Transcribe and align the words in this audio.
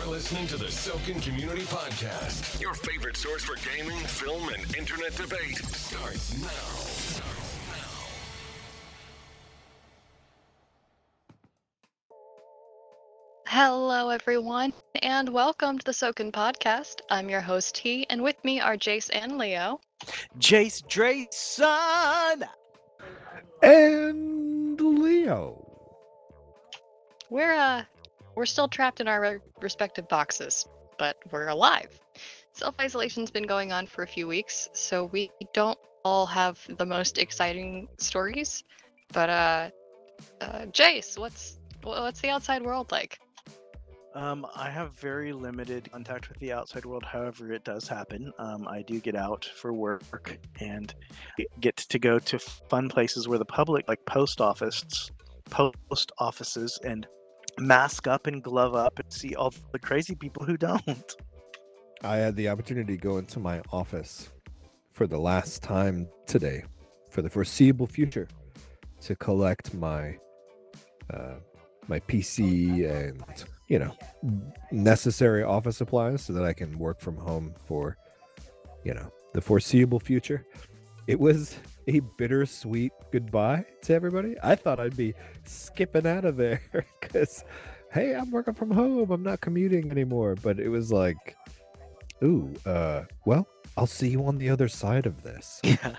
You're 0.00 0.12
listening 0.12 0.46
to 0.46 0.56
the 0.56 0.64
Soken 0.64 1.22
Community 1.22 1.60
Podcast. 1.62 2.58
Your 2.58 2.72
favorite 2.72 3.18
source 3.18 3.44
for 3.44 3.56
gaming, 3.68 3.98
film, 3.98 4.48
and 4.48 4.74
internet 4.74 5.14
debate 5.14 5.58
starts 5.58 6.40
now. 6.40 6.48
Starts 6.48 7.20
now. 7.68 7.74
Hello, 13.46 14.08
everyone, 14.08 14.72
and 15.02 15.28
welcome 15.28 15.76
to 15.78 15.84
the 15.84 15.92
Soken 15.92 16.32
Podcast. 16.32 17.00
I'm 17.10 17.28
your 17.28 17.42
host, 17.42 17.74
T, 17.74 18.06
and 18.08 18.22
with 18.22 18.42
me 18.42 18.58
are 18.58 18.78
Jace 18.78 19.10
and 19.12 19.36
Leo. 19.36 19.80
Jace 20.38 20.82
Drayson. 20.86 22.48
and 23.62 24.80
Leo. 24.80 25.66
We're 27.28 27.52
uh, 27.52 27.84
we're 28.40 28.46
still 28.46 28.68
trapped 28.68 29.02
in 29.02 29.06
our 29.06 29.20
re- 29.20 29.38
respective 29.60 30.08
boxes, 30.08 30.66
but 30.98 31.18
we're 31.30 31.48
alive. 31.48 32.00
Self 32.52 32.74
isolation's 32.80 33.30
been 33.30 33.46
going 33.46 33.70
on 33.70 33.86
for 33.86 34.02
a 34.02 34.06
few 34.06 34.26
weeks, 34.26 34.70
so 34.72 35.04
we 35.04 35.30
don't 35.52 35.78
all 36.06 36.24
have 36.24 36.58
the 36.78 36.86
most 36.86 37.18
exciting 37.18 37.86
stories. 37.98 38.64
But 39.12 39.28
uh, 39.28 39.70
uh 40.40 40.66
Jace, 40.72 41.18
what's 41.18 41.58
what's 41.82 42.22
the 42.22 42.30
outside 42.30 42.62
world 42.62 42.90
like? 42.90 43.18
Um, 44.14 44.46
I 44.56 44.70
have 44.70 44.94
very 44.94 45.34
limited 45.34 45.92
contact 45.92 46.30
with 46.30 46.38
the 46.38 46.52
outside 46.52 46.86
world. 46.86 47.04
However, 47.04 47.52
it 47.52 47.64
does 47.64 47.86
happen. 47.86 48.32
Um, 48.38 48.66
I 48.66 48.80
do 48.80 49.00
get 49.00 49.16
out 49.16 49.44
for 49.44 49.74
work 49.74 50.38
and 50.60 50.94
get 51.60 51.76
to 51.76 51.98
go 51.98 52.18
to 52.18 52.38
fun 52.38 52.88
places 52.88 53.28
where 53.28 53.38
the 53.38 53.44
public, 53.44 53.86
like 53.86 54.02
post 54.06 54.40
office, 54.40 55.10
post 55.50 56.10
offices, 56.18 56.80
and 56.82 57.06
mask 57.58 58.06
up 58.06 58.26
and 58.26 58.42
glove 58.42 58.74
up 58.74 58.98
and 58.98 59.12
see 59.12 59.34
all 59.34 59.52
the 59.72 59.78
crazy 59.78 60.14
people 60.14 60.44
who 60.44 60.56
don't. 60.56 61.16
I 62.02 62.16
had 62.16 62.34
the 62.36 62.48
opportunity 62.48 62.96
to 62.96 63.02
go 63.02 63.18
into 63.18 63.38
my 63.38 63.60
office 63.72 64.30
for 64.90 65.06
the 65.06 65.18
last 65.18 65.62
time 65.62 66.08
today, 66.26 66.64
for 67.10 67.22
the 67.22 67.28
foreseeable 67.28 67.86
future, 67.86 68.28
to 69.02 69.16
collect 69.16 69.74
my 69.74 70.16
uh, 71.12 71.34
my 71.88 72.00
PC 72.00 72.88
and 72.90 73.22
you 73.68 73.78
know 73.78 73.94
necessary 74.70 75.42
office 75.42 75.76
supplies 75.76 76.22
so 76.22 76.32
that 76.32 76.44
I 76.44 76.52
can 76.52 76.78
work 76.78 77.00
from 77.00 77.16
home 77.16 77.54
for 77.64 77.96
you 78.84 78.94
know 78.94 79.12
the 79.34 79.40
foreseeable 79.40 80.00
future. 80.00 80.46
It 81.06 81.18
was 81.18 81.56
a 81.86 82.00
bittersweet 82.00 82.92
goodbye 83.12 83.64
to 83.82 83.94
everybody. 83.94 84.36
I 84.42 84.54
thought 84.54 84.80
I'd 84.80 84.96
be 84.96 85.14
skipping 85.44 86.06
out 86.06 86.24
of 86.24 86.36
there 86.36 86.62
because 87.00 87.44
hey, 87.92 88.14
I'm 88.14 88.30
working 88.30 88.54
from 88.54 88.70
home. 88.70 89.10
I'm 89.10 89.22
not 89.22 89.40
commuting 89.40 89.90
anymore. 89.90 90.36
But 90.36 90.60
it 90.60 90.68
was 90.68 90.92
like, 90.92 91.36
ooh, 92.22 92.52
uh, 92.64 93.04
well, 93.24 93.46
I'll 93.76 93.86
see 93.86 94.08
you 94.08 94.24
on 94.26 94.38
the 94.38 94.50
other 94.50 94.68
side 94.68 95.06
of 95.06 95.22
this. 95.22 95.60
Yeah. 95.70 95.94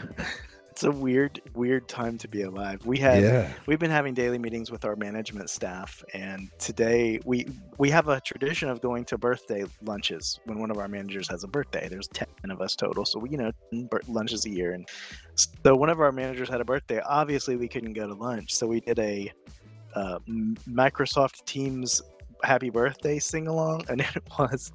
It's 0.82 0.88
a 0.88 0.92
weird, 0.92 1.40
weird 1.54 1.88
time 1.88 2.18
to 2.18 2.28
be 2.28 2.42
alive. 2.42 2.84
We 2.88 2.98
had 2.98 3.22
yeah. 3.22 3.54
we've 3.68 3.78
been 3.78 3.92
having 3.92 4.16
daily 4.16 4.40
meetings 4.40 4.72
with 4.72 4.84
our 4.84 4.96
management 4.96 5.52
staff 5.52 6.04
and 6.16 6.50
today 6.58 7.20
we 7.24 7.46
we 7.78 7.92
have 7.92 8.08
a 8.08 8.20
tradition 8.20 8.68
of 8.68 8.82
going 8.82 9.06
to 9.06 9.18
birthday 9.20 9.64
lunches 9.84 10.40
when 10.46 10.58
one 10.58 10.72
of 10.72 10.80
our 10.80 10.88
managers 10.88 11.28
has 11.28 11.44
a 11.44 11.48
birthday 11.48 11.88
there's 11.88 12.08
10 12.08 12.28
of 12.50 12.62
us 12.62 12.76
total 12.76 13.06
so 13.06 13.20
we 13.20 13.30
you 13.30 13.38
know 13.38 13.52
10 13.72 13.90
bir- 13.92 14.02
lunches 14.08 14.48
a 14.48 14.50
year 14.50 14.74
and 14.74 14.90
so 15.36 15.76
one 15.76 15.90
of 15.90 16.00
our 16.00 16.12
managers 16.12 16.50
had 16.50 16.62
a 16.62 16.66
birthday 16.66 17.00
obviously 17.02 17.56
we 17.56 17.68
couldn't 17.68 17.94
go 17.94 18.08
to 18.08 18.16
lunch 18.16 18.52
so 18.52 18.66
we 18.66 18.80
did 18.80 18.98
a 18.98 19.32
uh, 19.94 20.18
microsoft 20.68 21.46
teams 21.46 22.02
happy 22.44 22.72
birthday 22.72 23.20
sing 23.20 23.46
along 23.48 23.86
and 23.90 24.02
it 24.02 24.24
was 24.40 24.72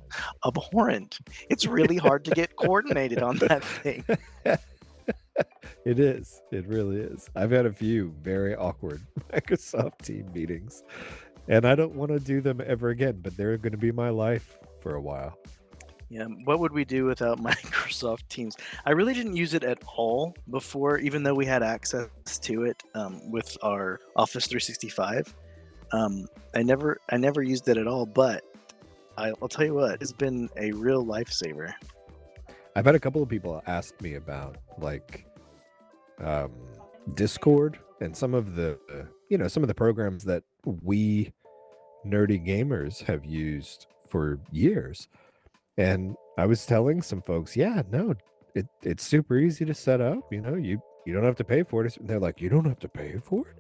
abhorrent 0.47 1.19
it's 1.51 1.67
really 1.67 1.97
hard 1.97 2.25
to 2.25 2.31
get 2.31 2.55
coordinated 2.55 3.25
on 3.25 3.39
that 3.39 3.65
thing 3.83 4.05
it 5.85 5.99
is. 5.99 6.43
It 6.51 6.67
really 6.67 6.99
is. 6.99 7.29
I've 7.35 7.51
had 7.51 7.67
a 7.67 7.73
few 7.73 8.15
very 8.23 8.55
awkward 8.55 9.03
Microsoft 9.33 10.03
team 10.03 10.31
meetings, 10.33 10.83
and 11.49 11.67
I 11.67 11.75
don't 11.75 11.95
want 11.95 12.13
to 12.13 12.21
do 12.21 12.41
them 12.41 12.61
ever 12.65 12.91
again, 12.91 13.21
but 13.23 13.37
they're 13.37 13.57
going 13.57 13.73
to 13.73 13.79
be 13.79 13.93
my 13.93 14.11
life 14.11 14.59
for 14.81 14.95
a 14.95 15.01
while. 15.01 15.39
Yeah, 16.09 16.27
what 16.45 16.61
would 16.61 16.73
we 16.73 16.85
do 16.85 17.05
without 17.05 17.39
Microsoft 17.43 18.29
Teams? 18.29 18.57
I 18.85 18.93
really 18.93 19.15
didn't 19.15 19.37
use 19.37 19.55
it 19.55 19.65
at 19.65 19.83
all 19.97 20.35
before, 20.51 20.99
even 20.99 21.23
though 21.23 21.35
we 21.35 21.47
had 21.47 21.63
access 21.63 22.09
to 22.43 22.65
it 22.65 22.83
um, 22.95 23.31
with 23.31 23.57
our 23.63 24.01
Office 24.15 24.47
365. 24.47 25.35
Um, 25.93 26.27
I 26.55 26.63
never, 26.63 27.01
I 27.11 27.17
never 27.17 27.43
used 27.43 27.69
it 27.69 27.77
at 27.77 27.87
all. 27.87 28.07
But 28.07 28.45
I, 29.19 29.33
I'll 29.43 29.49
tell 29.49 29.65
you 29.65 29.75
what, 29.75 30.01
it's 30.01 30.13
been 30.13 30.49
a 30.57 30.73
real 30.73 31.05
lifesaver. 31.05 31.73
I've 32.77 32.85
had 32.85 32.95
a 32.95 33.01
couple 33.01 33.23
of 33.23 33.29
people 33.29 33.63
ask 33.67 33.99
me 34.01 34.15
about 34.15 34.59
like 34.79 35.26
um, 36.23 36.53
Discord 37.15 37.79
and 38.01 38.17
some 38.17 38.35
of 38.35 38.55
the, 38.55 38.79
uh, 38.93 39.05
you 39.29 39.39
know, 39.39 39.49
some 39.49 39.63
of 39.63 39.69
the 39.69 39.75
programs 39.75 40.25
that 40.25 40.43
we 40.65 41.33
nerdy 42.07 42.45
gamers 42.45 43.03
have 43.03 43.25
used 43.25 43.87
for 44.09 44.39
years. 44.51 45.09
And 45.77 46.17
I 46.39 46.47
was 46.47 46.65
telling 46.67 47.03
some 47.03 47.23
folks, 47.23 47.57
yeah, 47.57 47.83
no, 47.91 48.15
it, 48.55 48.67
it's 48.83 49.05
super 49.05 49.37
easy 49.39 49.65
to 49.65 49.75
set 49.75 50.01
up. 50.01 50.33
You 50.33 50.41
know, 50.41 50.55
you 50.55 50.81
you 51.05 51.15
don't 51.15 51.25
have 51.25 51.37
to 51.37 51.45
pay 51.45 51.63
for 51.63 51.85
it. 51.85 51.97
And 51.99 52.09
they're 52.09 52.19
like, 52.19 52.41
you 52.41 52.49
don't 52.49 52.65
have 52.65 52.81
to 52.81 52.89
pay 52.89 53.19
for 53.23 53.49
it. 53.49 53.57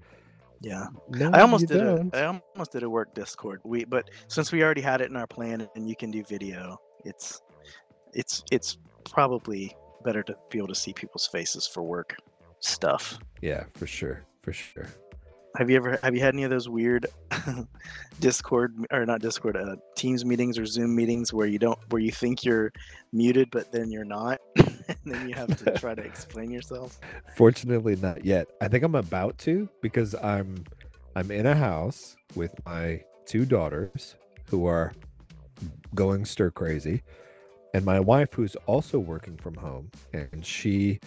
Yeah, 0.61 0.87
No, 1.11 1.31
I 1.33 1.43
almost 1.43 1.69
did 1.69 1.79
don't. 1.79 2.15
it. 2.15 2.17
I 2.17 2.25
almost 2.25 2.73
did 2.73 2.83
a 2.83 2.91
work 2.91 3.15
Discord. 3.15 3.61
We, 3.63 3.85
but 3.85 4.11
since 4.29 4.53
we 4.53 4.63
already 4.65 4.81
had 4.81 5.01
it 5.01 5.11
in 5.11 5.17
our 5.17 5.27
plan 5.27 5.69
and 5.77 5.89
you 5.89 5.95
can 5.95 6.11
do 6.11 6.25
video, 6.25 6.81
it's, 7.05 7.43
it's, 8.15 8.43
it's 8.51 8.79
probably 9.05 9.77
better 10.03 10.23
to 10.25 10.35
be 10.51 10.59
able 10.59 10.69
to 10.69 10.75
see 10.75 10.93
people's 10.93 11.27
faces 11.27 11.67
for 11.67 11.83
work 11.83 12.17
stuff. 12.67 13.19
Yeah, 13.41 13.65
for 13.75 13.87
sure, 13.87 14.25
for 14.43 14.53
sure. 14.53 14.89
Have 15.57 15.71
you 15.71 15.77
ever 15.77 15.99
have 16.03 16.15
you 16.15 16.21
had 16.21 16.35
any 16.35 16.43
of 16.43 16.51
those 16.51 16.69
weird 16.69 17.07
Discord 18.21 18.75
or 18.93 19.07
not 19.07 19.23
Discord 19.23 19.57
uh, 19.57 19.77
Teams 19.97 20.25
meetings 20.25 20.59
or 20.59 20.67
Zoom 20.67 20.95
meetings 20.95 21.33
where 21.33 21.47
you 21.47 21.59
don't 21.59 21.79
where 21.89 22.01
you 22.01 22.13
think 22.13 22.45
you're 22.45 22.73
muted 23.13 23.51
but 23.51 23.73
then 23.73 23.91
you're 23.91 24.05
not 24.05 24.39
and 24.57 24.99
then 25.07 25.27
you 25.29 25.35
have 25.35 25.57
to 25.65 25.71
try 25.79 25.95
to 25.95 26.03
explain 26.03 26.51
yourself? 26.51 26.99
Fortunately, 27.37 27.97
not 27.97 28.25
yet. 28.25 28.49
I 28.61 28.69
think 28.69 28.85
I'm 28.85 28.95
about 28.95 29.39
to 29.39 29.69
because 29.81 30.15
I'm 30.15 30.65
I'm 31.15 31.31
in 31.31 31.47
a 31.47 31.55
house 31.55 32.17
with 32.35 32.53
my 32.67 33.03
two 33.25 33.47
daughters 33.47 34.17
who 34.51 34.67
are 34.67 34.93
going 35.95 36.27
stir 36.27 36.51
crazy, 36.51 37.03
and 37.73 37.85
my 37.85 37.99
wife 37.99 38.35
who's 38.35 38.57
also 38.67 38.99
working 38.99 39.39
from 39.39 39.55
home, 39.55 39.91
and 40.13 40.45
she 40.45 41.01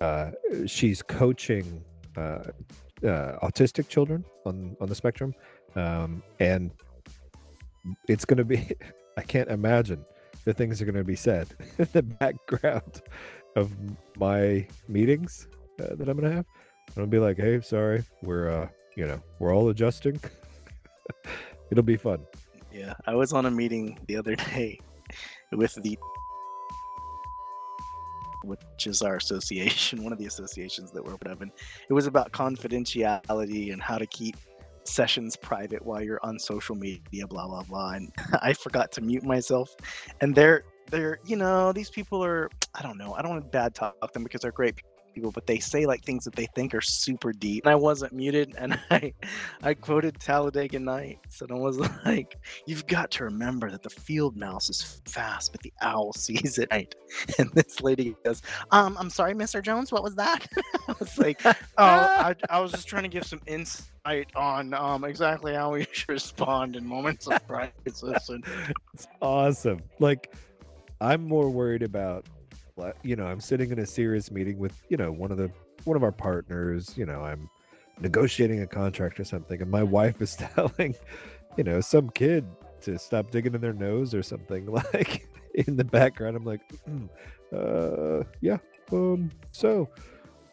uh, 0.00 0.30
she's 0.66 1.02
coaching 1.02 1.82
uh, 2.16 2.44
uh, 3.04 3.38
autistic 3.42 3.88
children 3.88 4.24
on 4.44 4.76
on 4.80 4.88
the 4.88 4.94
spectrum, 4.94 5.34
um, 5.74 6.22
and 6.40 6.70
it's 8.08 8.24
going 8.24 8.38
to 8.38 8.44
be. 8.44 8.68
I 9.18 9.22
can't 9.22 9.48
imagine 9.48 10.04
the 10.44 10.52
things 10.52 10.82
are 10.82 10.84
going 10.84 10.96
to 10.96 11.02
be 11.02 11.16
said 11.16 11.48
in 11.78 11.88
the 11.94 12.02
background 12.02 13.00
of 13.56 13.74
my 14.18 14.66
meetings 14.88 15.48
uh, 15.80 15.94
that 15.94 16.06
I'm 16.06 16.20
gonna 16.20 16.34
have. 16.34 16.44
I'm 16.88 16.94
gonna 16.96 17.06
be 17.06 17.18
like, 17.18 17.38
hey, 17.38 17.62
sorry, 17.62 18.04
we're 18.22 18.68
you 18.96 19.06
know, 19.06 19.20
we're 19.38 19.54
all 19.54 19.68
adjusting. 19.68 20.20
It'll 21.70 21.84
be 21.84 21.96
fun. 21.96 22.20
Yeah, 22.72 22.94
I 23.06 23.14
was 23.14 23.32
on 23.32 23.46
a 23.46 23.50
meeting 23.50 23.98
the 24.06 24.16
other 24.16 24.34
day 24.34 24.80
with 25.52 25.74
the 25.74 25.98
which 28.46 28.86
is 28.86 29.02
our 29.02 29.16
association, 29.16 30.02
one 30.04 30.12
of 30.12 30.18
the 30.18 30.26
associations 30.26 30.90
that 30.92 31.04
we're 31.04 31.16
part 31.16 31.32
of, 31.32 31.42
and 31.42 31.50
it 31.88 31.92
was 31.92 32.06
about 32.06 32.32
confidentiality 32.32 33.72
and 33.72 33.82
how 33.82 33.98
to 33.98 34.06
keep 34.06 34.36
sessions 34.84 35.36
private 35.36 35.84
while 35.84 36.00
you're 36.00 36.20
on 36.22 36.38
social 36.38 36.76
media, 36.76 37.26
blah 37.26 37.46
blah 37.46 37.62
blah. 37.62 37.92
And 37.92 38.12
I 38.42 38.52
forgot 38.52 38.92
to 38.92 39.00
mute 39.00 39.24
myself, 39.24 39.74
and 40.20 40.34
they're 40.34 40.64
they're 40.90 41.18
you 41.24 41.36
know 41.36 41.72
these 41.72 41.90
people 41.90 42.24
are 42.24 42.50
I 42.74 42.82
don't 42.82 42.98
know. 42.98 43.14
I 43.14 43.22
don't 43.22 43.30
want 43.30 43.44
to 43.44 43.50
bad 43.50 43.74
talk 43.74 44.12
them 44.12 44.22
because 44.22 44.42
they're 44.42 44.52
great 44.52 44.80
people, 45.16 45.32
but 45.32 45.46
they 45.46 45.58
say 45.58 45.86
like 45.86 46.04
things 46.04 46.24
that 46.24 46.36
they 46.36 46.46
think 46.54 46.74
are 46.74 46.80
super 46.80 47.32
deep. 47.32 47.64
And 47.64 47.72
I 47.72 47.74
wasn't 47.74 48.12
muted, 48.12 48.54
and 48.56 48.78
I 48.90 49.12
I 49.62 49.74
quoted 49.74 50.20
Talladega 50.20 50.78
Nights, 50.78 51.40
and 51.40 51.50
I 51.50 51.54
was 51.54 51.78
like, 52.04 52.36
"You've 52.66 52.86
got 52.86 53.10
to 53.12 53.24
remember 53.24 53.70
that 53.70 53.82
the 53.82 53.90
field 53.90 54.36
mouse 54.36 54.70
is 54.70 55.00
fast, 55.06 55.52
but 55.52 55.62
the 55.62 55.72
owl 55.82 56.12
sees 56.16 56.58
it 56.58 56.68
right." 56.70 56.94
And 57.38 57.50
this 57.54 57.80
lady 57.80 58.14
goes, 58.24 58.42
"Um, 58.70 58.96
I'm 59.00 59.10
sorry, 59.10 59.34
Mr. 59.34 59.62
Jones, 59.62 59.90
what 59.90 60.04
was 60.04 60.14
that?" 60.16 60.46
I 60.88 60.94
was 61.00 61.18
like, 61.18 61.44
"Oh, 61.44 61.54
I, 61.78 62.34
I 62.50 62.60
was 62.60 62.70
just 62.70 62.86
trying 62.86 63.04
to 63.04 63.08
give 63.08 63.24
some 63.24 63.40
insight 63.46 64.28
on 64.36 64.74
um 64.74 65.02
exactly 65.04 65.54
how 65.54 65.72
we 65.72 65.86
should 65.92 66.10
respond 66.10 66.76
in 66.76 66.86
moments 66.86 67.26
of 67.26 67.44
crisis." 67.48 68.28
And 68.28 68.44
It's 68.92 69.08
awesome. 69.22 69.80
Like, 69.98 70.34
I'm 71.00 71.26
more 71.26 71.48
worried 71.48 71.82
about, 71.82 72.26
you 73.02 73.16
know, 73.16 73.26
I'm 73.26 73.40
sitting 73.40 73.70
in 73.70 73.78
a 73.78 73.86
serious 73.86 74.30
meeting 74.30 74.58
with, 74.58 74.74
you 74.88 74.96
know, 74.96 75.10
one 75.10 75.30
of 75.30 75.38
the 75.38 75.50
one 75.84 75.96
of 75.96 76.02
our 76.02 76.12
partners. 76.12 76.94
You 76.96 77.06
know, 77.06 77.22
I'm 77.22 77.48
negotiating 78.00 78.60
a 78.62 78.66
contract 78.66 79.18
or 79.20 79.24
something, 79.24 79.60
and 79.60 79.70
my 79.70 79.82
wife 79.82 80.20
is 80.20 80.36
telling, 80.54 80.94
you 81.56 81.64
know, 81.64 81.80
some 81.80 82.10
kid 82.10 82.46
to 82.82 82.98
stop 82.98 83.30
digging 83.30 83.54
in 83.54 83.60
their 83.60 83.72
nose 83.72 84.14
or 84.14 84.22
something 84.22 84.66
like 84.94 85.28
in 85.54 85.76
the 85.76 85.84
background. 85.84 86.36
I'm 86.36 86.44
like, 86.44 86.60
"Mm, 86.88 87.08
uh, 88.20 88.24
yeah. 88.40 88.58
Um, 88.92 89.30
so 89.52 89.88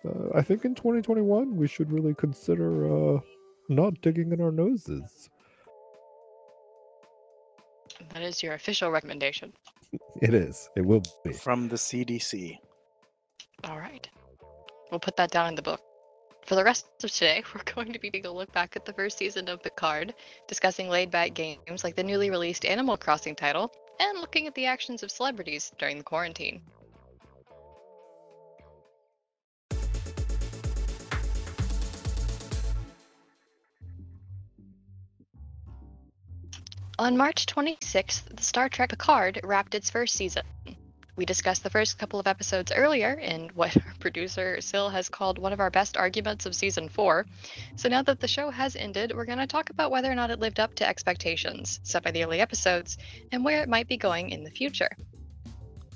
uh, 0.05 0.29
I 0.35 0.41
think 0.41 0.65
in 0.65 0.75
2021 0.75 1.55
we 1.55 1.67
should 1.67 1.91
really 1.91 2.13
consider 2.15 3.15
uh, 3.15 3.19
not 3.69 4.01
digging 4.01 4.31
in 4.31 4.41
our 4.41 4.51
noses. 4.51 5.29
That 8.13 8.23
is 8.23 8.41
your 8.41 8.53
official 8.53 8.91
recommendation. 8.91 9.53
It 10.21 10.33
is. 10.33 10.69
It 10.75 10.85
will 10.85 11.03
be. 11.23 11.33
From 11.33 11.67
the 11.67 11.75
CDC. 11.75 12.57
All 13.65 13.79
right. 13.79 14.07
We'll 14.91 14.99
put 14.99 15.17
that 15.17 15.31
down 15.31 15.49
in 15.49 15.55
the 15.55 15.61
book. 15.61 15.81
For 16.45 16.55
the 16.55 16.63
rest 16.63 16.87
of 17.03 17.11
today, 17.11 17.43
we're 17.55 17.73
going 17.73 17.93
to 17.93 17.99
be 17.99 18.09
taking 18.09 18.29
a 18.29 18.33
look 18.33 18.51
back 18.53 18.75
at 18.75 18.85
the 18.85 18.93
first 18.93 19.17
season 19.17 19.47
of 19.49 19.63
Picard, 19.63 20.13
discussing 20.47 20.89
laid 20.89 21.09
back 21.09 21.33
games 21.33 21.83
like 21.83 21.95
the 21.95 22.03
newly 22.03 22.29
released 22.29 22.65
Animal 22.65 22.97
Crossing 22.97 23.35
title, 23.35 23.71
and 23.99 24.19
looking 24.19 24.47
at 24.47 24.55
the 24.55 24.65
actions 24.65 25.03
of 25.03 25.11
celebrities 25.11 25.71
during 25.77 25.97
the 25.97 26.03
quarantine. 26.03 26.61
On 37.03 37.17
March 37.17 37.47
26th, 37.47 38.33
the 38.33 38.41
Star 38.41 38.69
Trek 38.69 38.91
Picard 38.91 39.41
wrapped 39.43 39.75
its 39.75 39.89
first 39.89 40.15
season. 40.15 40.43
We 41.17 41.25
discussed 41.25 41.61
the 41.61 41.69
first 41.69 41.97
couple 41.97 42.17
of 42.17 42.27
episodes 42.27 42.71
earlier 42.71 43.11
in 43.11 43.49
what 43.55 43.75
producer 43.99 44.61
Sil 44.63 44.87
has 44.87 45.09
called 45.09 45.37
one 45.37 45.51
of 45.51 45.59
our 45.59 45.69
best 45.69 45.97
arguments 45.97 46.45
of 46.45 46.55
season 46.55 46.87
four. 46.87 47.25
So 47.75 47.89
now 47.89 48.03
that 48.03 48.21
the 48.21 48.27
show 48.29 48.49
has 48.51 48.77
ended, 48.77 49.11
we're 49.13 49.25
going 49.25 49.39
to 49.39 49.47
talk 49.47 49.69
about 49.69 49.91
whether 49.91 50.09
or 50.09 50.15
not 50.15 50.31
it 50.31 50.39
lived 50.39 50.61
up 50.61 50.75
to 50.75 50.87
expectations 50.87 51.81
set 51.83 52.03
by 52.03 52.11
the 52.11 52.23
early 52.23 52.39
episodes 52.39 52.97
and 53.33 53.43
where 53.43 53.61
it 53.61 53.67
might 53.67 53.89
be 53.89 53.97
going 53.97 54.29
in 54.29 54.45
the 54.45 54.49
future. 54.49 54.91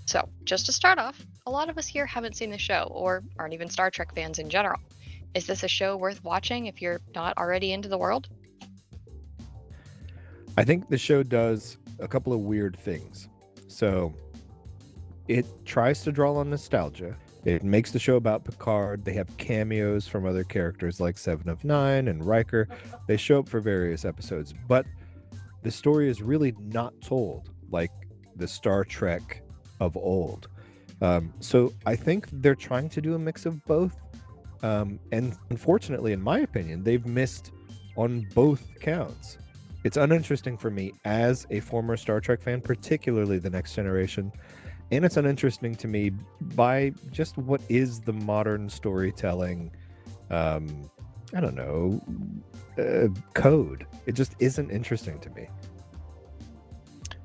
So, 0.07 0.27
just 0.43 0.65
to 0.65 0.73
start 0.73 0.99
off, 0.99 1.25
a 1.45 1.51
lot 1.51 1.69
of 1.69 1.77
us 1.77 1.87
here 1.87 2.05
haven't 2.05 2.35
seen 2.35 2.51
the 2.51 2.57
show 2.57 2.89
or 2.91 3.23
aren't 3.39 3.53
even 3.53 3.69
Star 3.69 3.89
Trek 3.89 4.13
fans 4.13 4.39
in 4.39 4.49
general. 4.49 4.81
Is 5.33 5.47
this 5.47 5.63
a 5.63 5.69
show 5.69 5.95
worth 5.95 6.21
watching 6.25 6.65
if 6.65 6.81
you're 6.81 6.99
not 7.15 7.37
already 7.37 7.71
into 7.71 7.87
the 7.87 7.97
world? 7.97 8.27
I 10.57 10.63
think 10.63 10.89
the 10.89 10.97
show 10.97 11.21
does 11.21 11.77
a 11.99 12.07
couple 12.07 12.33
of 12.33 12.39
weird 12.39 12.75
things. 12.79 13.29
So 13.67 14.11
it 15.27 15.45
tries 15.65 16.03
to 16.03 16.11
draw 16.11 16.35
on 16.35 16.49
nostalgia. 16.49 17.15
It 17.45 17.63
makes 17.63 17.91
the 17.91 17.99
show 17.99 18.15
about 18.15 18.43
Picard. 18.43 19.05
They 19.05 19.13
have 19.13 19.37
cameos 19.37 20.07
from 20.07 20.25
other 20.25 20.43
characters 20.43 20.99
like 20.99 21.19
Seven 21.19 21.47
of 21.47 21.63
Nine 21.63 22.07
and 22.07 22.25
Riker. 22.25 22.67
They 23.07 23.17
show 23.17 23.39
up 23.39 23.47
for 23.47 23.59
various 23.59 24.03
episodes, 24.03 24.53
but 24.67 24.87
the 25.61 25.69
story 25.69 26.09
is 26.09 26.23
really 26.23 26.55
not 26.59 26.99
told 27.01 27.51
like 27.69 27.91
the 28.35 28.47
Star 28.47 28.83
Trek 28.83 29.43
of 29.79 29.95
old. 29.95 30.47
Um, 31.03 31.31
so 31.39 31.71
I 31.85 31.95
think 31.95 32.27
they're 32.31 32.55
trying 32.55 32.89
to 32.89 33.01
do 33.01 33.13
a 33.13 33.19
mix 33.19 33.45
of 33.45 33.63
both. 33.65 33.95
Um, 34.63 34.99
and 35.11 35.37
unfortunately, 35.51 36.13
in 36.13 36.21
my 36.21 36.39
opinion, 36.39 36.83
they've 36.83 37.05
missed 37.05 37.51
on 37.95 38.27
both 38.33 38.63
counts 38.79 39.37
it's 39.83 39.97
uninteresting 39.97 40.57
for 40.57 40.69
me 40.69 40.93
as 41.05 41.45
a 41.49 41.59
former 41.59 41.97
Star 41.97 42.19
Trek 42.19 42.41
fan, 42.41 42.61
particularly 42.61 43.39
the 43.39 43.49
Next 43.49 43.73
Generation, 43.75 44.31
and 44.91 45.05
it's 45.05 45.17
uninteresting 45.17 45.75
to 45.75 45.87
me 45.87 46.11
by 46.55 46.93
just 47.11 47.37
what 47.37 47.61
is 47.69 47.99
the 48.01 48.13
modern 48.13 48.69
storytelling. 48.69 49.71
Um, 50.29 50.89
I 51.33 51.41
don't 51.41 51.55
know 51.55 52.01
uh, 52.77 53.07
code. 53.33 53.85
It 54.05 54.13
just 54.13 54.35
isn't 54.39 54.69
interesting 54.71 55.19
to 55.19 55.29
me. 55.31 55.49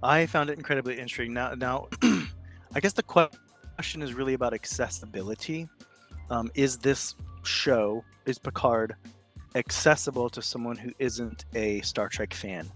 I 0.02 0.26
found 0.26 0.50
it 0.50 0.58
incredibly 0.58 0.98
interesting. 0.98 1.32
Now, 1.32 1.54
now, 1.54 1.88
I 2.74 2.80
guess 2.80 2.92
the 2.92 3.04
question 3.04 4.02
is 4.02 4.14
really 4.14 4.34
about 4.34 4.52
accessibility. 4.54 5.68
Um, 6.30 6.50
is 6.54 6.78
this 6.78 7.14
show, 7.44 8.04
is 8.26 8.38
Picard 8.38 8.96
accessible 9.54 10.28
to 10.30 10.42
someone 10.42 10.76
who 10.76 10.92
isn't 10.98 11.44
a 11.54 11.80
Star 11.82 12.08
Trek 12.08 12.34
fan? 12.34 12.70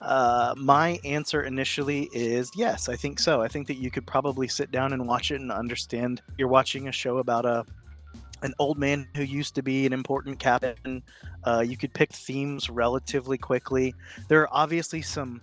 Uh, 0.00 0.54
my 0.56 0.98
answer 1.04 1.42
initially 1.42 2.08
is 2.12 2.50
yes, 2.56 2.88
I 2.88 2.96
think 2.96 3.18
so. 3.18 3.42
I 3.42 3.48
think 3.48 3.66
that 3.68 3.76
you 3.76 3.90
could 3.90 4.06
probably 4.06 4.48
sit 4.48 4.70
down 4.70 4.92
and 4.92 5.06
watch 5.06 5.30
it 5.30 5.40
and 5.40 5.52
understand 5.52 6.20
you're 6.36 6.48
watching 6.48 6.88
a 6.88 6.92
show 6.92 7.18
about 7.18 7.46
a 7.46 7.64
an 8.42 8.52
old 8.58 8.78
man 8.78 9.08
who 9.16 9.22
used 9.22 9.54
to 9.54 9.62
be 9.62 9.86
an 9.86 9.92
important 9.92 10.38
captain. 10.38 11.02
Uh, 11.44 11.64
you 11.66 11.78
could 11.78 11.94
pick 11.94 12.12
themes 12.12 12.68
relatively 12.68 13.38
quickly. 13.38 13.94
There 14.28 14.42
are 14.42 14.48
obviously 14.52 15.00
some 15.00 15.40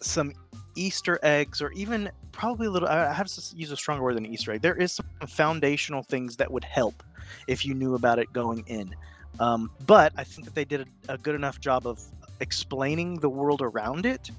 some 0.00 0.32
Easter 0.74 1.18
eggs, 1.22 1.60
or 1.60 1.70
even 1.72 2.10
probably 2.32 2.66
a 2.68 2.70
little. 2.70 2.88
I 2.88 3.12
have 3.12 3.26
to 3.26 3.56
use 3.56 3.70
a 3.70 3.76
stronger 3.76 4.02
word 4.02 4.16
than 4.16 4.24
Easter 4.24 4.52
egg. 4.52 4.62
There 4.62 4.76
is 4.76 4.92
some 4.92 5.06
foundational 5.26 6.02
things 6.02 6.36
that 6.36 6.50
would 6.50 6.64
help 6.64 7.02
if 7.46 7.66
you 7.66 7.74
knew 7.74 7.94
about 7.94 8.18
it 8.18 8.32
going 8.32 8.64
in. 8.66 8.94
Um, 9.40 9.70
but 9.86 10.12
I 10.16 10.24
think 10.24 10.44
that 10.44 10.54
they 10.54 10.64
did 10.64 10.86
a, 11.08 11.14
a, 11.14 11.18
good 11.18 11.34
enough 11.34 11.58
job 11.58 11.86
of 11.86 12.00
explaining 12.40 13.18
the 13.20 13.30
world 13.30 13.62
around 13.62 14.04
it 14.04 14.30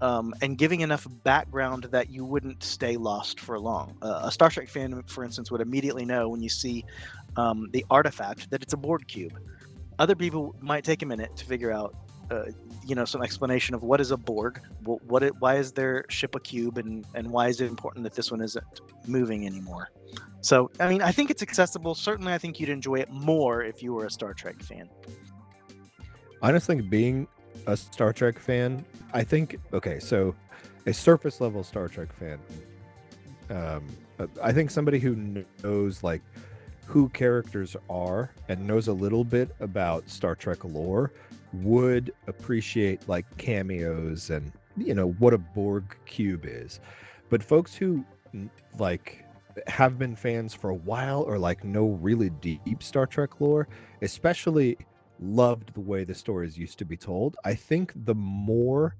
um, 0.00 0.34
and 0.42 0.58
giving 0.58 0.80
enough 0.80 1.06
background 1.24 1.84
that 1.84 2.10
you 2.10 2.24
wouldn't 2.24 2.62
stay 2.62 2.96
lost 2.96 3.40
for 3.40 3.58
long. 3.58 3.96
Uh, 4.02 4.20
a 4.24 4.30
Star 4.30 4.50
Trek 4.50 4.68
fan, 4.68 5.02
for 5.06 5.24
instance, 5.24 5.50
would 5.50 5.60
immediately 5.60 6.04
know 6.04 6.28
when 6.28 6.42
you 6.42 6.48
see 6.48 6.84
um, 7.36 7.68
the 7.72 7.84
artifact 7.90 8.50
that 8.50 8.62
it's 8.62 8.72
a 8.72 8.76
Borg 8.76 9.06
cube. 9.08 9.38
Other 9.98 10.14
people 10.14 10.54
might 10.60 10.84
take 10.84 11.02
a 11.02 11.06
minute 11.06 11.34
to 11.36 11.44
figure 11.44 11.72
out, 11.72 11.94
uh, 12.30 12.44
you 12.84 12.94
know, 12.94 13.04
some 13.04 13.22
explanation 13.22 13.74
of 13.74 13.82
what 13.82 14.00
is 14.00 14.10
a 14.10 14.16
Borg, 14.16 14.60
what, 14.84 15.02
what 15.04 15.22
it, 15.22 15.34
why 15.40 15.56
is 15.56 15.72
their 15.72 16.04
ship 16.08 16.34
a 16.34 16.40
cube, 16.40 16.78
and 16.78 17.06
and 17.14 17.30
why 17.30 17.48
is 17.48 17.60
it 17.60 17.66
important 17.66 18.04
that 18.04 18.14
this 18.14 18.30
one 18.30 18.40
isn't 18.40 18.80
moving 19.06 19.46
anymore. 19.46 19.90
So, 20.40 20.70
I 20.78 20.88
mean, 20.88 21.02
I 21.02 21.10
think 21.10 21.30
it's 21.30 21.42
accessible. 21.42 21.94
Certainly, 21.94 22.32
I 22.32 22.38
think 22.38 22.60
you'd 22.60 22.68
enjoy 22.68 22.96
it 22.96 23.10
more 23.10 23.62
if 23.62 23.82
you 23.82 23.92
were 23.92 24.06
a 24.06 24.10
Star 24.10 24.34
Trek 24.34 24.62
fan. 24.62 24.88
I 26.42 26.52
just 26.52 26.66
think 26.66 26.88
being 26.88 27.26
a 27.66 27.76
Star 27.76 28.12
Trek 28.12 28.38
fan, 28.38 28.84
I 29.12 29.24
think, 29.24 29.58
okay, 29.72 29.98
so 29.98 30.34
a 30.86 30.92
surface 30.92 31.40
level 31.40 31.64
Star 31.64 31.88
Trek 31.88 32.12
fan, 32.12 32.38
um, 33.50 33.84
I 34.42 34.52
think 34.52 34.70
somebody 34.70 34.98
who 34.98 35.44
knows 35.62 36.02
like 36.02 36.22
who 36.86 37.08
characters 37.10 37.76
are 37.90 38.30
and 38.48 38.66
knows 38.66 38.88
a 38.88 38.92
little 38.92 39.24
bit 39.24 39.54
about 39.60 40.08
Star 40.08 40.34
Trek 40.34 40.64
lore 40.64 41.12
would 41.52 42.12
appreciate 42.26 43.08
like 43.08 43.24
cameos 43.36 44.30
and, 44.30 44.52
you 44.76 44.94
know, 44.94 45.10
what 45.12 45.34
a 45.34 45.38
Borg 45.38 45.96
cube 46.06 46.44
is. 46.44 46.80
But 47.30 47.42
folks 47.42 47.74
who 47.74 48.04
like 48.78 49.24
have 49.66 49.98
been 49.98 50.14
fans 50.14 50.54
for 50.54 50.70
a 50.70 50.74
while 50.74 51.22
or 51.22 51.38
like 51.38 51.64
know 51.64 51.88
really 52.00 52.30
deep 52.30 52.82
Star 52.82 53.06
Trek 53.06 53.40
lore, 53.40 53.68
especially 54.02 54.76
loved 55.20 55.74
the 55.74 55.80
way 55.80 56.04
the 56.04 56.14
stories 56.14 56.56
used 56.56 56.78
to 56.78 56.84
be 56.84 56.96
told. 56.96 57.36
I 57.44 57.54
think 57.54 57.92
the 58.04 58.14
more 58.14 58.96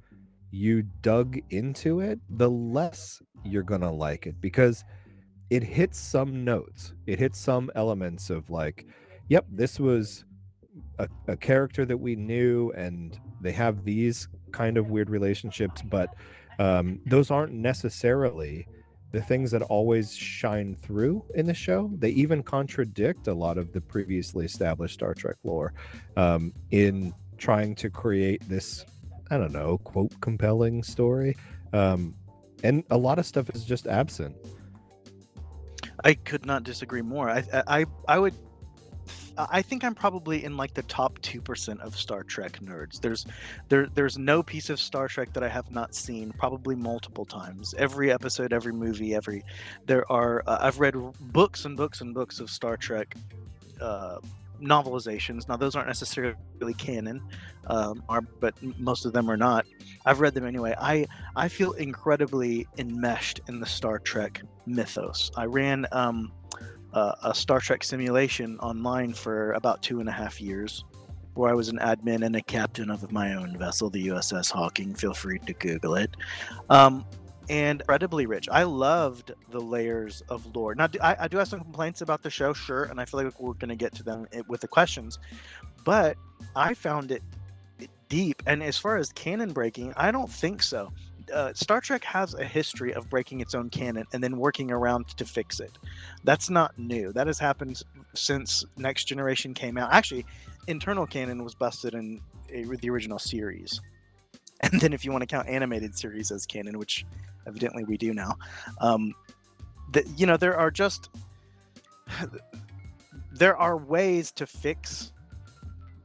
you 0.50 0.82
dug 1.02 1.38
into 1.50 2.00
it, 2.00 2.18
the 2.28 2.50
less 2.50 3.22
you're 3.44 3.62
going 3.62 3.82
to 3.82 3.90
like 3.90 4.26
it 4.26 4.40
because 4.40 4.84
it 5.50 5.62
hits 5.62 5.98
some 5.98 6.44
notes. 6.44 6.94
It 7.06 7.18
hits 7.18 7.38
some 7.38 7.70
elements 7.74 8.30
of 8.30 8.50
like, 8.50 8.86
yep, 9.28 9.46
this 9.50 9.78
was 9.78 10.24
a, 10.98 11.08
a 11.28 11.36
character 11.36 11.84
that 11.84 11.96
we 11.96 12.16
knew 12.16 12.72
and 12.72 13.18
they 13.40 13.52
have 13.52 13.84
these 13.84 14.28
kind 14.52 14.76
of 14.76 14.90
weird 14.90 15.10
relationships, 15.10 15.82
but 15.82 16.14
um, 16.58 17.00
those 17.06 17.30
aren't 17.30 17.52
necessarily 17.52 18.66
the 19.12 19.22
things 19.22 19.50
that 19.50 19.62
always 19.62 20.14
shine 20.14 20.74
through 20.74 21.24
in 21.34 21.46
the 21.46 21.54
show. 21.54 21.90
They 21.98 22.10
even 22.10 22.42
contradict 22.42 23.26
a 23.28 23.34
lot 23.34 23.56
of 23.56 23.72
the 23.72 23.80
previously 23.80 24.44
established 24.44 24.94
Star 24.94 25.14
Trek 25.14 25.36
lore 25.44 25.72
um, 26.16 26.52
in 26.70 27.14
trying 27.38 27.74
to 27.76 27.88
create 27.88 28.46
this, 28.48 28.84
I 29.30 29.38
don't 29.38 29.52
know, 29.52 29.78
quote, 29.78 30.12
compelling 30.20 30.82
story. 30.82 31.36
Um, 31.72 32.14
and 32.64 32.82
a 32.90 32.98
lot 32.98 33.18
of 33.18 33.24
stuff 33.24 33.48
is 33.50 33.64
just 33.64 33.86
absent. 33.86 34.36
I 36.04 36.14
could 36.14 36.44
not 36.44 36.62
disagree 36.64 37.02
more. 37.02 37.30
I 37.30 37.44
I 37.66 37.84
I 38.06 38.18
would 38.18 38.34
I 39.38 39.62
think 39.62 39.84
I'm 39.84 39.94
probably 39.94 40.44
in 40.44 40.56
like 40.56 40.74
the 40.74 40.82
top 40.82 41.18
two 41.22 41.40
percent 41.40 41.80
of 41.80 41.96
Star 41.96 42.22
Trek 42.24 42.58
nerds. 42.60 43.00
There's 43.00 43.26
there 43.68 43.86
there's 43.86 44.18
no 44.18 44.42
piece 44.42 44.70
of 44.70 44.80
Star 44.80 45.08
Trek 45.08 45.32
that 45.34 45.42
I 45.42 45.48
have 45.48 45.70
not 45.70 45.94
seen, 45.94 46.32
probably 46.32 46.74
multiple 46.74 47.24
times. 47.24 47.74
Every 47.78 48.10
episode, 48.10 48.52
every 48.52 48.72
movie, 48.72 49.14
every 49.14 49.44
there 49.86 50.10
are. 50.10 50.42
Uh, 50.46 50.58
I've 50.60 50.80
read 50.80 50.94
books 51.20 51.64
and 51.64 51.76
books 51.76 52.00
and 52.00 52.14
books 52.14 52.40
of 52.40 52.50
Star 52.50 52.76
Trek 52.76 53.14
uh, 53.80 54.18
novelizations. 54.60 55.48
Now 55.48 55.56
those 55.56 55.76
aren't 55.76 55.88
necessarily 55.88 56.34
canon, 56.76 57.22
um, 57.66 58.02
are 58.08 58.22
but 58.22 58.54
most 58.78 59.06
of 59.06 59.12
them 59.12 59.30
are 59.30 59.36
not. 59.36 59.66
I've 60.04 60.20
read 60.20 60.34
them 60.34 60.46
anyway. 60.46 60.74
I 60.78 61.06
I 61.36 61.48
feel 61.48 61.72
incredibly 61.72 62.66
enmeshed 62.76 63.40
in 63.48 63.60
the 63.60 63.66
Star 63.66 63.98
Trek 63.98 64.42
mythos. 64.66 65.30
I 65.36 65.44
ran. 65.44 65.86
Um, 65.92 66.32
uh, 66.98 67.14
a 67.22 67.34
Star 67.34 67.60
Trek 67.60 67.84
simulation 67.84 68.58
online 68.58 69.14
for 69.14 69.52
about 69.52 69.82
two 69.82 70.00
and 70.00 70.08
a 70.08 70.12
half 70.12 70.40
years, 70.40 70.84
where 71.34 71.50
I 71.50 71.54
was 71.54 71.68
an 71.68 71.78
admin 71.78 72.24
and 72.24 72.34
a 72.34 72.42
captain 72.42 72.90
of 72.90 73.12
my 73.12 73.34
own 73.34 73.56
vessel, 73.56 73.88
the 73.88 74.08
USS 74.08 74.50
Hawking. 74.50 74.94
Feel 74.94 75.14
free 75.14 75.38
to 75.40 75.52
Google 75.52 75.94
it. 75.94 76.10
Um, 76.70 77.04
and 77.48 77.80
incredibly 77.80 78.26
rich. 78.26 78.48
I 78.50 78.64
loved 78.64 79.32
the 79.50 79.60
layers 79.60 80.22
of 80.28 80.54
lore. 80.54 80.74
Now, 80.74 80.88
I, 81.00 81.16
I 81.20 81.28
do 81.28 81.38
have 81.38 81.48
some 81.48 81.60
complaints 81.60 82.02
about 82.02 82.22
the 82.22 82.30
show, 82.30 82.52
sure, 82.52 82.84
and 82.84 83.00
I 83.00 83.04
feel 83.04 83.22
like 83.22 83.40
we're 83.40 83.54
going 83.54 83.70
to 83.70 83.76
get 83.76 83.94
to 83.94 84.02
them 84.02 84.26
with 84.48 84.60
the 84.60 84.68
questions, 84.68 85.18
but 85.84 86.16
I 86.56 86.74
found 86.74 87.12
it 87.12 87.22
deep. 88.08 88.42
And 88.46 88.62
as 88.62 88.76
far 88.76 88.96
as 88.96 89.12
canon 89.12 89.52
breaking, 89.52 89.94
I 89.96 90.10
don't 90.10 90.30
think 90.30 90.62
so. 90.62 90.92
Uh, 91.32 91.52
Star 91.54 91.80
Trek 91.80 92.04
has 92.04 92.34
a 92.34 92.44
history 92.44 92.92
of 92.94 93.08
breaking 93.08 93.40
its 93.40 93.54
own 93.54 93.70
canon 93.70 94.06
and 94.12 94.22
then 94.22 94.36
working 94.38 94.70
around 94.70 95.08
to 95.16 95.24
fix 95.24 95.60
it. 95.60 95.78
That's 96.24 96.50
not 96.50 96.78
new. 96.78 97.12
That 97.12 97.26
has 97.26 97.38
happened 97.38 97.82
since 98.14 98.64
Next 98.76 99.04
Generation 99.04 99.54
came 99.54 99.76
out. 99.76 99.92
Actually, 99.92 100.24
internal 100.66 101.06
canon 101.06 101.44
was 101.44 101.54
busted 101.54 101.94
in 101.94 102.20
a, 102.52 102.64
the 102.64 102.90
original 102.90 103.18
series. 103.18 103.80
And 104.60 104.80
then 104.80 104.92
if 104.92 105.04
you 105.04 105.12
want 105.12 105.22
to 105.22 105.26
count 105.28 105.48
animated 105.48 105.96
series 105.96 106.32
as 106.32 106.44
canon, 106.44 106.80
which 106.80 107.06
evidently 107.46 107.84
we 107.84 107.96
do 107.96 108.12
now, 108.12 108.34
um, 108.80 109.14
that 109.92 110.04
you 110.18 110.26
know 110.26 110.36
there 110.36 110.56
are 110.56 110.68
just 110.68 111.10
there 113.32 113.56
are 113.56 113.76
ways 113.76 114.32
to 114.32 114.46
fix 114.48 115.12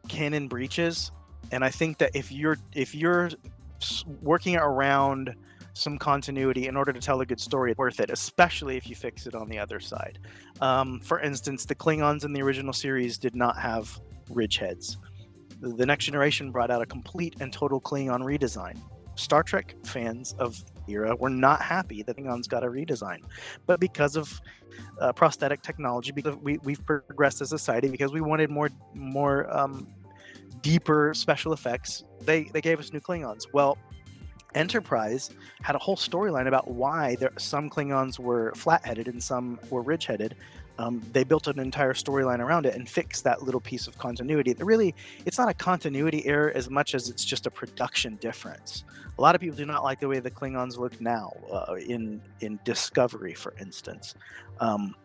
canon 0.07 0.47
breaches, 0.47 1.11
and 1.51 1.63
I 1.63 1.69
think 1.69 1.97
that 1.97 2.11
if 2.13 2.31
you're 2.31 2.59
if 2.73 2.93
you're 2.93 3.31
working 4.21 4.55
around 4.55 5.35
some 5.73 5.97
continuity 5.97 6.67
in 6.67 6.75
order 6.75 6.93
to 6.93 6.99
tell 6.99 7.21
a 7.21 7.25
good 7.25 7.39
story, 7.39 7.73
worth 7.77 7.99
it, 7.99 8.09
especially 8.09 8.77
if 8.77 8.87
you 8.87 8.95
fix 8.95 9.25
it 9.25 9.33
on 9.33 9.49
the 9.49 9.57
other 9.57 9.79
side. 9.79 10.19
Um, 10.61 10.99
for 10.99 11.19
instance, 11.19 11.65
the 11.65 11.75
Klingons 11.75 12.25
in 12.25 12.33
the 12.33 12.41
original 12.41 12.73
series 12.73 13.17
did 13.17 13.35
not 13.35 13.57
have 13.57 13.99
ridge 14.29 14.57
heads. 14.57 14.97
The 15.59 15.85
Next 15.85 16.05
Generation 16.05 16.51
brought 16.51 16.69
out 16.69 16.81
a 16.81 16.85
complete 16.85 17.35
and 17.39 17.51
total 17.51 17.81
Klingon 17.81 18.21
redesign. 18.21 18.77
Star 19.15 19.43
Trek 19.43 19.75
fans 19.83 20.35
of 20.39 20.63
era 20.87 21.15
were 21.15 21.29
not 21.29 21.61
happy 21.61 22.03
that 22.03 22.17
Klingons 22.17 22.47
got 22.47 22.63
a 22.63 22.67
redesign, 22.67 23.19
but 23.65 23.79
because 23.79 24.15
of 24.15 24.41
uh, 24.99 25.13
prosthetic 25.13 25.61
technology, 25.61 26.11
because 26.11 26.35
we, 26.37 26.57
we've 26.59 26.85
progressed 26.85 27.41
as 27.41 27.53
a 27.53 27.57
society, 27.57 27.89
because 27.89 28.11
we 28.11 28.21
wanted 28.21 28.49
more 28.49 28.69
more 28.93 29.55
um, 29.55 29.87
deeper 30.63 31.13
special 31.13 31.53
effects, 31.53 32.03
they 32.22 32.46
they 32.53 32.62
gave 32.62 32.79
us 32.79 32.91
new 32.91 33.00
Klingons. 33.00 33.46
Well, 33.53 33.77
Enterprise 34.55 35.29
had 35.62 35.75
a 35.75 35.79
whole 35.79 35.96
storyline 35.96 36.48
about 36.48 36.67
why 36.67 37.15
there, 37.20 37.34
some 37.38 37.70
Klingons 37.70 38.20
were 38.20 38.53
flat-headed 38.55 39.08
and 39.08 39.22
some 39.22 39.60
were 39.70 39.82
ridge-headed. 39.82 40.36
Um, 40.79 41.01
they 41.12 41.24
built 41.24 41.48
an 41.48 41.60
entire 41.60 41.93
storyline 41.93 42.39
around 42.39 42.65
it 42.65 42.74
and 42.75 42.89
fixed 42.89 43.24
that 43.25 43.43
little 43.43 43.62
piece 43.62 43.86
of 43.88 43.98
continuity. 43.98 44.53
That 44.53 44.65
really, 44.65 44.96
it's 45.25 45.38
not 45.38 45.50
a 45.50 45.53
continuity 45.53 46.25
error 46.25 46.51
as 46.55 46.70
much 46.70 46.96
as 46.96 47.10
it's 47.10 47.25
just 47.25 47.46
a 47.46 47.51
production 47.51 48.15
difference. 48.15 48.84
A 49.20 49.22
lot 49.22 49.36
of 49.36 49.41
people 49.41 49.58
do 49.58 49.65
not 49.65 49.84
like 49.84 50.00
the 50.00 50.08
way 50.08 50.20
the 50.20 50.32
Klingons 50.32 50.77
look 50.77 51.00
now 51.00 51.32
uh, 51.51 51.75
in 51.75 52.22
in 52.41 52.60
Discovery, 52.63 53.36
for 53.36 53.53
instance. 53.60 54.15
Um, 54.60 54.96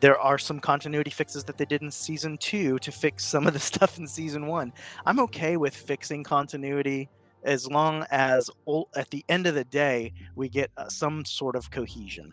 there 0.00 0.18
are 0.18 0.38
some 0.38 0.60
continuity 0.60 1.10
fixes 1.10 1.44
that 1.44 1.58
they 1.58 1.64
did 1.64 1.82
in 1.82 1.90
season 1.90 2.38
two 2.38 2.78
to 2.80 2.92
fix 2.92 3.24
some 3.24 3.46
of 3.46 3.52
the 3.52 3.58
stuff 3.70 3.98
in 3.98 4.06
season 4.06 4.46
one. 4.46 4.72
I'm 5.06 5.20
okay 5.20 5.56
with 5.56 5.74
fixing 5.74 6.24
continuity 6.24 7.08
as 7.44 7.66
long 7.68 8.04
as 8.10 8.50
at 8.96 9.10
the 9.10 9.24
end 9.28 9.46
of 9.46 9.54
the 9.54 9.64
day 9.64 10.12
we 10.34 10.48
get 10.48 10.70
uh, 10.76 10.88
some 10.88 11.24
sort 11.24 11.56
of 11.56 11.70
cohesion. 11.70 12.32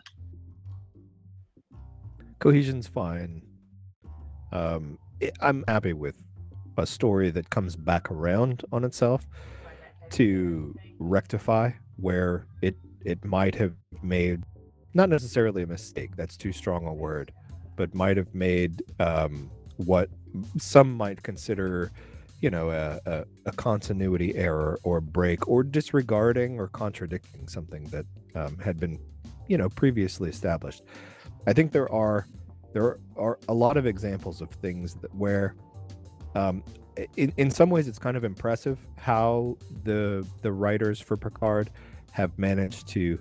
Cohesion's 2.38 2.86
fine. 2.86 3.42
Um, 4.52 4.98
I'm 5.40 5.64
happy 5.66 5.92
with 5.92 6.16
a 6.76 6.86
story 6.86 7.30
that 7.30 7.48
comes 7.50 7.76
back 7.76 8.10
around 8.10 8.64
on 8.72 8.84
itself 8.84 9.26
to 10.10 10.74
rectify 10.98 11.70
where 11.96 12.46
it 12.62 12.76
it 13.04 13.24
might 13.24 13.54
have 13.54 13.74
made 14.02 14.42
not 14.94 15.08
necessarily 15.08 15.62
a 15.62 15.66
mistake 15.66 16.16
that's 16.16 16.36
too 16.36 16.52
strong 16.52 16.86
a 16.86 16.92
word 16.92 17.32
but 17.76 17.94
might 17.94 18.16
have 18.16 18.34
made 18.34 18.82
um, 18.98 19.50
what 19.76 20.08
some 20.58 20.96
might 20.96 21.22
consider 21.22 21.92
you 22.40 22.50
know 22.50 22.70
a, 22.70 23.00
a, 23.06 23.24
a, 23.46 23.52
continuity 23.52 24.34
error 24.36 24.78
or 24.82 25.00
break 25.00 25.48
or 25.48 25.62
disregarding 25.62 26.58
or 26.58 26.68
contradicting 26.68 27.48
something 27.48 27.84
that 27.84 28.04
um, 28.34 28.58
had 28.58 28.78
been 28.78 28.98
you 29.48 29.56
know 29.56 29.68
previously 29.70 30.28
established. 30.28 30.82
I 31.46 31.52
think 31.52 31.72
there 31.72 31.90
are 31.92 32.26
there 32.72 32.98
are 33.16 33.38
a 33.48 33.54
lot 33.54 33.76
of 33.76 33.86
examples 33.86 34.40
of 34.42 34.50
things 34.50 34.94
that 34.96 35.14
where 35.14 35.54
um, 36.34 36.62
in, 37.16 37.32
in 37.36 37.50
some 37.50 37.70
ways 37.70 37.88
it's 37.88 37.98
kind 37.98 38.16
of 38.16 38.24
impressive 38.24 38.78
how 38.96 39.56
the 39.84 40.26
the 40.42 40.52
writers 40.52 41.00
for 41.00 41.16
picard 41.16 41.70
have 42.10 42.38
managed 42.38 42.86
to 42.88 43.18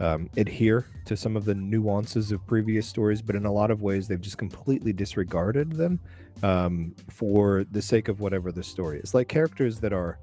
um, 0.00 0.30
adhere 0.36 0.86
to 1.04 1.16
some 1.16 1.36
of 1.36 1.44
the 1.44 1.54
nuances 1.54 2.32
of 2.32 2.44
previous 2.46 2.86
stories, 2.86 3.20
but 3.22 3.36
in 3.36 3.44
a 3.44 3.52
lot 3.52 3.70
of 3.70 3.82
ways, 3.82 4.08
they've 4.08 4.20
just 4.20 4.38
completely 4.38 4.92
disregarded 4.92 5.72
them 5.72 6.00
um, 6.42 6.94
for 7.10 7.64
the 7.70 7.82
sake 7.82 8.08
of 8.08 8.20
whatever 8.20 8.50
the 8.50 8.62
story 8.62 8.98
is. 9.00 9.14
Like 9.14 9.28
characters 9.28 9.78
that 9.80 9.92
are 9.92 10.18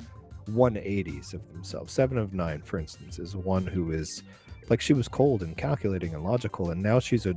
180s 0.52 1.34
of 1.34 1.48
themselves. 1.52 1.94
Seven 1.94 2.18
of 2.18 2.34
Nine, 2.34 2.62
for 2.62 2.80
instance, 2.80 3.20
is 3.20 3.36
one 3.36 3.66
who 3.66 3.92
is 3.92 4.24
like 4.70 4.82
she 4.82 4.94
was 4.94 5.08
cold 5.08 5.44
and 5.44 5.56
calculating 5.56 6.14
and 6.14 6.24
logical, 6.24 6.72
and 6.72 6.82
now 6.82 7.00
she's 7.00 7.26
a 7.26 7.36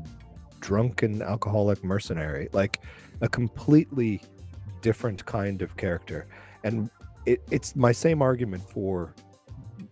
drunken 0.61 1.23
alcoholic 1.23 1.83
mercenary, 1.85 2.49
like 2.53 2.81
a 3.21 3.29
completely 3.29 4.21
different 4.81 5.25
kind 5.27 5.63
of 5.63 5.77
character. 5.77 6.27
And 6.65 6.91
it, 7.27 7.43
it's 7.51 7.77
my 7.77 7.93
same 7.93 8.23
argument 8.23 8.63
for 8.69 9.15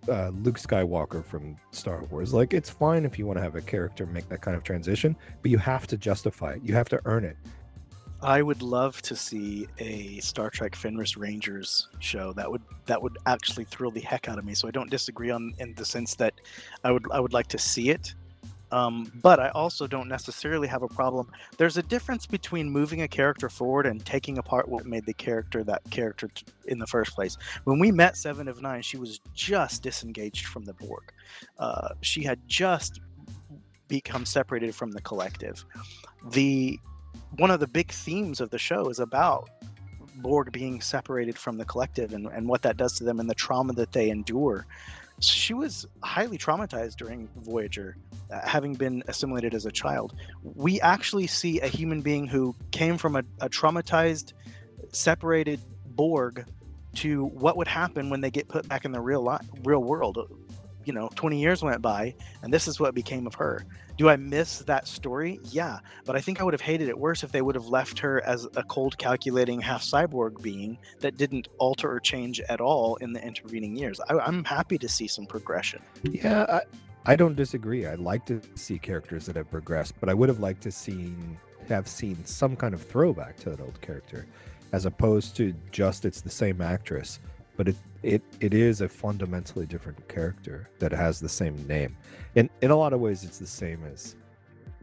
uh, 0.09 0.31
Luke 0.31 0.59
Skywalker 0.59 1.25
from 1.25 1.57
Star 1.71 2.05
Wars. 2.05 2.35
Like, 2.35 2.55
it's 2.55 2.71
fine 2.71 3.05
if 3.05 3.19
you 3.19 3.27
want 3.27 3.39
to 3.39 3.43
have 3.43 3.55
a 3.55 3.61
character 3.61 4.07
make 4.07 4.29
that 4.29 4.41
kind 4.41 4.57
of 4.57 4.65
transition, 4.65 5.17
but 5.43 5.51
you 5.51 5.59
have 5.59 5.87
to 5.89 5.97
justify 5.97 6.53
it. 6.53 6.63
You 6.63 6.75
have 6.75 6.89
to 6.91 7.01
earn 7.05 7.25
it. 7.25 7.37
I 8.21 8.43
would 8.43 8.63
love 8.63 9.01
to 9.03 9.15
see 9.15 9.69
a 9.79 10.19
Star 10.19 10.51
Trek 10.51 10.75
Fenris 10.75 11.17
Rangers 11.17 11.89
show. 12.01 12.33
That 12.33 12.51
would 12.51 12.63
that 12.87 13.01
would 13.01 13.17
actually 13.27 13.65
thrill 13.65 13.93
the 13.93 14.01
heck 14.01 14.29
out 14.29 14.39
of 14.39 14.45
me. 14.45 14.55
So 14.55 14.67
I 14.67 14.73
don't 14.73 14.91
disagree 14.91 15.31
on 15.31 15.55
in 15.59 15.73
the 15.75 15.85
sense 15.85 16.17
that 16.17 16.35
I 16.83 16.91
would 16.91 17.07
I 17.13 17.21
would 17.21 17.33
like 17.33 17.47
to 17.49 17.59
see 17.59 17.91
it. 17.91 18.15
Um, 18.71 19.11
but 19.23 19.41
I 19.41 19.49
also 19.51 19.87
don't 19.87 20.09
necessarily 20.09 20.69
have 20.69 20.83
a 20.83 20.89
problem. 20.89 21.31
There's 21.57 21.77
a 21.77 21.83
difference 21.83 22.27
between 22.27 22.69
moving 22.69 23.03
a 23.03 23.09
character 23.09 23.49
forward 23.49 23.87
and 23.87 24.05
taking 24.05 24.39
apart 24.39 24.69
what 24.69 24.87
made 24.87 25.07
the 25.07 25.15
character 25.15 25.65
that 25.65 25.83
character 25.91 26.29
t- 26.29 26.45
in 26.67 26.79
the 26.79 26.87
first 26.87 27.15
place. 27.15 27.37
When 27.65 27.79
we 27.79 27.91
met 27.91 28.17
Seven 28.17 28.49
of 28.49 28.61
Nine, 28.61 28.83
she 28.83 28.99
was 28.99 29.21
just 29.35 29.83
disengaged 29.83 30.47
from 30.47 30.65
the 30.65 30.75
Borg. 30.75 31.13
Uh, 31.59 31.91
she 32.03 32.23
had 32.23 32.41
just 32.47 33.01
become 33.89 34.27
separated 34.27 34.75
from 34.75 34.91
the 34.91 35.01
collective. 35.01 35.65
The 36.31 36.79
one 37.37 37.51
of 37.51 37.61
the 37.61 37.67
big 37.67 37.91
themes 37.91 38.41
of 38.41 38.51
the 38.51 38.59
show 38.59 38.89
is 38.89 39.01
about 39.01 39.49
Borg 40.17 40.53
being 40.53 40.81
separated 40.81 41.39
from 41.39 41.57
the 41.57 41.65
collective 41.65 42.13
and, 42.13 42.27
and 42.27 42.49
what 42.49 42.63
that 42.63 42.77
does 42.77 42.93
to 42.95 43.05
them 43.05 43.21
and 43.21 43.29
the 43.29 43.35
trauma 43.35 43.73
that 43.75 43.93
they 43.93 44.11
endure 44.11 44.67
she 45.21 45.55
was 45.55 45.87
highly 46.03 46.39
traumatized 46.39 46.97
during 46.97 47.29
Voyager, 47.37 47.97
uh, 48.31 48.41
having 48.47 48.75
been 48.75 49.03
assimilated 49.09 49.55
as 49.55 49.67
a 49.67 49.73
child. 49.73 50.15
We 50.43 50.81
actually 50.81 51.27
see 51.27 51.61
a 51.61 51.67
human 51.67 52.01
being 52.01 52.27
who 52.27 52.55
came 52.71 52.99
from 52.99 53.17
a, 53.17 53.25
a 53.41 53.49
traumatized, 53.49 54.33
separated 54.93 55.61
Borg 55.87 56.45
to 56.97 57.27
what 57.27 57.57
would 57.57 57.69
happen 57.69 58.11
when 58.11 58.21
they 58.21 58.31
get 58.31 58.49
put 58.49 58.69
back 58.69 58.85
in 58.85 58.93
the 58.93 59.01
real 59.01 59.25
li- 59.25 59.47
real 59.63 59.83
world 59.83 60.19
you 60.89 60.95
know 60.95 61.11
20 61.15 61.39
years 61.39 61.63
went 61.63 61.83
by 61.83 62.15
and 62.43 62.53
this 62.53 62.67
is 62.67 62.81
what 62.81 62.95
became 62.95 63.27
of 63.27 63.35
her. 63.35 63.65
Do 63.99 64.09
i 64.09 64.17
miss 64.17 64.61
that 64.61 64.89
story? 64.89 65.39
Yeah 65.45 65.79
but 66.07 66.17
i 66.17 66.21
think 66.21 66.41
i 66.41 66.45
would 66.45 66.55
have 66.55 66.63
hated 66.63 66.89
it 66.89 66.99
worse 66.99 67.23
if 67.23 67.31
they 67.31 67.43
would 67.43 67.55
have 67.55 67.67
left 67.67 67.99
her 67.99 68.25
as 68.25 68.47
a 68.57 68.63
cold 68.63 68.97
calculating 68.97 69.61
half 69.61 69.83
cyborg 69.83 70.41
being 70.41 70.79
that 71.01 71.19
didn't 71.19 71.49
alter 71.59 71.93
or 71.93 72.01
change 72.01 72.41
at 72.49 72.61
all 72.61 72.97
in 72.97 73.13
the 73.13 73.23
intervening 73.23 73.77
years. 73.77 74.01
I, 74.09 74.27
am 74.27 74.45
happy 74.45 74.79
to 74.79 74.89
see 74.89 75.07
some 75.07 75.27
progression. 75.27 75.83
Yeah 76.03 76.47
I, 76.49 77.13
I 77.13 77.17
don't 77.17 77.37
disagree. 77.37 77.87
I'd 77.87 78.01
like 78.01 78.25
to 78.27 78.41
see 78.55 78.79
characters 78.79 79.27
that 79.27 79.37
have 79.37 79.51
progressed 79.51 79.95
but 80.01 80.09
i 80.09 80.15
would 80.15 80.31
have 80.31 80.41
liked 80.41 80.63
to 80.63 80.73
seen 80.73 81.39
have 81.69 81.87
seen 81.87 82.17
some 82.25 82.57
kind 82.57 82.73
of 82.73 82.83
throwback 82.83 83.37
to 83.37 83.51
that 83.51 83.61
old 83.61 83.79
character 83.83 84.27
as 84.73 84.87
opposed 84.87 85.37
to 85.37 85.55
just 85.71 86.05
it's 86.05 86.23
the 86.23 86.31
same 86.31 86.61
actress 86.61 87.21
but 87.59 87.69
it 87.69 87.77
it 88.03 88.23
it 88.41 88.55
is 88.55 88.81
a 88.81 88.89
fundamentally 88.89 89.67
different 89.67 90.09
character 90.09 90.71
that 90.79 90.93
has 90.93 91.21
the 91.21 91.29
same 91.29 91.57
name. 91.67 91.95
In 92.37 92.49
in 92.63 92.71
a 92.71 92.77
lot 92.77 92.95
of 92.95 93.01
ways, 93.01 93.25
it's 93.25 93.39
the 93.39 93.47
same 93.47 93.85
as 93.85 94.17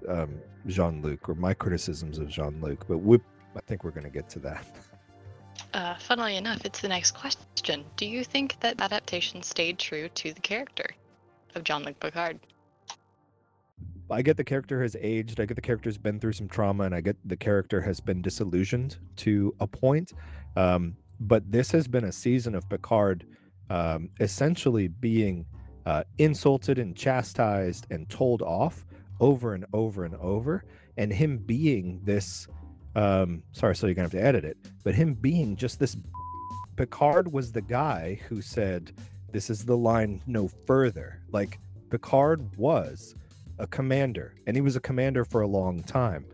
um, 0.07 0.35
Jean 0.67 1.01
Luc 1.01 1.27
or 1.27 1.35
my 1.35 1.53
criticisms 1.53 2.19
of 2.19 2.27
Jean 2.27 2.61
Luc. 2.61 2.85
But 2.87 2.97
we, 2.97 3.17
I 3.55 3.61
think 3.65 3.83
we're 3.83 3.91
going 3.91 4.03
to 4.03 4.11
get 4.11 4.29
to 4.29 4.39
that. 4.39 4.67
Uh, 5.73 5.95
funnily 5.95 6.37
enough, 6.37 6.65
it's 6.65 6.79
the 6.79 6.87
next 6.87 7.11
question. 7.11 7.83
Do 7.97 8.05
you 8.05 8.23
think 8.23 8.57
that 8.59 8.79
adaptation 8.79 9.41
stayed 9.41 9.77
true 9.77 10.07
to 10.09 10.33
the 10.33 10.39
character 10.39 10.85
of 11.53 11.63
Jean-Luc 11.63 11.99
Picard? 11.99 12.39
I 14.09 14.21
get 14.21 14.37
the 14.37 14.43
character 14.43 14.81
has 14.81 14.95
aged. 14.99 15.39
I 15.39 15.45
get 15.45 15.55
the 15.55 15.61
character's 15.61 15.97
been 15.97 16.19
through 16.19 16.33
some 16.33 16.47
trauma, 16.47 16.83
and 16.83 16.95
I 16.95 17.01
get 17.01 17.17
the 17.25 17.35
character 17.35 17.81
has 17.81 17.99
been 17.99 18.21
disillusioned 18.21 18.97
to 19.17 19.53
a 19.59 19.67
point. 19.67 20.13
Um, 20.55 20.95
but 21.19 21.51
this 21.51 21.71
has 21.71 21.87
been 21.87 22.03
a 22.03 22.11
season 22.11 22.55
of 22.55 22.67
Picard 22.69 23.25
um, 23.69 24.09
essentially 24.19 24.87
being 24.87 25.45
uh, 25.85 26.03
insulted 26.17 26.79
and 26.79 26.95
chastised 26.95 27.87
and 27.89 28.09
told 28.09 28.41
off 28.41 28.85
over 29.19 29.53
and 29.53 29.65
over 29.73 30.03
and 30.03 30.15
over, 30.15 30.65
and 30.97 31.11
him 31.11 31.37
being 31.37 32.01
this. 32.03 32.47
Um, 32.95 33.43
sorry, 33.51 33.75
so 33.75 33.87
you're 33.87 33.95
gonna 33.95 34.05
have 34.05 34.11
to 34.11 34.23
edit 34.23 34.45
it, 34.45 34.57
but 34.83 34.95
him 34.95 35.13
being 35.13 35.55
just 35.55 35.79
this. 35.79 35.95
Picard 36.75 37.31
was 37.31 37.51
the 37.51 37.61
guy 37.61 38.19
who 38.27 38.41
said, 38.41 38.91
"This 39.31 39.49
is 39.49 39.65
the 39.65 39.77
line, 39.77 40.21
no 40.27 40.47
further." 40.47 41.21
Like 41.31 41.59
Picard 41.89 42.55
was 42.57 43.15
a 43.59 43.67
commander, 43.67 44.35
and 44.47 44.57
he 44.57 44.61
was 44.61 44.75
a 44.75 44.81
commander 44.81 45.23
for 45.23 45.41
a 45.41 45.47
long 45.47 45.83
time, 45.83 46.25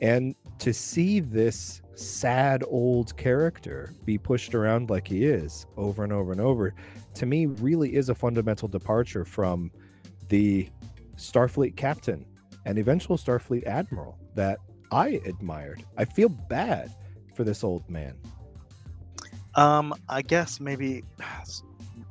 and 0.00 0.34
to 0.58 0.72
see 0.72 1.20
this 1.20 1.82
sad 1.94 2.62
old 2.68 3.16
character 3.16 3.92
be 4.04 4.18
pushed 4.18 4.54
around 4.54 4.90
like 4.90 5.06
he 5.08 5.24
is 5.24 5.66
over 5.76 6.04
and 6.04 6.12
over 6.12 6.32
and 6.32 6.40
over 6.40 6.74
to 7.14 7.26
me 7.26 7.46
really 7.46 7.94
is 7.96 8.08
a 8.08 8.14
fundamental 8.14 8.68
departure 8.68 9.24
from 9.24 9.70
the 10.28 10.68
Starfleet 11.16 11.76
captain 11.76 12.24
and 12.64 12.78
eventual 12.78 13.16
Starfleet 13.16 13.66
admiral 13.66 14.18
that 14.34 14.58
I 14.92 15.20
admired. 15.26 15.84
I 15.96 16.04
feel 16.04 16.28
bad 16.28 16.94
for 17.34 17.44
this 17.44 17.64
old 17.64 17.88
man. 17.90 18.16
Um, 19.54 19.92
I 20.08 20.22
guess 20.22 20.60
maybe 20.60 21.04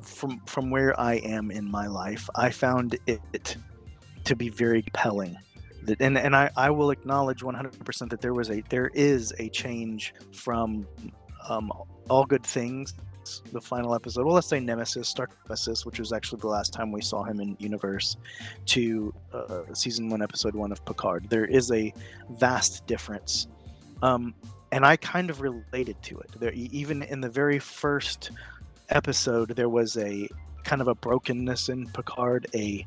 from 0.01 0.41
from 0.45 0.69
where 0.69 0.99
I 0.99 1.15
am 1.15 1.51
in 1.51 1.69
my 1.69 1.87
life, 1.87 2.29
I 2.35 2.49
found 2.49 2.97
it 3.07 3.57
to 4.25 4.35
be 4.35 4.49
very 4.49 4.81
compelling 4.81 5.37
and 5.99 6.17
and 6.17 6.35
I, 6.35 6.49
I 6.55 6.69
will 6.69 6.91
acknowledge 6.91 7.41
100% 7.41 8.09
that 8.09 8.21
there 8.21 8.33
was 8.33 8.49
a 8.49 8.61
there 8.69 8.91
is 8.93 9.33
a 9.39 9.49
change 9.49 10.13
from 10.33 10.87
um, 11.49 11.71
all 12.09 12.25
good 12.25 12.43
things 12.43 12.93
the 13.51 13.59
final 13.59 13.93
episode 13.93 14.25
well 14.25 14.35
let's 14.35 14.47
say 14.47 14.59
nemesis 14.59 15.09
Star 15.09 15.27
nemesis 15.47 15.85
which 15.85 15.99
was 15.99 16.13
actually 16.13 16.39
the 16.39 16.47
last 16.47 16.71
time 16.71 16.91
we 16.91 17.01
saw 17.01 17.23
him 17.23 17.39
in 17.41 17.57
universe 17.59 18.15
to 18.65 19.13
uh, 19.33 19.63
season 19.73 20.09
one 20.09 20.21
episode 20.21 20.55
one 20.55 20.71
of 20.71 20.83
picard. 20.85 21.29
There 21.29 21.45
is 21.45 21.71
a 21.71 21.93
vast 22.31 22.85
difference 22.87 23.47
um, 24.01 24.33
and 24.71 24.85
i 24.85 24.95
kind 24.97 25.29
of 25.29 25.41
related 25.41 26.01
to 26.03 26.19
it. 26.19 26.29
There 26.39 26.53
even 26.53 27.03
in 27.03 27.21
the 27.21 27.29
very 27.29 27.59
first 27.59 28.31
episode 28.89 29.49
there 29.55 29.69
was 29.69 29.97
a 29.97 30.27
kind 30.63 30.81
of 30.81 30.87
a 30.87 30.95
brokenness 30.95 31.69
in 31.69 31.87
picard 31.87 32.47
a 32.53 32.85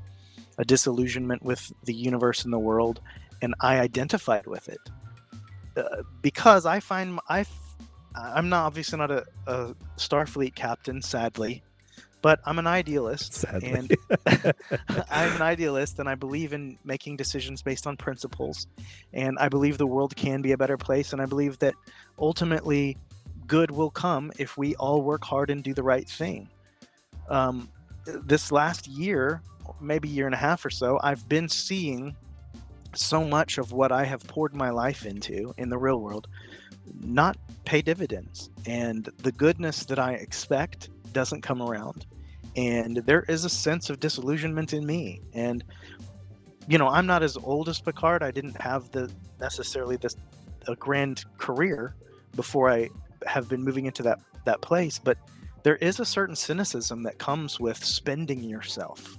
a 0.60 0.64
disillusionment 0.64 1.42
with 1.42 1.72
the 1.84 1.94
universe 1.94 2.44
and 2.44 2.52
the 2.52 2.58
world, 2.58 3.00
and 3.40 3.54
I 3.60 3.80
identified 3.80 4.46
with 4.46 4.68
it 4.68 4.78
uh, 5.76 6.02
because 6.20 6.66
I 6.66 6.80
find 6.80 7.18
I 7.28 7.46
I'm 8.14 8.48
not 8.48 8.66
obviously 8.66 8.98
not 8.98 9.10
a, 9.10 9.24
a 9.46 9.74
Starfleet 9.96 10.54
captain, 10.54 11.00
sadly, 11.00 11.62
but 12.20 12.40
I'm 12.44 12.58
an 12.58 12.66
idealist, 12.66 13.32
sadly. 13.32 13.70
and 13.70 13.96
I'm 15.10 15.36
an 15.36 15.42
idealist, 15.42 15.98
and 15.98 16.08
I 16.08 16.14
believe 16.14 16.52
in 16.52 16.76
making 16.84 17.16
decisions 17.16 17.62
based 17.62 17.86
on 17.86 17.96
principles, 17.96 18.66
and 19.14 19.38
I 19.38 19.48
believe 19.48 19.78
the 19.78 19.86
world 19.86 20.14
can 20.14 20.42
be 20.42 20.52
a 20.52 20.58
better 20.58 20.76
place, 20.76 21.14
and 21.14 21.22
I 21.22 21.26
believe 21.26 21.58
that 21.60 21.74
ultimately 22.18 22.98
good 23.46 23.70
will 23.70 23.90
come 23.90 24.30
if 24.38 24.58
we 24.58 24.74
all 24.76 25.00
work 25.00 25.24
hard 25.24 25.48
and 25.48 25.62
do 25.62 25.72
the 25.72 25.82
right 25.82 26.08
thing. 26.08 26.50
Um, 27.30 27.70
this 28.04 28.52
last 28.52 28.86
year, 28.86 29.40
maybe 29.80 30.08
a 30.08 30.12
year 30.12 30.26
and 30.26 30.34
a 30.34 30.38
half 30.38 30.64
or 30.64 30.70
so, 30.70 30.98
I've 31.02 31.28
been 31.28 31.48
seeing 31.48 32.16
so 32.94 33.24
much 33.24 33.58
of 33.58 33.72
what 33.72 33.92
I 33.92 34.04
have 34.04 34.22
poured 34.26 34.54
my 34.54 34.70
life 34.70 35.06
into 35.06 35.54
in 35.58 35.68
the 35.68 35.78
real 35.78 36.00
world 36.00 36.26
not 37.00 37.36
pay 37.64 37.82
dividends. 37.82 38.50
And 38.66 39.08
the 39.18 39.32
goodness 39.32 39.84
that 39.84 39.98
I 39.98 40.12
expect 40.14 40.90
doesn't 41.12 41.42
come 41.42 41.62
around. 41.62 42.06
And 42.56 42.96
there 42.98 43.24
is 43.28 43.44
a 43.44 43.48
sense 43.48 43.90
of 43.90 44.00
disillusionment 44.00 44.72
in 44.72 44.84
me. 44.84 45.20
And, 45.32 45.62
you 46.68 46.78
know, 46.78 46.88
I'm 46.88 47.06
not 47.06 47.22
as 47.22 47.36
old 47.36 47.68
as 47.68 47.80
Picard. 47.80 48.22
I 48.22 48.30
didn't 48.30 48.60
have 48.60 48.90
the 48.90 49.10
necessarily 49.40 49.96
this 49.96 50.16
a 50.66 50.76
grand 50.76 51.24
career 51.38 51.94
before 52.36 52.68
I 52.68 52.90
have 53.26 53.48
been 53.48 53.62
moving 53.62 53.86
into 53.86 54.02
that 54.02 54.20
that 54.44 54.60
place. 54.60 54.98
But 54.98 55.16
there 55.62 55.76
is 55.76 56.00
a 56.00 56.04
certain 56.04 56.36
cynicism 56.36 57.02
that 57.04 57.18
comes 57.18 57.60
with 57.60 57.82
spending 57.84 58.42
yourself 58.42 59.18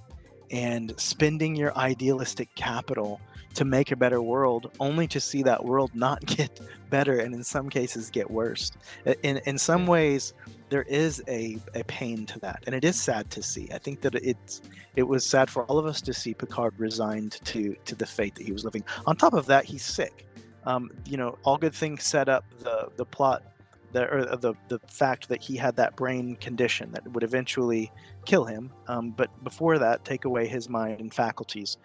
and 0.51 0.93
spending 0.97 1.55
your 1.55 1.75
idealistic 1.77 2.53
capital 2.55 3.19
to 3.53 3.65
make 3.65 3.91
a 3.91 3.95
better 3.95 4.21
world 4.21 4.71
only 4.79 5.07
to 5.07 5.19
see 5.19 5.43
that 5.43 5.65
world 5.65 5.91
not 5.93 6.25
get 6.25 6.59
better 6.89 7.19
and 7.19 7.33
in 7.33 7.43
some 7.43 7.69
cases 7.69 8.09
get 8.09 8.29
worse. 8.29 8.71
In, 9.23 9.37
in 9.45 9.57
some 9.57 9.87
ways 9.87 10.33
there 10.69 10.83
is 10.83 11.21
a, 11.27 11.57
a 11.75 11.83
pain 11.85 12.25
to 12.27 12.39
that 12.39 12.63
and 12.65 12.75
it 12.75 12.85
is 12.85 12.99
sad 12.99 13.29
to 13.31 13.43
see. 13.43 13.69
I 13.73 13.77
think 13.77 14.01
that 14.01 14.15
it's 14.15 14.61
it 14.95 15.03
was 15.03 15.25
sad 15.25 15.49
for 15.49 15.63
all 15.65 15.77
of 15.77 15.85
us 15.85 16.01
to 16.01 16.13
see 16.13 16.33
picard 16.33 16.73
resigned 16.77 17.39
to 17.45 17.75
to 17.85 17.95
the 17.95 18.05
fate 18.05 18.35
that 18.35 18.45
he 18.45 18.51
was 18.51 18.63
living. 18.63 18.83
On 19.05 19.15
top 19.15 19.33
of 19.33 19.45
that 19.47 19.65
he's 19.65 19.83
sick. 19.83 20.27
Um, 20.63 20.91
you 21.05 21.17
know 21.17 21.37
all 21.43 21.57
good 21.57 21.73
things 21.73 22.03
set 22.03 22.29
up 22.29 22.45
the 22.59 22.89
the 22.95 23.05
plot 23.05 23.43
the 23.93 24.09
or 24.09 24.25
the 24.37 24.53
the 24.67 24.79
fact 24.87 25.29
that 25.29 25.41
he 25.41 25.55
had 25.55 25.75
that 25.77 25.95
brain 25.95 26.35
condition 26.35 26.91
that 26.91 27.07
would 27.13 27.23
eventually 27.23 27.91
kill 28.25 28.45
him, 28.45 28.71
um, 28.87 29.11
but 29.11 29.29
before 29.43 29.79
that, 29.79 30.05
take 30.05 30.25
away 30.25 30.47
his 30.47 30.69
mind 30.69 30.99
and 30.99 31.13
faculties. 31.13 31.77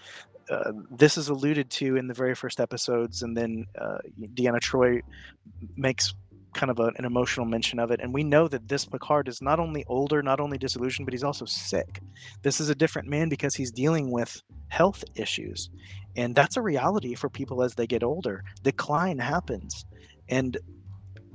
Uh, 0.48 0.72
this 0.90 1.18
is 1.18 1.28
alluded 1.28 1.68
to 1.70 1.96
in 1.96 2.06
the 2.06 2.14
very 2.14 2.34
first 2.34 2.60
episodes, 2.60 3.22
and 3.22 3.36
then 3.36 3.66
uh, 3.80 3.98
Deanna 4.34 4.60
Troi 4.60 5.00
makes 5.76 6.14
kind 6.56 6.70
of 6.70 6.80
a, 6.80 6.90
an 6.96 7.04
emotional 7.04 7.46
mention 7.46 7.78
of 7.78 7.90
it. 7.90 8.00
And 8.00 8.12
we 8.12 8.24
know 8.24 8.48
that 8.48 8.68
this 8.68 8.84
Picard 8.84 9.28
is 9.28 9.40
not 9.42 9.60
only 9.60 9.84
older, 9.86 10.22
not 10.22 10.40
only 10.40 10.58
disillusioned, 10.58 11.06
but 11.06 11.12
he's 11.12 11.22
also 11.22 11.44
sick. 11.44 12.00
This 12.42 12.60
is 12.60 12.68
a 12.68 12.74
different 12.74 13.08
man 13.08 13.28
because 13.28 13.54
he's 13.54 13.70
dealing 13.70 14.10
with 14.10 14.42
health 14.68 15.04
issues. 15.14 15.70
And 16.16 16.34
that's 16.34 16.56
a 16.56 16.62
reality 16.62 17.14
for 17.14 17.28
people 17.28 17.62
as 17.62 17.74
they 17.74 17.86
get 17.86 18.02
older. 18.02 18.42
Decline 18.62 19.18
happens. 19.18 19.84
And 20.28 20.56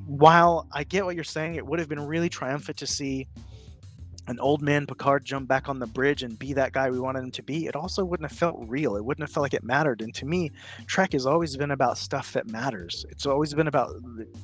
while 0.05 0.67
I 0.71 0.83
get 0.83 1.05
what 1.05 1.15
you're 1.15 1.23
saying, 1.23 1.55
it 1.55 1.65
would 1.65 1.79
have 1.79 1.89
been 1.89 2.05
really 2.05 2.29
triumphant 2.29 2.77
to 2.77 2.87
see 2.87 3.27
an 4.27 4.39
old 4.39 4.61
man 4.61 4.85
Picard 4.85 5.25
jump 5.25 5.47
back 5.47 5.67
on 5.67 5.79
the 5.79 5.87
bridge 5.87 6.23
and 6.23 6.37
be 6.37 6.53
that 6.53 6.71
guy 6.73 6.89
we 6.89 6.99
wanted 6.99 7.23
him 7.23 7.31
to 7.31 7.43
be. 7.43 7.65
It 7.65 7.75
also 7.75 8.05
wouldn't 8.05 8.29
have 8.29 8.37
felt 8.37 8.57
real. 8.59 8.95
It 8.95 9.03
wouldn't 9.03 9.23
have 9.27 9.33
felt 9.33 9.41
like 9.41 9.53
it 9.53 9.63
mattered. 9.63 10.01
And 10.01 10.13
to 10.15 10.25
me, 10.25 10.51
Trek 10.85 11.13
has 11.13 11.25
always 11.25 11.57
been 11.57 11.71
about 11.71 11.97
stuff 11.97 12.33
that 12.33 12.47
matters. 12.47 13.05
It's 13.09 13.25
always 13.25 13.53
been 13.53 13.67
about 13.67 13.95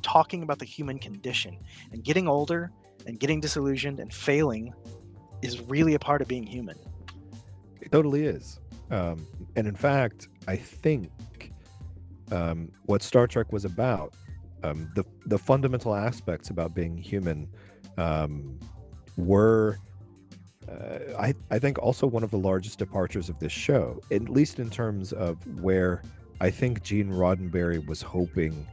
talking 0.01 0.43
about 0.43 0.59
the 0.59 0.65
human 0.65 0.99
condition 0.99 1.57
and 1.91 2.03
getting 2.03 2.27
older 2.27 2.71
and 3.05 3.19
getting 3.19 3.39
disillusioned 3.39 3.99
and 3.99 4.13
failing 4.13 4.73
is 5.41 5.61
really 5.61 5.93
a 5.93 5.99
part 5.99 6.21
of 6.21 6.27
being 6.27 6.45
human. 6.45 6.77
It 7.79 7.91
totally 7.91 8.25
is. 8.25 8.59
Um, 8.89 9.25
and 9.55 9.67
in 9.67 9.75
fact, 9.75 10.27
I 10.47 10.55
think 10.55 11.53
um, 12.31 12.71
what 12.85 13.01
Star 13.03 13.27
Trek 13.27 13.53
was 13.53 13.63
about 13.63 14.13
um, 14.63 14.91
the 14.95 15.03
the 15.25 15.37
fundamental 15.37 15.95
aspects 15.95 16.49
about 16.49 16.73
being 16.73 16.97
human 16.97 17.47
um, 17.97 18.59
were 19.17 19.77
uh, 20.69 20.99
I, 21.17 21.33
I 21.49 21.59
think 21.59 21.79
also 21.79 22.05
one 22.07 22.23
of 22.23 22.31
the 22.31 22.37
largest 22.37 22.77
departures 22.77 23.29
of 23.29 23.39
this 23.39 23.51
show, 23.51 24.01
at 24.11 24.29
least 24.29 24.59
in 24.59 24.69
terms 24.69 25.13
of 25.13 25.37
where 25.61 26.01
I 26.41 26.49
think 26.49 26.83
Gene 26.83 27.09
Roddenberry 27.09 27.85
was 27.85 28.01
hoping 28.01 28.67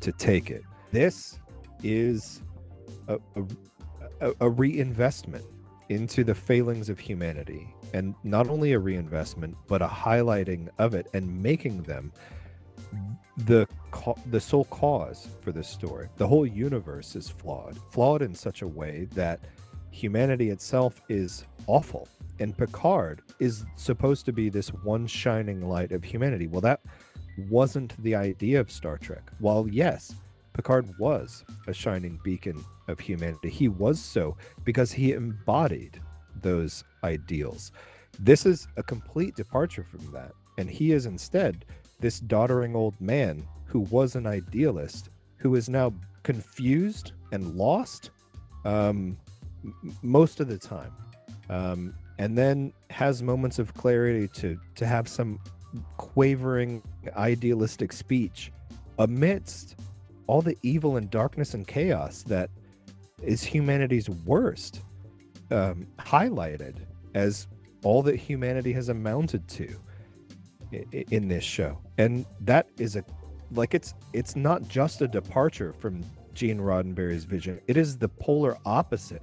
to 0.00 0.12
take 0.12 0.50
it. 0.50 0.62
This 0.92 1.38
is 1.82 2.42
a, 3.08 3.18
a, 4.20 4.32
a 4.40 4.50
reinvestment 4.50 5.44
into 5.88 6.22
the 6.22 6.34
failings 6.34 6.90
of 6.90 6.98
humanity, 6.98 7.74
and 7.94 8.14
not 8.24 8.48
only 8.48 8.72
a 8.72 8.78
reinvestment, 8.78 9.56
but 9.66 9.80
a 9.80 9.86
highlighting 9.86 10.68
of 10.78 10.94
it 10.94 11.08
and 11.14 11.42
making 11.42 11.82
them 11.84 12.12
the 13.38 13.66
the 14.26 14.40
sole 14.40 14.64
cause 14.66 15.28
for 15.40 15.52
this 15.52 15.68
story. 15.68 16.08
The 16.16 16.26
whole 16.26 16.46
universe 16.46 17.16
is 17.16 17.28
flawed, 17.28 17.78
flawed 17.90 18.22
in 18.22 18.34
such 18.34 18.62
a 18.62 18.66
way 18.66 19.08
that 19.14 19.40
humanity 19.90 20.50
itself 20.50 21.00
is 21.08 21.44
awful. 21.66 22.08
And 22.40 22.56
Picard 22.56 23.22
is 23.40 23.64
supposed 23.76 24.24
to 24.26 24.32
be 24.32 24.48
this 24.48 24.68
one 24.68 25.06
shining 25.06 25.68
light 25.68 25.92
of 25.92 26.04
humanity. 26.04 26.46
Well, 26.46 26.60
that 26.60 26.80
wasn't 27.48 28.00
the 28.02 28.14
idea 28.14 28.60
of 28.60 28.70
Star 28.70 28.98
Trek. 28.98 29.30
While 29.38 29.68
yes, 29.68 30.14
Picard 30.52 30.92
was 30.98 31.44
a 31.66 31.72
shining 31.72 32.20
beacon 32.22 32.64
of 32.88 32.98
humanity, 32.98 33.50
he 33.50 33.68
was 33.68 34.00
so 34.00 34.36
because 34.64 34.92
he 34.92 35.12
embodied 35.12 36.00
those 36.42 36.84
ideals. 37.04 37.72
This 38.18 38.46
is 38.46 38.68
a 38.76 38.82
complete 38.82 39.36
departure 39.36 39.84
from 39.84 40.10
that. 40.12 40.32
And 40.58 40.68
he 40.68 40.92
is 40.92 41.06
instead 41.06 41.64
this 42.00 42.20
doddering 42.20 42.74
old 42.74 43.00
man 43.00 43.46
who 43.68 43.80
was 43.80 44.16
an 44.16 44.26
idealist 44.26 45.10
who 45.36 45.54
is 45.54 45.68
now 45.68 45.92
confused 46.22 47.12
and 47.32 47.54
lost 47.54 48.10
um, 48.64 49.16
most 50.02 50.40
of 50.40 50.48
the 50.48 50.58
time. 50.58 50.92
Um, 51.48 51.94
and 52.18 52.36
then 52.36 52.72
has 52.90 53.22
moments 53.22 53.58
of 53.58 53.72
clarity 53.74 54.26
to 54.28 54.58
to 54.74 54.86
have 54.86 55.08
some 55.08 55.38
quavering 55.96 56.82
idealistic 57.16 57.92
speech 57.92 58.50
amidst 58.98 59.76
all 60.26 60.42
the 60.42 60.56
evil 60.62 60.96
and 60.96 61.10
darkness 61.10 61.54
and 61.54 61.66
chaos 61.66 62.22
that 62.22 62.50
is 63.22 63.42
humanity's 63.42 64.08
worst 64.10 64.82
um, 65.50 65.86
highlighted 65.98 66.76
as 67.14 67.46
all 67.84 68.02
that 68.02 68.16
humanity 68.16 68.72
has 68.72 68.88
amounted 68.88 69.46
to 69.48 69.68
in 71.10 71.28
this 71.28 71.44
show. 71.44 71.78
And 71.96 72.26
that 72.40 72.68
is 72.78 72.96
a 72.96 73.04
like 73.52 73.74
it's 73.74 73.94
it's 74.12 74.36
not 74.36 74.66
just 74.68 75.00
a 75.02 75.08
departure 75.08 75.72
from 75.72 76.02
gene 76.34 76.58
roddenberry's 76.58 77.24
vision 77.24 77.60
it 77.66 77.76
is 77.76 77.96
the 77.98 78.08
polar 78.08 78.56
opposite 78.64 79.22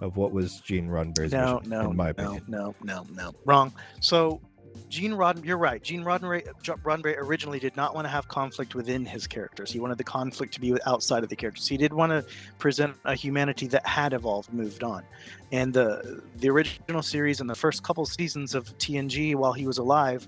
of 0.00 0.16
what 0.16 0.32
was 0.32 0.60
gene 0.60 0.88
roddenberry's 0.88 1.32
No, 1.32 1.58
vision 1.58 1.70
no, 1.70 1.90
in 1.90 1.96
my 1.96 2.06
no, 2.06 2.10
opinion 2.10 2.44
no, 2.48 2.74
no, 2.82 3.06
no. 3.14 3.32
Wrong. 3.44 3.72
So, 4.00 4.40
Gene 4.88 5.12
Rodden, 5.12 5.44
you're 5.44 5.58
right. 5.58 5.82
Gene 5.82 6.02
Roddenberry, 6.02 6.46
Roddenberry 6.62 7.16
originally 7.16 7.58
did 7.58 7.76
not 7.76 7.94
want 7.94 8.06
to 8.06 8.08
have 8.08 8.28
conflict 8.28 8.74
within 8.74 9.04
his 9.04 9.26
characters. 9.26 9.70
He 9.70 9.78
wanted 9.78 9.98
the 9.98 10.04
conflict 10.04 10.54
to 10.54 10.60
be 10.60 10.76
outside 10.86 11.22
of 11.22 11.28
the 11.28 11.36
characters. 11.36 11.66
He 11.66 11.76
did 11.76 11.92
want 11.92 12.10
to 12.10 12.24
present 12.58 12.96
a 13.04 13.14
humanity 13.14 13.66
that 13.68 13.86
had 13.86 14.12
evolved, 14.12 14.52
moved 14.52 14.82
on. 14.82 15.04
And 15.52 15.72
the 15.72 16.22
the 16.36 16.48
original 16.50 17.02
series 17.02 17.40
and 17.40 17.48
the 17.48 17.54
first 17.54 17.82
couple 17.82 18.04
seasons 18.04 18.54
of 18.54 18.76
TNG, 18.78 19.34
while 19.34 19.52
he 19.52 19.66
was 19.66 19.78
alive, 19.78 20.26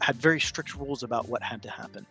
had 0.00 0.16
very 0.16 0.40
strict 0.40 0.74
rules 0.76 1.02
about 1.02 1.28
what 1.28 1.42
had 1.42 1.62
to 1.62 1.70
happen. 1.70 2.06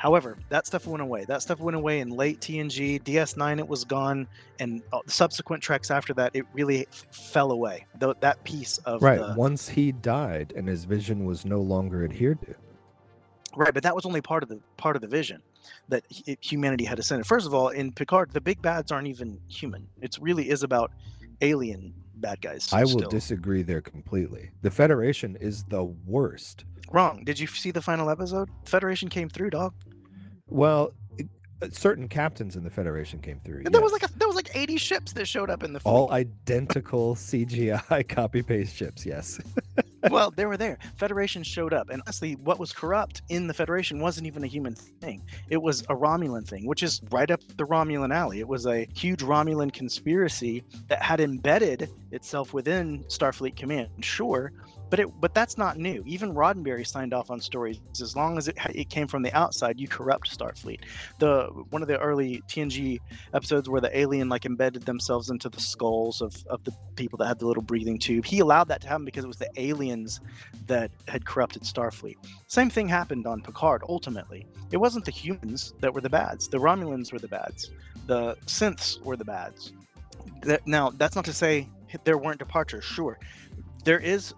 However, 0.00 0.38
that 0.48 0.66
stuff 0.66 0.86
went 0.86 1.02
away. 1.02 1.26
That 1.26 1.42
stuff 1.42 1.60
went 1.60 1.76
away 1.76 2.00
in 2.00 2.08
late 2.08 2.40
TNG, 2.40 3.02
DS9. 3.02 3.58
It 3.58 3.68
was 3.68 3.84
gone, 3.84 4.26
and 4.58 4.80
uh, 4.94 5.00
subsequent 5.06 5.62
treks 5.62 5.90
after 5.90 6.14
that, 6.14 6.30
it 6.32 6.46
really 6.54 6.86
f- 6.86 7.04
fell 7.10 7.52
away. 7.52 7.84
That 7.98 8.42
piece 8.42 8.78
of 8.78 9.02
right 9.02 9.18
the, 9.18 9.34
once 9.36 9.68
he 9.68 9.92
died 9.92 10.54
and 10.56 10.66
his 10.66 10.86
vision 10.86 11.26
was 11.26 11.44
no 11.44 11.60
longer 11.60 12.02
adhered 12.02 12.40
to 12.46 12.54
right, 13.54 13.74
but 13.74 13.82
that 13.82 13.94
was 13.94 14.06
only 14.06 14.22
part 14.22 14.42
of 14.42 14.48
the 14.48 14.58
part 14.78 14.96
of 14.96 15.02
the 15.02 15.08
vision 15.08 15.42
that 15.90 16.02
hu- 16.26 16.34
humanity 16.40 16.86
had 16.86 16.98
ascended. 16.98 17.26
First 17.26 17.46
of 17.46 17.52
all, 17.52 17.68
in 17.68 17.92
Picard, 17.92 18.30
the 18.30 18.40
big 18.40 18.62
bads 18.62 18.90
aren't 18.90 19.08
even 19.08 19.38
human. 19.48 19.86
It 20.00 20.16
really 20.18 20.48
is 20.48 20.62
about 20.62 20.92
alien 21.42 21.92
bad 22.16 22.40
guys. 22.42 22.68
i 22.72 22.82
will 22.82 22.88
still. 22.88 23.08
disagree 23.08 23.62
there 23.62 23.80
completely 23.80 24.50
the 24.60 24.70
federation 24.70 25.36
is 25.36 25.64
the 25.64 25.84
worst 26.06 26.66
Wrong. 26.90 27.22
Did 27.24 27.38
you 27.38 27.46
see 27.46 27.70
the 27.70 27.80
final 27.80 28.10
episode? 28.10 28.50
Federation 28.64 29.08
came 29.08 29.28
through, 29.28 29.50
dog. 29.50 29.74
Well, 30.50 30.92
uh, 31.62 31.68
certain 31.72 32.08
captains 32.08 32.56
in 32.56 32.64
the 32.64 32.70
Federation 32.70 33.20
came 33.20 33.38
through. 33.40 33.64
There 33.64 33.80
was 33.80 33.92
like 33.92 34.02
a, 34.02 34.08
there 34.18 34.26
was 34.26 34.36
like 34.36 34.50
80 34.54 34.76
ships 34.78 35.12
that 35.12 35.26
showed 35.26 35.50
up 35.50 35.62
in 35.62 35.72
the 35.72 35.80
fleet. 35.80 35.92
all 35.92 36.10
identical 36.10 37.14
CGI 37.14 38.08
copy 38.08 38.42
paste 38.42 38.74
ships. 38.74 39.04
Yes. 39.04 39.38
well, 40.10 40.30
they 40.30 40.46
were 40.46 40.56
there. 40.56 40.78
Federation 40.96 41.42
showed 41.42 41.74
up, 41.74 41.90
and 41.90 42.00
honestly, 42.06 42.34
what 42.36 42.58
was 42.58 42.72
corrupt 42.72 43.22
in 43.28 43.46
the 43.46 43.54
Federation 43.54 44.00
wasn't 44.00 44.26
even 44.26 44.42
a 44.42 44.46
human 44.46 44.74
thing. 44.74 45.22
It 45.50 45.58
was 45.58 45.82
a 45.82 45.94
Romulan 45.94 46.48
thing, 46.48 46.66
which 46.66 46.82
is 46.82 47.00
right 47.10 47.30
up 47.30 47.40
the 47.56 47.66
Romulan 47.66 48.14
alley. 48.14 48.40
It 48.40 48.48
was 48.48 48.66
a 48.66 48.88
huge 48.94 49.20
Romulan 49.20 49.72
conspiracy 49.72 50.64
that 50.88 51.02
had 51.02 51.20
embedded 51.20 51.90
itself 52.10 52.54
within 52.54 53.04
Starfleet 53.04 53.56
Command. 53.56 53.88
Sure, 54.00 54.52
but 54.90 55.00
it 55.00 55.20
but 55.20 55.32
that's 55.32 55.56
not 55.56 55.78
new. 55.78 56.02
Even 56.04 56.34
Roddenberry 56.34 56.86
signed 56.86 57.14
off 57.14 57.30
on 57.30 57.40
stories 57.40 57.80
as 58.00 58.16
long 58.16 58.36
as 58.36 58.48
it 58.48 58.58
it 58.74 58.90
came 58.90 59.06
from 59.06 59.22
the 59.22 59.32
outside. 59.36 59.80
You 59.80 59.88
corrupt 59.88 60.36
Starfleet. 60.36 60.80
The 61.18 61.46
one 61.70 61.80
of 61.80 61.88
the 61.88 61.98
early 61.98 62.42
TNG 62.48 62.98
episodes 63.32 63.68
where 63.68 63.80
the 63.80 63.96
alien 63.96 64.28
like 64.28 64.44
embedded 64.44 64.82
themselves 64.82 65.30
into 65.30 65.48
the 65.48 65.60
skulls 65.60 66.20
of 66.20 66.44
of 66.48 66.62
the 66.64 66.72
people 66.96 67.16
that 67.18 67.26
had 67.26 67.38
the 67.38 67.46
little 67.46 67.62
breathing 67.62 67.98
tube. 67.98 68.24
He 68.24 68.40
allowed 68.40 68.68
that 68.68 68.82
to 68.82 68.88
happen 68.88 69.04
because 69.04 69.24
it 69.24 69.28
was 69.28 69.38
the 69.38 69.50
aliens 69.56 70.20
that 70.66 70.90
had 71.08 71.24
corrupted 71.24 71.62
Starfleet. 71.62 72.16
Same 72.48 72.68
thing 72.68 72.88
happened 72.88 73.26
on 73.26 73.40
Picard 73.40 73.82
ultimately. 73.88 74.46
It 74.72 74.76
wasn't 74.76 75.04
the 75.04 75.12
humans 75.12 75.74
that 75.80 75.94
were 75.94 76.00
the 76.00 76.10
bads. 76.10 76.48
The 76.48 76.58
Romulans 76.58 77.12
were 77.12 77.18
the 77.18 77.28
bads. 77.28 77.70
The 78.06 78.36
synths 78.46 79.00
were 79.02 79.16
the 79.16 79.24
bads. 79.24 79.72
That, 80.42 80.66
now, 80.66 80.90
that's 80.90 81.16
not 81.16 81.24
to 81.26 81.32
say 81.32 81.68
there 82.04 82.18
weren't 82.18 82.38
departures. 82.38 82.84
Sure. 82.84 83.18
There 83.84 83.98
is 83.98 84.34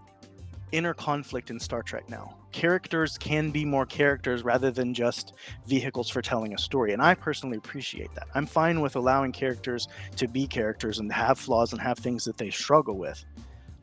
inner 0.72 0.94
conflict 0.94 1.50
in 1.50 1.60
Star 1.60 1.82
Trek 1.82 2.08
now. 2.08 2.36
Characters 2.50 3.16
can 3.16 3.50
be 3.50 3.64
more 3.64 3.86
characters 3.86 4.42
rather 4.42 4.70
than 4.70 4.92
just 4.92 5.34
vehicles 5.66 6.10
for 6.10 6.20
telling 6.20 6.54
a 6.54 6.58
story. 6.58 6.92
And 6.92 7.00
I 7.00 7.14
personally 7.14 7.56
appreciate 7.56 8.14
that. 8.14 8.26
I'm 8.34 8.46
fine 8.46 8.80
with 8.80 8.96
allowing 8.96 9.32
characters 9.32 9.88
to 10.16 10.28
be 10.28 10.46
characters 10.46 10.98
and 10.98 11.12
have 11.12 11.38
flaws 11.38 11.72
and 11.72 11.80
have 11.80 11.98
things 11.98 12.24
that 12.24 12.36
they 12.36 12.50
struggle 12.50 12.96
with. 12.98 13.24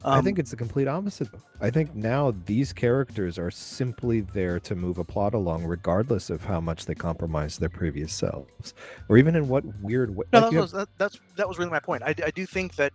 I 0.01 0.19
Um, 0.19 0.23
think 0.23 0.39
it's 0.39 0.51
the 0.51 0.55
complete 0.55 0.87
opposite. 0.87 1.27
I 1.59 1.69
think 1.69 1.93
now 1.93 2.33
these 2.45 2.71
characters 2.71 3.37
are 3.37 3.51
simply 3.51 4.21
there 4.21 4.57
to 4.61 4.73
move 4.73 4.97
a 4.97 5.03
plot 5.03 5.33
along, 5.33 5.65
regardless 5.65 6.29
of 6.29 6.41
how 6.41 6.61
much 6.61 6.85
they 6.85 6.95
compromise 6.95 7.57
their 7.57 7.67
previous 7.67 8.13
selves, 8.13 8.73
or 9.09 9.17
even 9.17 9.35
in 9.35 9.49
what 9.49 9.65
weird 9.81 10.15
way. 10.15 10.25
No, 10.31 10.39
like 10.39 10.51
that 10.51 10.61
was 10.61 10.71
that, 10.71 10.87
that's 10.97 11.19
that 11.35 11.49
was 11.49 11.59
really 11.59 11.71
my 11.71 11.81
point. 11.81 12.03
I 12.03 12.13
do 12.13 12.45
think 12.45 12.75
that 12.75 12.93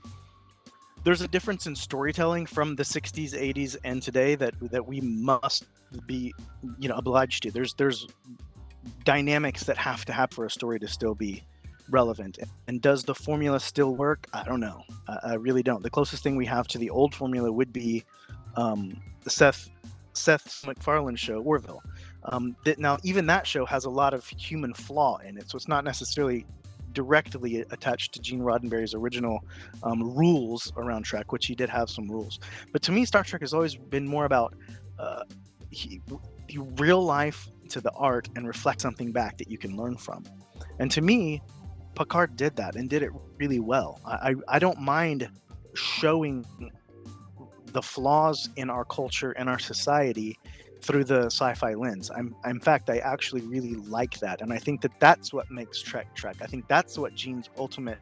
there's 1.05 1.21
a 1.21 1.29
difference 1.29 1.67
in 1.67 1.77
storytelling 1.77 2.47
from 2.47 2.77
the 2.77 2.83
60s, 2.83 3.33
80s, 3.33 3.77
and 3.85 4.03
today 4.03 4.35
that 4.37 4.55
that 4.71 4.87
we 4.87 5.01
must 5.01 5.67
be, 6.07 6.35
you 6.79 6.89
know, 6.89 6.97
obliged 6.97 7.43
to. 7.45 7.51
There's 7.51 7.75
there's 7.75 8.09
dynamics 9.05 9.65
that 9.65 9.77
have 9.77 10.05
to 10.07 10.13
happen 10.13 10.35
for 10.35 10.47
a 10.47 10.51
story 10.51 10.81
to 10.81 10.89
still 10.89 11.15
be 11.15 11.45
relevant. 11.91 12.39
And 12.67 12.81
does 12.81 13.05
the 13.05 13.15
formula 13.15 13.61
still 13.61 13.95
work? 13.95 14.27
I 14.33 14.45
don't 14.45 14.61
know. 14.61 14.83
I, 15.07 15.19
I 15.23 15.35
really 15.35 15.63
don't. 15.63 15.83
The 15.83 15.91
closest 15.91 16.23
thing 16.23 16.37
we 16.37 16.47
have 16.47 16.67
to 16.69 16.79
the 16.79 16.91
old 16.91 17.15
formula 17.15 17.53
would 17.53 17.73
be 17.73 18.05
um, 18.57 19.01
Seth 19.27 19.71
Seth 20.15 20.67
MacFarlane 20.67 21.17
show, 21.17 21.43
Orville. 21.43 21.83
Um, 22.25 22.57
that 22.65 22.79
now 22.79 22.97
even 23.03 23.27
that 23.27 23.47
show 23.47 23.67
has 23.67 23.85
a 23.85 23.91
lot 23.91 24.15
of 24.15 24.27
human 24.27 24.73
flaw 24.73 25.19
in 25.19 25.37
it, 25.37 25.51
so 25.51 25.57
it's 25.57 25.69
not 25.69 25.85
necessarily 25.85 26.47
directly 26.95 27.61
attached 27.71 28.15
to 28.15 28.21
Gene 28.21 28.41
Roddenberry's 28.41 28.95
original 28.95 29.41
um, 29.83 30.03
rules 30.17 30.73
around 30.77 31.05
Trek, 31.05 31.33
which 31.33 31.47
he 31.47 31.55
did 31.55 31.69
have 31.69 31.91
some 31.91 32.09
rules. 32.09 32.39
But 32.73 32.83
to 32.83 32.93
me, 32.93 33.05
Star 33.05 33.25
Trek 33.25 33.43
has 33.43 33.53
always 33.53 33.75
been 33.77 34.07
more 34.07 34.25
about 34.25 34.55
uh, 34.99 35.25
he, 35.71 36.01
real 36.57 37.03
life 37.03 37.51
to 37.71 37.81
the 37.81 37.91
art 37.93 38.29
and 38.37 38.47
reflect 38.47 38.81
something 38.81 39.13
back 39.13 39.37
that 39.39 39.51
you 39.51 39.59
can 39.59 39.77
learn 39.77 39.97
from. 39.97 40.25
And 40.79 40.91
to 40.93 41.01
me, 41.01 41.43
Picard 41.95 42.37
did 42.37 42.57
that 42.57 42.77
and 42.77 42.89
did 42.89 43.03
it 43.03 43.11
really 43.39 43.61
well. 43.61 44.01
I, 44.05 44.13
I, 44.13 44.35
I 44.49 44.59
don't 44.59 44.81
mind 44.81 45.29
showing 45.75 46.45
the 47.67 47.83
flaws 47.83 48.49
in 48.57 48.71
our 48.71 48.85
culture 48.85 49.33
and 49.33 49.49
our 49.49 49.59
society 49.59 50.39
through 50.85 51.05
the 51.05 51.27
sci-fi 51.27 51.75
lens. 51.75 52.11
I'm, 52.11 52.35
in 52.45 52.61
fact, 52.61 52.91
I 52.91 52.99
actually 52.99 53.41
really 53.43 53.75
like 53.75 54.19
that, 54.21 54.41
and 54.43 54.53
I 54.53 54.59
think 54.59 54.83
that 54.83 54.93
that's 55.01 55.33
what 55.33 55.51
makes 55.51 55.81
Trek 55.81 56.15
Trek. 56.15 56.37
I 56.43 56.47
think 56.47 56.69
that's 56.69 56.99
what 56.99 57.15
Gene's 57.15 57.49
ultimate 57.57 57.99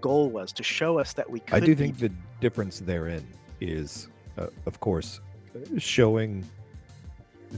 goal 0.00 0.30
was 0.30 0.52
to 0.52 0.62
show 0.62 0.98
us 0.98 1.12
that 1.14 1.28
we 1.28 1.40
could. 1.40 1.54
I 1.54 1.60
do 1.60 1.66
be 1.66 1.74
think 1.74 1.98
the 1.98 2.12
difference 2.40 2.80
therein 2.80 3.26
is, 3.60 4.08
uh, 4.38 4.46
of 4.66 4.80
course, 4.80 5.20
showing 5.78 6.44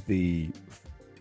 the 0.07 0.51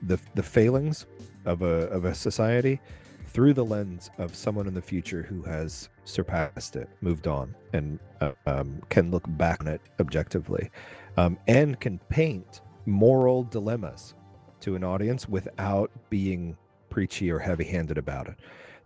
the 0.03 0.17
the 0.35 0.43
failings 0.43 1.05
of 1.45 1.61
a 1.61 1.87
of 1.89 2.05
a 2.05 2.15
society 2.15 2.79
through 3.27 3.53
the 3.53 3.63
lens 3.63 4.09
of 4.17 4.35
someone 4.35 4.67
in 4.67 4.73
the 4.73 4.81
future 4.81 5.23
who 5.23 5.41
has 5.43 5.87
surpassed 6.03 6.75
it, 6.75 6.89
moved 7.01 7.27
on, 7.27 7.55
and 7.73 7.99
uh, 8.19 8.31
um, 8.45 8.81
can 8.89 9.09
look 9.09 9.23
back 9.37 9.61
on 9.61 9.67
it 9.67 9.81
objectively, 9.99 10.69
um, 11.17 11.37
and 11.47 11.79
can 11.79 11.99
paint 12.09 12.61
moral 12.85 13.43
dilemmas 13.43 14.15
to 14.61 14.75
an 14.75 14.83
audience 14.83 15.27
without 15.27 15.91
being 16.09 16.57
preachy 16.89 17.31
or 17.31 17.39
heavy-handed 17.39 17.97
about 17.97 18.27
it. 18.27 18.35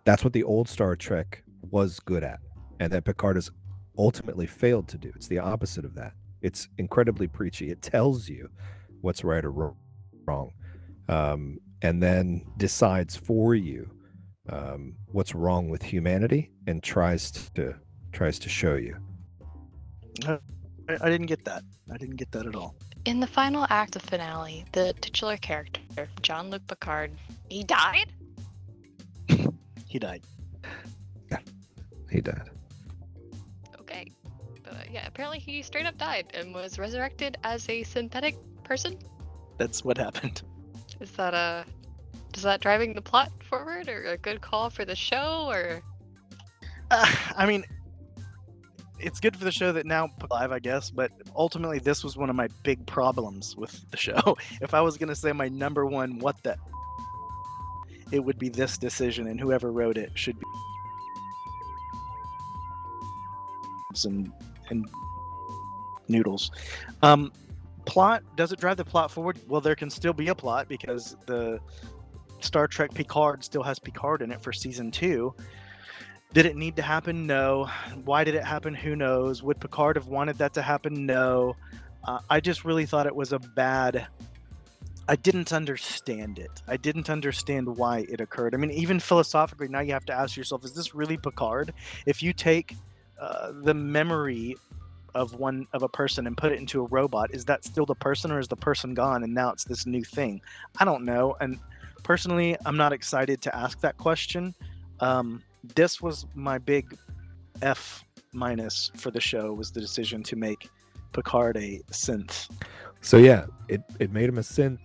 That's 0.04 0.24
what 0.24 0.32
the 0.32 0.44
old 0.44 0.68
Star 0.68 0.96
Trek 0.96 1.42
was 1.70 2.00
good 2.00 2.22
at, 2.22 2.40
and 2.80 2.92
that 2.92 3.04
Picard 3.04 3.36
has 3.36 3.50
ultimately 3.98 4.46
failed 4.46 4.88
to 4.88 4.98
do. 4.98 5.10
It's 5.16 5.26
the 5.28 5.38
opposite 5.38 5.84
of 5.84 5.94
that. 5.94 6.12
It's 6.42 6.68
incredibly 6.78 7.26
preachy. 7.26 7.70
It 7.70 7.82
tells 7.82 8.28
you 8.28 8.48
what's 9.00 9.24
right 9.24 9.44
or 9.44 9.74
wrong, 10.26 10.52
um, 11.08 11.58
and 11.82 12.02
then 12.02 12.44
decides 12.56 13.16
for 13.16 13.54
you 13.54 13.90
um, 14.48 14.94
what's 15.06 15.34
wrong 15.34 15.68
with 15.68 15.82
humanity 15.82 16.50
and 16.66 16.82
tries 16.82 17.30
to 17.54 17.74
tries 18.12 18.38
to 18.38 18.48
show 18.48 18.76
you. 18.76 18.96
I, 20.88 20.96
I 21.00 21.10
didn't 21.10 21.26
get 21.26 21.44
that. 21.44 21.62
I 21.92 21.96
didn't 21.96 22.16
get 22.16 22.30
that 22.32 22.46
at 22.46 22.54
all. 22.54 22.74
In 23.04 23.20
the 23.20 23.26
final 23.26 23.66
act 23.70 23.96
of 23.96 24.02
finale, 24.02 24.64
the 24.72 24.92
titular 25.00 25.36
character, 25.36 26.08
Jean-Luc 26.22 26.66
Picard, 26.66 27.12
he 27.48 27.62
died? 27.62 28.12
He 29.88 30.00
died. 30.00 30.22
Yeah. 31.30 31.38
He 32.10 32.20
died. 32.20 32.50
Okay. 33.80 34.12
But 34.62 34.90
yeah, 34.92 35.06
apparently 35.06 35.38
he 35.38 35.62
straight 35.62 35.86
up 35.86 35.96
died 35.96 36.26
and 36.34 36.52
was 36.52 36.78
resurrected 36.78 37.38
as 37.44 37.66
a 37.70 37.82
synthetic 37.82 38.36
person. 38.64 38.98
That's 39.58 39.84
what 39.84 39.96
happened. 39.96 40.42
Is 41.00 41.12
that 41.12 41.34
a. 41.34 41.64
Is 42.36 42.42
that 42.42 42.60
driving 42.60 42.92
the 42.92 43.00
plot 43.00 43.32
forward 43.48 43.88
or 43.88 44.04
a 44.04 44.18
good 44.18 44.42
call 44.42 44.68
for 44.68 44.84
the 44.84 44.96
show 44.96 45.46
or. 45.48 45.80
Uh, 46.90 47.06
I 47.36 47.46
mean, 47.46 47.64
it's 48.98 49.20
good 49.20 49.36
for 49.36 49.44
the 49.44 49.52
show 49.52 49.72
that 49.72 49.86
now 49.86 50.10
live, 50.30 50.52
I 50.52 50.58
guess. 50.58 50.90
But 50.90 51.12
ultimately, 51.34 51.78
this 51.78 52.02
was 52.02 52.16
one 52.16 52.30
of 52.30 52.36
my 52.36 52.48
big 52.62 52.86
problems 52.86 53.56
with 53.56 53.90
the 53.90 53.96
show. 53.96 54.36
if 54.60 54.74
I 54.74 54.80
was 54.80 54.96
gonna 54.96 55.14
say 55.14 55.32
my 55.32 55.48
number 55.48 55.86
one, 55.86 56.18
what 56.18 56.42
the, 56.42 56.56
it 58.12 58.20
would 58.20 58.38
be 58.38 58.48
this 58.48 58.78
decision, 58.78 59.26
and 59.26 59.40
whoever 59.40 59.72
wrote 59.72 59.98
it 59.98 60.10
should 60.14 60.38
be 60.38 60.46
and 64.04 64.30
and 64.70 64.86
noodles. 66.08 66.50
Um, 67.02 67.32
plot 67.84 68.22
does 68.36 68.52
it 68.52 68.60
drive 68.60 68.76
the 68.76 68.84
plot 68.84 69.10
forward? 69.10 69.38
Well, 69.48 69.60
there 69.60 69.76
can 69.76 69.90
still 69.90 70.12
be 70.12 70.28
a 70.28 70.34
plot 70.34 70.68
because 70.68 71.16
the 71.26 71.60
Star 72.40 72.66
Trek 72.66 72.92
Picard 72.94 73.44
still 73.44 73.62
has 73.62 73.78
Picard 73.78 74.22
in 74.22 74.30
it 74.30 74.40
for 74.40 74.52
season 74.52 74.90
two. 74.90 75.34
Did 76.36 76.44
it 76.44 76.54
need 76.54 76.76
to 76.76 76.82
happen? 76.82 77.26
No. 77.26 77.64
Why 78.04 78.22
did 78.22 78.34
it 78.34 78.44
happen? 78.44 78.74
Who 78.74 78.94
knows? 78.94 79.42
Would 79.42 79.58
Picard 79.58 79.96
have 79.96 80.08
wanted 80.08 80.36
that 80.36 80.52
to 80.52 80.60
happen? 80.60 81.06
No. 81.06 81.56
Uh, 82.04 82.18
I 82.28 82.40
just 82.40 82.62
really 82.62 82.84
thought 82.84 83.06
it 83.06 83.16
was 83.16 83.32
a 83.32 83.38
bad. 83.38 84.06
I 85.08 85.16
didn't 85.16 85.54
understand 85.54 86.38
it. 86.38 86.50
I 86.68 86.76
didn't 86.76 87.08
understand 87.08 87.74
why 87.78 88.04
it 88.10 88.20
occurred. 88.20 88.54
I 88.54 88.58
mean, 88.58 88.70
even 88.72 89.00
philosophically, 89.00 89.68
now 89.68 89.80
you 89.80 89.94
have 89.94 90.04
to 90.04 90.12
ask 90.12 90.36
yourself: 90.36 90.62
Is 90.62 90.74
this 90.74 90.94
really 90.94 91.16
Picard? 91.16 91.72
If 92.04 92.22
you 92.22 92.34
take 92.34 92.76
uh, 93.18 93.52
the 93.62 93.72
memory 93.72 94.56
of 95.14 95.36
one 95.36 95.66
of 95.72 95.84
a 95.84 95.88
person 95.88 96.26
and 96.26 96.36
put 96.36 96.52
it 96.52 96.58
into 96.58 96.82
a 96.82 96.86
robot, 96.88 97.30
is 97.32 97.46
that 97.46 97.64
still 97.64 97.86
the 97.86 97.94
person, 97.94 98.30
or 98.30 98.40
is 98.40 98.48
the 98.48 98.56
person 98.56 98.92
gone 98.92 99.24
and 99.24 99.32
now 99.32 99.52
it's 99.52 99.64
this 99.64 99.86
new 99.86 100.04
thing? 100.04 100.42
I 100.78 100.84
don't 100.84 101.06
know. 101.06 101.34
And 101.40 101.58
personally, 102.02 102.58
I'm 102.66 102.76
not 102.76 102.92
excited 102.92 103.40
to 103.40 103.56
ask 103.56 103.80
that 103.80 103.96
question. 103.96 104.54
Um, 105.00 105.42
this 105.74 106.00
was 106.00 106.26
my 106.34 106.58
big 106.58 106.96
F 107.62 108.04
minus 108.32 108.90
for 108.96 109.10
the 109.10 109.20
show 109.20 109.52
was 109.52 109.70
the 109.70 109.80
decision 109.80 110.22
to 110.24 110.36
make 110.36 110.68
Picard 111.12 111.56
a 111.56 111.80
synth. 111.90 112.50
So 113.00 113.16
yeah, 113.16 113.46
it 113.68 113.82
it 113.98 114.12
made 114.12 114.28
him 114.28 114.38
a 114.38 114.42
synth, 114.42 114.78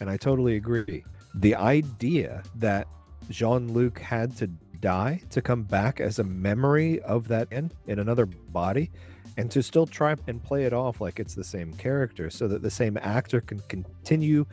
and 0.00 0.10
I 0.10 0.16
totally 0.16 0.56
agree. 0.56 1.04
The 1.36 1.54
idea 1.54 2.42
that 2.56 2.88
Jean 3.30 3.72
Luc 3.72 3.98
had 3.98 4.36
to 4.38 4.46
die 4.80 5.20
to 5.30 5.40
come 5.40 5.62
back 5.62 6.00
as 6.00 6.18
a 6.18 6.24
memory 6.24 7.00
of 7.02 7.28
that 7.28 7.48
in 7.52 7.70
in 7.86 7.98
another 7.98 8.26
body, 8.26 8.90
and 9.36 9.50
to 9.50 9.62
still 9.62 9.86
try 9.86 10.16
and 10.26 10.42
play 10.42 10.64
it 10.64 10.72
off 10.72 11.00
like 11.00 11.20
it's 11.20 11.34
the 11.34 11.44
same 11.44 11.72
character, 11.74 12.30
so 12.30 12.48
that 12.48 12.62
the 12.62 12.70
same 12.70 12.98
actor 13.00 13.40
can 13.40 13.60
continue 13.68 14.44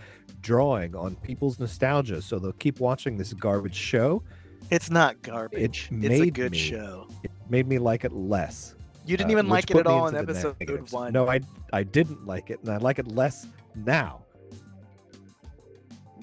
drawing 0.41 0.95
on 0.95 1.15
people's 1.17 1.59
nostalgia, 1.59 2.21
so 2.21 2.39
they'll 2.39 2.51
keep 2.53 2.79
watching 2.79 3.17
this 3.17 3.33
garbage 3.33 3.75
show 3.75 4.23
it's 4.71 4.89
not 4.89 5.21
garbage. 5.21 5.89
It 5.91 6.05
it's 6.05 6.21
a 6.21 6.31
good 6.31 6.53
me, 6.53 6.57
show. 6.57 7.07
It 7.23 7.31
made 7.49 7.67
me 7.67 7.77
like 7.77 8.05
it 8.05 8.13
less. 8.13 8.75
You 9.05 9.17
didn't 9.17 9.29
uh, 9.29 9.33
even 9.33 9.49
like 9.49 9.69
it 9.69 9.77
at 9.77 9.87
all 9.87 10.07
in 10.07 10.15
episode 10.15 10.91
one. 10.91 11.13
No, 11.13 11.29
I 11.29 11.41
I 11.73 11.83
didn't 11.83 12.25
like 12.25 12.49
it, 12.49 12.59
and 12.61 12.69
I 12.69 12.77
like 12.77 12.97
it 12.97 13.07
less 13.07 13.47
now. 13.75 14.23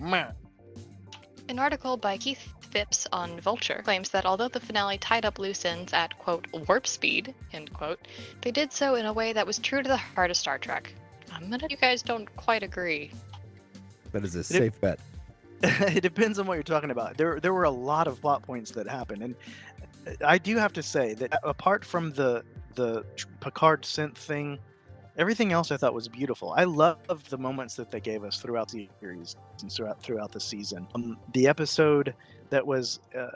An 0.00 1.58
article 1.58 1.96
by 1.96 2.16
Keith 2.16 2.52
Phipps 2.70 3.06
on 3.12 3.40
Vulture 3.40 3.82
claims 3.84 4.10
that 4.10 4.24
although 4.24 4.48
the 4.48 4.60
finale 4.60 4.98
tied 4.98 5.24
up 5.24 5.38
loose 5.38 5.64
ends 5.64 5.92
at 5.92 6.16
quote 6.18 6.46
warp 6.68 6.86
speed 6.86 7.34
end 7.52 7.72
quote, 7.72 8.06
they 8.42 8.50
did 8.50 8.72
so 8.72 8.94
in 8.94 9.06
a 9.06 9.12
way 9.12 9.32
that 9.32 9.46
was 9.46 9.58
true 9.58 9.82
to 9.82 9.88
the 9.88 9.96
heart 9.96 10.30
of 10.30 10.36
Star 10.36 10.58
Trek. 10.58 10.92
I'm 11.32 11.50
gonna 11.50 11.66
you 11.68 11.76
guys 11.76 12.02
don't 12.02 12.34
quite 12.36 12.62
agree. 12.62 13.10
That 14.12 14.24
is 14.24 14.34
a 14.34 14.44
safe 14.44 14.80
bet. 14.80 15.00
it 15.62 16.02
depends 16.02 16.38
on 16.38 16.46
what 16.46 16.54
you're 16.54 16.62
talking 16.62 16.90
about. 16.90 17.16
There 17.16 17.40
there 17.40 17.52
were 17.52 17.64
a 17.64 17.70
lot 17.70 18.06
of 18.06 18.20
plot 18.20 18.42
points 18.42 18.70
that 18.72 18.88
happened, 18.88 19.22
and 19.22 19.34
I 20.24 20.38
do 20.38 20.56
have 20.56 20.72
to 20.74 20.82
say 20.82 21.14
that 21.14 21.38
apart 21.42 21.84
from 21.84 22.12
the 22.12 22.44
the 22.74 23.04
Picard 23.40 23.82
synth 23.82 24.16
thing, 24.16 24.58
everything 25.16 25.52
else 25.52 25.72
I 25.72 25.76
thought 25.76 25.94
was 25.94 26.06
beautiful. 26.06 26.52
I 26.56 26.64
loved 26.64 27.28
the 27.28 27.38
moments 27.38 27.74
that 27.74 27.90
they 27.90 28.00
gave 28.00 28.22
us 28.22 28.40
throughout 28.40 28.68
the 28.68 28.88
series 29.00 29.34
and 29.60 29.72
throughout 29.72 30.00
throughout 30.02 30.30
the 30.30 30.40
season. 30.40 30.86
Um, 30.94 31.18
the 31.32 31.48
episode 31.48 32.14
that 32.50 32.64
was 32.64 33.00
uh, 33.16 33.26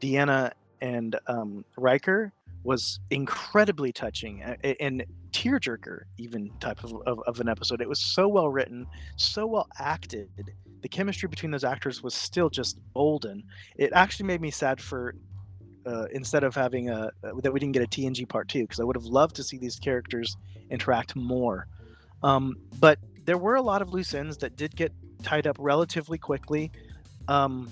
Deanna 0.00 0.52
and 0.80 1.18
um, 1.26 1.64
Riker 1.76 2.32
was 2.62 3.00
incredibly 3.10 3.92
touching 3.92 4.42
and, 4.42 4.76
and 4.80 5.04
tearjerker 5.32 6.02
even 6.18 6.50
type 6.60 6.84
of, 6.84 6.94
of, 7.06 7.20
of 7.26 7.40
an 7.40 7.48
episode. 7.48 7.80
It 7.80 7.88
was 7.88 8.00
so 8.00 8.28
well 8.28 8.48
written, 8.48 8.86
so 9.16 9.46
well 9.46 9.68
acted 9.78 10.54
the 10.82 10.88
chemistry 10.88 11.28
between 11.28 11.50
those 11.50 11.64
actors 11.64 12.02
was 12.02 12.14
still 12.14 12.50
just 12.50 12.78
golden. 12.94 13.44
It 13.76 13.92
actually 13.92 14.26
made 14.26 14.40
me 14.40 14.50
sad 14.50 14.80
for 14.80 15.14
uh, 15.86 16.06
instead 16.12 16.44
of 16.44 16.54
having 16.54 16.90
a 16.90 17.10
uh, 17.24 17.30
that 17.42 17.52
we 17.52 17.60
didn't 17.60 17.72
get 17.72 17.82
a 17.82 17.86
TNG 17.86 18.28
part 18.28 18.48
two 18.48 18.62
because 18.62 18.80
I 18.80 18.84
would 18.84 18.96
have 18.96 19.06
loved 19.06 19.36
to 19.36 19.42
see 19.42 19.58
these 19.58 19.78
characters 19.78 20.36
interact 20.70 21.16
more. 21.16 21.66
Um, 22.22 22.56
but 22.78 22.98
there 23.24 23.38
were 23.38 23.54
a 23.54 23.62
lot 23.62 23.82
of 23.82 23.92
loose 23.92 24.14
ends 24.14 24.38
that 24.38 24.56
did 24.56 24.74
get 24.76 24.92
tied 25.22 25.46
up 25.46 25.56
relatively 25.58 26.18
quickly. 26.18 26.70
Um, 27.26 27.70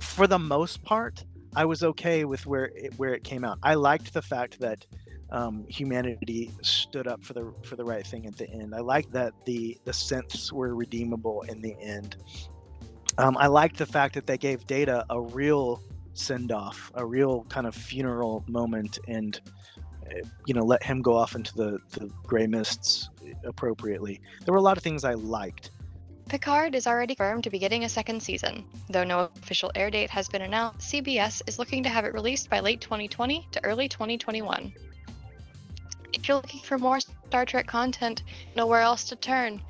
for 0.00 0.26
the 0.26 0.38
most 0.38 0.82
part, 0.82 1.24
I 1.54 1.64
was 1.64 1.82
okay 1.82 2.24
with 2.24 2.46
where 2.46 2.66
it, 2.74 2.92
where 2.98 3.14
it 3.14 3.24
came 3.24 3.44
out. 3.44 3.58
I 3.62 3.74
liked 3.74 4.12
the 4.12 4.22
fact 4.22 4.60
that 4.60 4.86
um, 5.30 5.64
humanity 5.68 6.50
stood 6.62 7.06
up 7.06 7.24
for 7.24 7.32
the 7.32 7.52
for 7.62 7.76
the 7.76 7.84
right 7.84 8.06
thing 8.06 8.26
at 8.26 8.36
the 8.36 8.48
end. 8.50 8.74
I 8.74 8.80
like 8.80 9.10
that 9.12 9.32
the 9.44 9.78
the 9.84 9.92
synths 9.92 10.52
were 10.52 10.74
redeemable 10.74 11.42
in 11.42 11.60
the 11.60 11.76
end. 11.80 12.16
Um, 13.18 13.36
I 13.38 13.46
liked 13.46 13.78
the 13.78 13.86
fact 13.86 14.14
that 14.14 14.26
they 14.26 14.38
gave 14.38 14.66
Data 14.66 15.04
a 15.10 15.20
real 15.20 15.82
send 16.12 16.52
off, 16.52 16.90
a 16.94 17.04
real 17.04 17.44
kind 17.44 17.66
of 17.66 17.74
funeral 17.74 18.44
moment, 18.46 18.98
and 19.08 19.40
you 20.46 20.54
know 20.54 20.64
let 20.64 20.82
him 20.82 21.02
go 21.02 21.14
off 21.16 21.34
into 21.34 21.54
the 21.54 21.78
the 21.92 22.10
gray 22.24 22.46
mists 22.46 23.10
appropriately. 23.44 24.20
There 24.44 24.52
were 24.52 24.58
a 24.58 24.62
lot 24.62 24.76
of 24.76 24.82
things 24.82 25.04
I 25.04 25.14
liked. 25.14 25.70
Picard 26.28 26.74
is 26.74 26.88
already 26.88 27.14
firm 27.14 27.40
to 27.42 27.50
be 27.50 27.58
getting 27.58 27.84
a 27.84 27.88
second 27.88 28.20
season. 28.20 28.64
Though 28.90 29.04
no 29.04 29.30
official 29.36 29.70
air 29.76 29.90
date 29.90 30.10
has 30.10 30.28
been 30.28 30.42
announced, 30.42 30.92
CBS 30.92 31.40
is 31.46 31.58
looking 31.58 31.84
to 31.84 31.88
have 31.88 32.04
it 32.04 32.14
released 32.14 32.50
by 32.50 32.58
late 32.58 32.80
2020 32.80 33.46
to 33.52 33.64
early 33.64 33.88
2021. 33.88 34.72
If 36.12 36.28
you're 36.28 36.36
looking 36.36 36.60
for 36.60 36.78
more 36.78 37.00
Star 37.00 37.44
Trek 37.44 37.66
content, 37.66 38.22
nowhere 38.54 38.80
else 38.80 39.04
to 39.04 39.16
turn. 39.16 39.60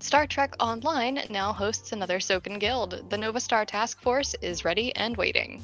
Star 0.00 0.26
Trek 0.26 0.54
Online 0.60 1.20
now 1.28 1.52
hosts 1.52 1.92
another 1.92 2.18
Soken 2.18 2.60
Guild. 2.60 3.10
The 3.10 3.18
Nova 3.18 3.40
Star 3.40 3.64
Task 3.64 4.00
Force 4.00 4.34
is 4.40 4.64
ready 4.64 4.94
and 4.94 5.16
waiting. 5.16 5.62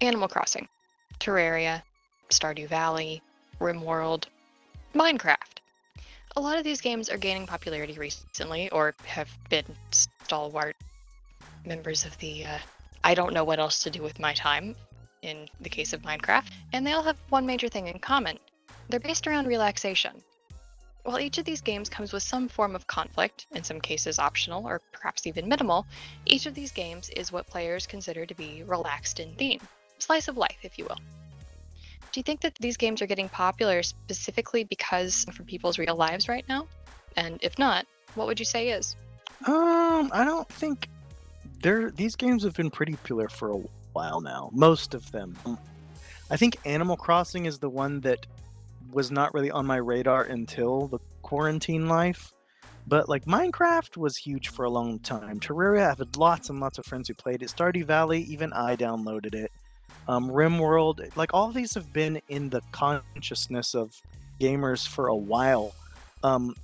Animal 0.00 0.26
Crossing, 0.26 0.68
Terraria, 1.20 1.80
Stardew 2.30 2.66
Valley, 2.66 3.22
RimWorld, 3.60 4.24
Minecraft 4.94 5.61
a 6.36 6.40
lot 6.40 6.58
of 6.58 6.64
these 6.64 6.80
games 6.80 7.10
are 7.10 7.18
gaining 7.18 7.46
popularity 7.46 7.98
recently 7.98 8.70
or 8.70 8.94
have 9.04 9.28
been 9.50 9.64
stalwart 9.90 10.76
members 11.64 12.04
of 12.04 12.16
the 12.18 12.44
uh, 12.44 12.58
I 13.04 13.14
don't 13.14 13.34
know 13.34 13.44
what 13.44 13.58
else 13.58 13.82
to 13.82 13.90
do 13.90 14.02
with 14.02 14.18
my 14.18 14.32
time 14.34 14.74
in 15.22 15.48
the 15.60 15.68
case 15.68 15.92
of 15.92 16.02
Minecraft, 16.02 16.50
and 16.72 16.86
they 16.86 16.92
all 16.92 17.02
have 17.02 17.18
one 17.28 17.46
major 17.46 17.68
thing 17.68 17.86
in 17.88 17.98
common. 17.98 18.38
They're 18.88 19.00
based 19.00 19.26
around 19.26 19.46
relaxation. 19.46 20.22
While 21.04 21.18
each 21.18 21.38
of 21.38 21.44
these 21.44 21.60
games 21.60 21.88
comes 21.88 22.12
with 22.12 22.22
some 22.22 22.48
form 22.48 22.76
of 22.76 22.86
conflict, 22.86 23.46
in 23.52 23.64
some 23.64 23.80
cases 23.80 24.18
optional 24.18 24.66
or 24.66 24.80
perhaps 24.92 25.26
even 25.26 25.48
minimal, 25.48 25.86
each 26.26 26.46
of 26.46 26.54
these 26.54 26.70
games 26.70 27.10
is 27.10 27.32
what 27.32 27.46
players 27.46 27.86
consider 27.86 28.24
to 28.24 28.34
be 28.34 28.62
relaxed 28.62 29.18
in 29.18 29.34
theme. 29.34 29.60
Slice 29.98 30.28
of 30.28 30.36
life, 30.36 30.58
if 30.62 30.78
you 30.78 30.84
will. 30.84 30.98
Do 32.12 32.20
you 32.20 32.24
think 32.24 32.42
that 32.42 32.54
these 32.60 32.76
games 32.76 33.00
are 33.00 33.06
getting 33.06 33.30
popular 33.30 33.82
specifically 33.82 34.64
because 34.64 35.24
for 35.32 35.44
people's 35.44 35.78
real 35.78 35.96
lives 35.96 36.28
right 36.28 36.44
now? 36.46 36.68
And 37.16 37.38
if 37.42 37.58
not, 37.58 37.86
what 38.14 38.26
would 38.26 38.38
you 38.38 38.44
say 38.44 38.68
is? 38.68 38.96
Um, 39.46 40.10
I 40.12 40.22
don't 40.22 40.48
think 40.48 40.90
there. 41.62 41.90
These 41.90 42.16
games 42.16 42.44
have 42.44 42.54
been 42.54 42.70
pretty 42.70 42.96
popular 42.96 43.30
for 43.30 43.52
a 43.52 43.60
while 43.94 44.20
now. 44.20 44.50
Most 44.52 44.92
of 44.92 45.10
them. 45.10 45.34
I 46.30 46.36
think 46.36 46.58
Animal 46.66 46.98
Crossing 46.98 47.46
is 47.46 47.58
the 47.58 47.70
one 47.70 48.00
that 48.02 48.26
was 48.92 49.10
not 49.10 49.32
really 49.32 49.50
on 49.50 49.64
my 49.64 49.76
radar 49.76 50.24
until 50.24 50.88
the 50.88 50.98
quarantine 51.22 51.88
life. 51.88 52.34
But 52.86 53.08
like 53.08 53.24
Minecraft 53.24 53.96
was 53.96 54.18
huge 54.18 54.48
for 54.48 54.66
a 54.66 54.70
long 54.70 54.98
time. 54.98 55.40
Terraria, 55.40 55.90
I've 55.90 55.98
had 55.98 56.16
lots 56.16 56.50
and 56.50 56.60
lots 56.60 56.78
of 56.78 56.84
friends 56.84 57.08
who 57.08 57.14
played 57.14 57.42
it. 57.42 57.48
Stardew 57.48 57.86
Valley, 57.86 58.20
even 58.22 58.52
I 58.52 58.76
downloaded 58.76 59.34
it 59.34 59.50
um, 60.08 60.28
RimWorld, 60.28 61.16
like 61.16 61.32
all 61.32 61.52
these 61.52 61.74
have 61.74 61.92
been 61.92 62.20
in 62.28 62.48
the 62.50 62.60
consciousness 62.72 63.74
of 63.74 64.00
gamers 64.40 64.86
for 64.86 65.08
a 65.08 65.16
while. 65.16 65.74
Um, 66.22 66.54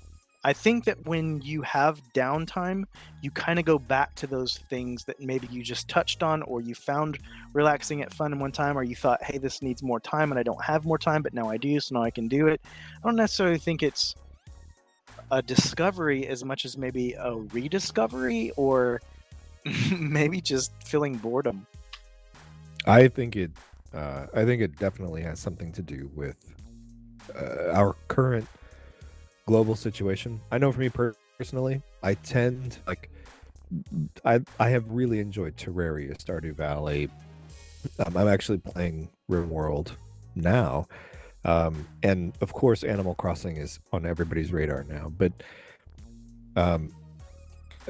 I 0.44 0.52
think 0.52 0.84
that 0.84 1.04
when 1.04 1.42
you 1.42 1.62
have 1.62 2.00
downtime, 2.14 2.84
you 3.22 3.30
kind 3.30 3.58
of 3.58 3.64
go 3.64 3.78
back 3.78 4.14
to 4.16 4.26
those 4.26 4.58
things 4.70 5.04
that 5.04 5.20
maybe 5.20 5.48
you 5.50 5.62
just 5.62 5.88
touched 5.88 6.22
on, 6.22 6.42
or 6.42 6.60
you 6.60 6.74
found 6.74 7.18
relaxing 7.52 8.02
at 8.02 8.14
fun 8.14 8.38
one 8.38 8.52
time, 8.52 8.78
or 8.78 8.84
you 8.84 8.94
thought, 8.94 9.22
hey, 9.22 9.38
this 9.38 9.62
needs 9.62 9.82
more 9.82 9.98
time 9.98 10.30
and 10.30 10.38
I 10.38 10.44
don't 10.44 10.62
have 10.62 10.84
more 10.84 10.98
time, 10.98 11.22
but 11.22 11.34
now 11.34 11.48
I 11.48 11.56
do, 11.56 11.78
so 11.80 11.96
now 11.96 12.02
I 12.02 12.10
can 12.10 12.28
do 12.28 12.46
it. 12.46 12.60
I 13.02 13.06
don't 13.06 13.16
necessarily 13.16 13.58
think 13.58 13.82
it's 13.82 14.14
a 15.30 15.42
discovery 15.42 16.26
as 16.26 16.44
much 16.44 16.64
as 16.64 16.78
maybe 16.78 17.14
a 17.14 17.34
rediscovery 17.34 18.52
or 18.56 19.02
maybe 19.98 20.40
just 20.40 20.72
feeling 20.84 21.16
boredom. 21.16 21.66
I 22.88 23.08
think 23.08 23.36
it. 23.36 23.50
Uh, 23.94 24.26
I 24.34 24.44
think 24.44 24.60
it 24.60 24.76
definitely 24.78 25.22
has 25.22 25.38
something 25.38 25.72
to 25.72 25.82
do 25.82 26.10
with 26.14 26.36
uh, 27.34 27.70
our 27.72 27.94
current 28.08 28.46
global 29.46 29.76
situation. 29.76 30.40
I 30.50 30.58
know 30.58 30.72
for 30.72 30.80
me 30.80 30.90
personally, 31.38 31.82
I 32.02 32.14
tend 32.14 32.78
like 32.86 33.10
I 34.24 34.40
I 34.58 34.70
have 34.70 34.90
really 34.90 35.20
enjoyed 35.20 35.56
Terraria, 35.56 36.16
Stardew 36.16 36.54
Valley. 36.54 37.10
Um, 38.04 38.16
I'm 38.16 38.28
actually 38.28 38.58
playing 38.58 39.10
RimWorld 39.30 39.92
now, 40.34 40.86
um, 41.44 41.86
and 42.02 42.32
of 42.40 42.52
course, 42.54 42.84
Animal 42.84 43.14
Crossing 43.14 43.56
is 43.58 43.80
on 43.92 44.06
everybody's 44.06 44.50
radar 44.50 44.84
now. 44.84 45.12
But 45.16 45.32
um, 46.56 46.90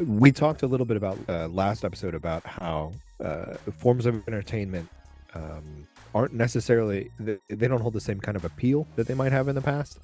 we 0.06 0.32
talked 0.32 0.62
a 0.62 0.66
little 0.66 0.87
bit 0.87 0.96
about 0.96 1.18
uh, 1.28 1.48
last 1.48 1.84
episode 1.84 2.14
about 2.14 2.44
how 2.44 2.92
uh, 3.22 3.54
forms 3.78 4.06
of 4.06 4.26
entertainment 4.28 4.88
um, 5.34 5.87
aren't 6.14 6.32
necessarily 6.32 7.11
they 7.18 7.68
don't 7.68 7.80
hold 7.80 7.94
the 7.94 8.00
same 8.00 8.20
kind 8.20 8.37
of 8.37 8.44
appeal 8.44 8.87
that 8.96 9.06
they 9.06 9.14
might 9.14 9.32
have 9.32 9.48
in 9.48 9.54
the 9.54 9.61
past. 9.61 9.98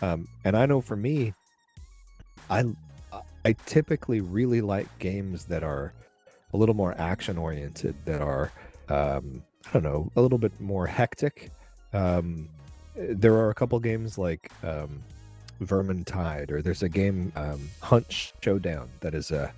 Um, 0.00 0.26
and 0.44 0.56
I 0.56 0.66
know 0.66 0.80
for 0.80 0.96
me, 0.96 1.34
I 2.50 2.64
I 3.44 3.52
typically 3.66 4.20
really 4.20 4.60
like 4.60 4.86
games 4.98 5.44
that 5.46 5.62
are 5.62 5.92
a 6.52 6.56
little 6.56 6.74
more 6.74 6.94
action 6.98 7.38
oriented, 7.38 7.94
that 8.04 8.20
are 8.20 8.50
um, 8.88 9.42
I 9.66 9.72
don't 9.72 9.82
know, 9.84 10.10
a 10.16 10.20
little 10.20 10.38
bit 10.38 10.58
more 10.60 10.86
hectic. 10.86 11.50
Um, 11.92 12.48
there 12.96 13.34
are 13.34 13.50
a 13.50 13.54
couple 13.54 13.78
games 13.80 14.18
like 14.18 14.50
um, 14.62 15.02
Vermintide, 15.60 16.50
or 16.50 16.62
there's 16.62 16.82
a 16.82 16.88
game 16.88 17.32
um, 17.36 17.68
Hunt 17.80 18.06
Showdown 18.40 18.88
that 19.00 19.14
is 19.14 19.30
a, 19.30 19.52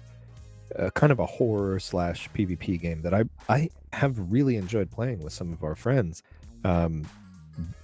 a 0.76 0.90
kind 0.90 1.12
of 1.12 1.18
a 1.18 1.26
horror 1.26 1.78
slash 1.78 2.28
PvP 2.30 2.80
game 2.80 3.02
that 3.02 3.14
I 3.14 3.24
I 3.48 3.70
have 3.92 4.18
really 4.30 4.57
enjoyed 4.57 4.90
playing 4.90 5.20
with 5.20 5.33
some 5.33 5.52
of 5.52 5.62
our 5.62 5.74
friends, 5.74 6.22
um, 6.64 7.07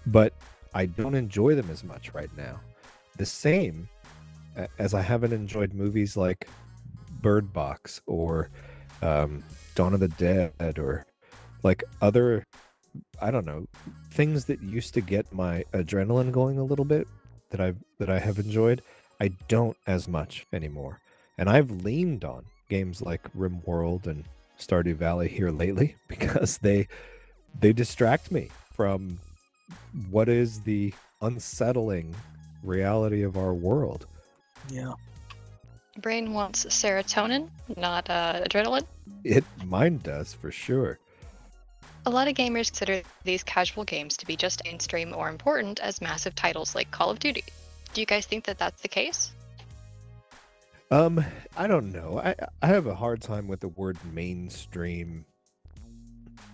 but 0.07 0.35
I 0.75 0.87
don't 0.87 1.15
enjoy 1.15 1.55
them 1.55 1.71
as 1.71 1.85
much 1.85 2.13
right 2.15 2.31
now. 2.37 2.61
The 3.17 3.27
same 3.27 3.89
as 4.79 4.95
I 4.95 5.03
haven't 5.03 5.33
enjoyed 5.33 5.75
movies 5.75 6.17
like 6.17 6.49
Bird 7.23 7.53
Box 7.53 8.01
or 8.07 8.51
um, 9.03 9.43
Dawn 9.75 9.95
of 9.95 10.01
the 10.01 10.09
Dead 10.09 10.79
or 10.79 11.07
like 11.63 11.85
other 12.01 12.45
I 13.23 13.31
don't 13.31 13.45
know 13.45 13.67
things 14.11 14.47
that 14.47 14.61
used 14.63 14.95
to 14.95 15.01
get 15.01 15.33
my 15.33 15.65
adrenaline 15.73 16.33
going 16.33 16.59
a 16.59 16.65
little 16.65 16.85
bit 16.85 17.07
that 17.51 17.61
I've 17.61 17.77
that 17.99 18.11
I 18.11 18.19
have 18.19 18.39
enjoyed. 18.39 18.83
I 19.21 19.29
don't 19.49 19.77
as 19.87 20.09
much 20.09 20.47
anymore, 20.53 21.01
and 21.39 21.49
I've 21.49 21.71
leaned 21.71 22.25
on 22.25 22.45
games 22.69 23.03
like 23.03 23.33
RimWorld 23.35 24.07
and 24.07 24.25
Stardew 24.59 24.95
Valley 24.97 25.29
here 25.29 25.51
lately 25.51 25.97
because 26.09 26.59
they 26.59 26.89
they 27.59 27.73
distract 27.73 28.31
me 28.31 28.49
from 28.73 29.19
what 30.11 30.29
is 30.29 30.61
the 30.61 30.93
unsettling 31.23 32.15
reality 32.63 33.23
of 33.23 33.37
our 33.37 33.55
world. 33.55 34.07
Yeah. 34.69 34.93
Brain 35.99 36.33
wants 36.33 36.65
serotonin, 36.67 37.51
not 37.77 38.09
uh, 38.09 38.43
adrenaline. 38.45 38.87
It 39.25 39.45
mine 39.65 40.01
does 40.03 40.33
for 40.33 40.51
sure. 40.51 40.99
A 42.07 42.11
lot 42.11 42.29
of 42.29 42.35
gamers 42.35 42.69
consider 42.69 43.03
these 43.25 43.43
casual 43.43 43.85
games 43.85 44.17
to 44.19 44.27
be 44.27 44.35
just 44.35 44.65
mainstream 44.65 45.15
or 45.15 45.29
important 45.29 45.81
as 45.81 46.01
massive 46.01 46.35
titles 46.35 46.75
like 46.75 46.91
Call 46.91 47.11
of 47.11 47.19
Duty. 47.19 47.45
Do 47.93 48.01
you 48.01 48.07
guys 48.07 48.25
think 48.25 48.45
that 48.45 48.59
that's 48.59 48.81
the 48.81 48.89
case? 48.89 49.33
Um, 50.91 51.25
I 51.57 51.67
don't 51.67 51.93
know. 51.93 52.21
I 52.25 52.35
I 52.63 52.67
have 52.67 52.87
a 52.87 52.95
hard 52.95 53.21
time 53.21 53.47
with 53.47 53.61
the 53.61 53.69
word 53.69 53.97
mainstream 54.13 55.25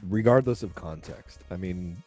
regardless 0.09 0.63
of 0.63 0.75
context. 0.75 1.41
I 1.51 1.57
mean, 1.57 2.03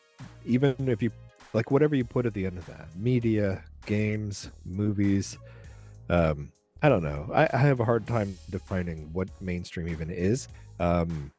even 0.45 0.75
if 0.87 1.01
you 1.01 1.11
like 1.53 1.71
whatever 1.71 1.95
you 1.95 2.03
put 2.03 2.25
at 2.25 2.33
the 2.33 2.45
end 2.45 2.57
of 2.57 2.65
that, 2.67 2.87
media, 2.95 3.63
games, 3.85 4.51
movies, 4.65 5.37
um, 6.09 6.51
I 6.81 6.89
don't 6.89 7.03
know. 7.03 7.29
I, 7.33 7.49
I 7.51 7.57
have 7.57 7.79
a 7.79 7.85
hard 7.85 8.05
time 8.05 8.37
defining 8.49 9.09
what 9.11 9.29
mainstream 9.41 9.87
even 9.87 10.09
is. 10.09 10.47
Um, 10.79 11.31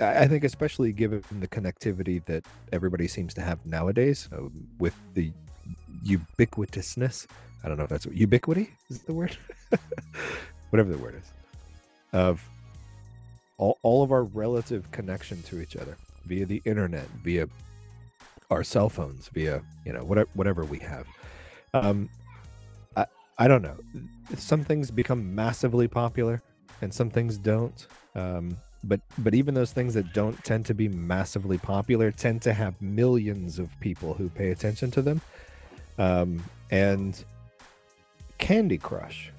I 0.00 0.26
think, 0.26 0.44
especially 0.44 0.92
given 0.92 1.22
the 1.40 1.48
connectivity 1.48 2.24
that 2.26 2.44
everybody 2.72 3.08
seems 3.08 3.34
to 3.34 3.40
have 3.40 3.64
nowadays, 3.66 4.28
uh, 4.32 4.48
with 4.78 4.94
the 5.14 5.32
ubiquitousness. 6.04 7.26
I 7.62 7.68
don't 7.68 7.76
know 7.76 7.84
if 7.84 7.90
that's 7.90 8.06
what, 8.06 8.16
ubiquity 8.16 8.70
is 8.88 9.02
the 9.02 9.12
word, 9.12 9.36
whatever 10.70 10.90
the 10.90 10.98
word 10.98 11.14
is, 11.16 11.32
of 12.12 12.42
all, 13.58 13.78
all 13.82 14.02
of 14.02 14.12
our 14.12 14.24
relative 14.24 14.90
connection 14.90 15.42
to 15.44 15.60
each 15.60 15.76
other 15.76 15.96
via 16.26 16.46
the 16.46 16.62
internet, 16.64 17.06
via 17.22 17.46
our 18.50 18.64
cell 18.64 18.88
phones, 18.88 19.28
via 19.28 19.62
you 19.84 19.92
know 19.92 20.04
whatever 20.04 20.30
whatever 20.34 20.64
we 20.64 20.78
have. 20.78 21.06
Um, 21.74 22.08
I 23.40 23.48
don't 23.48 23.62
know. 23.62 23.76
Some 24.36 24.64
things 24.64 24.90
become 24.90 25.34
massively 25.34 25.88
popular, 25.88 26.42
and 26.82 26.92
some 26.92 27.08
things 27.08 27.38
don't. 27.38 27.86
Um, 28.14 28.54
but 28.84 29.00
but 29.18 29.34
even 29.34 29.54
those 29.54 29.72
things 29.72 29.94
that 29.94 30.12
don't 30.12 30.42
tend 30.44 30.66
to 30.66 30.74
be 30.74 30.88
massively 30.88 31.58
popular 31.58 32.10
tend 32.10 32.42
to 32.42 32.52
have 32.52 32.80
millions 32.80 33.58
of 33.58 33.78
people 33.80 34.14
who 34.14 34.28
pay 34.28 34.50
attention 34.50 34.90
to 34.92 35.02
them. 35.02 35.20
Um, 35.98 36.42
and 36.70 37.22
Candy 38.38 38.78
Crush 38.78 39.32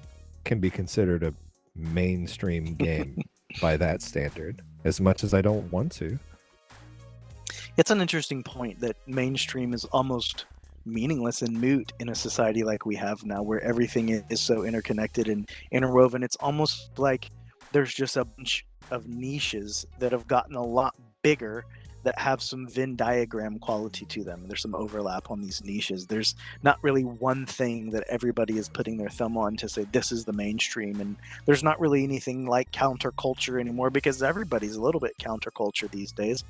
can 0.44 0.60
be 0.60 0.70
considered 0.70 1.22
a 1.22 1.34
mainstream 1.74 2.74
game 2.74 3.20
by 3.60 3.76
that 3.76 4.02
standard, 4.02 4.62
as 4.84 5.00
much 5.00 5.24
as 5.24 5.34
I 5.34 5.42
don't 5.42 5.70
want 5.72 5.92
to. 5.92 6.18
It's 7.76 7.90
an 7.90 8.00
interesting 8.00 8.42
point 8.42 8.80
that 8.80 8.96
mainstream 9.06 9.74
is 9.74 9.84
almost 9.86 10.46
meaningless 10.84 11.42
and 11.42 11.60
moot 11.60 11.92
in 12.00 12.08
a 12.08 12.14
society 12.14 12.64
like 12.64 12.84
we 12.86 12.96
have 12.96 13.24
now 13.24 13.42
where 13.42 13.60
everything 13.60 14.08
is 14.08 14.40
so 14.40 14.64
interconnected 14.64 15.28
and 15.28 15.48
interwoven 15.70 16.24
it's 16.24 16.34
almost 16.36 16.90
like 16.98 17.30
there's 17.72 17.94
just 17.94 18.16
a 18.16 18.24
bunch 18.24 18.64
of 18.90 19.08
niches 19.08 19.86
that 19.98 20.12
have 20.12 20.26
gotten 20.26 20.54
a 20.54 20.64
lot 20.64 20.94
bigger 21.22 21.64
that 22.04 22.18
have 22.18 22.42
some 22.42 22.66
Venn 22.66 22.96
diagram 22.96 23.58
quality 23.58 24.04
to 24.06 24.24
them. 24.24 24.44
There's 24.48 24.62
some 24.62 24.74
overlap 24.74 25.30
on 25.30 25.40
these 25.40 25.62
niches. 25.64 26.06
There's 26.06 26.34
not 26.62 26.78
really 26.82 27.04
one 27.04 27.46
thing 27.46 27.90
that 27.90 28.04
everybody 28.08 28.58
is 28.58 28.68
putting 28.68 28.96
their 28.96 29.08
thumb 29.08 29.36
on 29.36 29.56
to 29.58 29.68
say 29.68 29.86
this 29.92 30.10
is 30.10 30.24
the 30.24 30.32
mainstream. 30.32 31.00
And 31.00 31.16
there's 31.46 31.62
not 31.62 31.78
really 31.78 32.02
anything 32.02 32.46
like 32.46 32.72
counterculture 32.72 33.60
anymore 33.60 33.90
because 33.90 34.22
everybody's 34.22 34.76
a 34.76 34.82
little 34.82 35.00
bit 35.00 35.16
counterculture 35.18 35.88
these 35.90 36.12
days. 36.12 36.44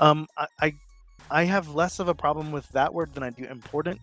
Um, 0.00 0.28
I, 0.36 0.46
I 0.60 0.74
I 1.30 1.44
have 1.44 1.68
less 1.68 2.00
of 2.00 2.08
a 2.08 2.14
problem 2.14 2.50
with 2.50 2.68
that 2.72 2.92
word 2.92 3.14
than 3.14 3.22
I 3.22 3.30
do 3.30 3.44
important, 3.44 4.00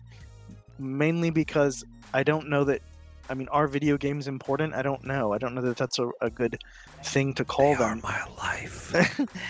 mainly 0.78 1.30
because 1.30 1.84
I 2.12 2.22
don't 2.22 2.48
know 2.48 2.64
that. 2.64 2.82
I 3.30 3.34
mean, 3.34 3.48
are 3.48 3.66
video 3.66 3.96
games 3.96 4.28
important? 4.28 4.74
I 4.74 4.82
don't 4.82 5.04
know. 5.04 5.32
I 5.32 5.38
don't 5.38 5.54
know 5.54 5.60
that 5.62 5.76
that's 5.76 5.98
a, 5.98 6.10
a 6.20 6.30
good 6.30 6.62
thing 7.02 7.34
to 7.34 7.44
call 7.44 7.74
they 7.74 7.80
them. 7.80 8.00
my 8.02 8.20
life. 8.38 8.94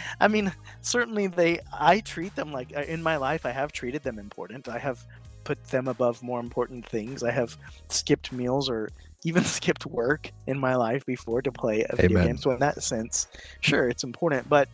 I 0.21 0.29
mean, 0.29 0.53
certainly 0.83 1.27
they. 1.27 1.61
I 1.73 2.01
treat 2.01 2.35
them 2.35 2.53
like 2.53 2.77
uh, 2.77 2.83
in 2.83 3.03
my 3.03 3.17
life. 3.17 3.47
I 3.47 3.51
have 3.51 3.73
treated 3.73 4.03
them 4.03 4.19
important. 4.19 4.69
I 4.69 4.79
have 4.79 5.05
put 5.45 5.63
them 5.65 5.89
above 5.89 6.23
more 6.23 6.41
important 6.41 6.87
things. 6.87 7.23
I 7.23 7.31
have 7.31 7.57
skipped 7.89 8.33
meals 8.33 8.69
or 8.69 8.91
even 9.25 9.45
skipped 9.57 9.87
work 9.87 10.31
in 10.47 10.59
my 10.59 10.75
life 10.75 11.07
before 11.07 11.43
to 11.43 11.53
play 11.53 11.85
a 11.89 11.97
video 11.97 12.19
Amen. 12.19 12.27
game. 12.29 12.37
So 12.39 12.51
in 12.51 12.59
that 12.61 12.83
sense, 12.83 13.29
sure, 13.61 13.89
it's 13.89 14.05
important. 14.05 14.49
But 14.49 14.69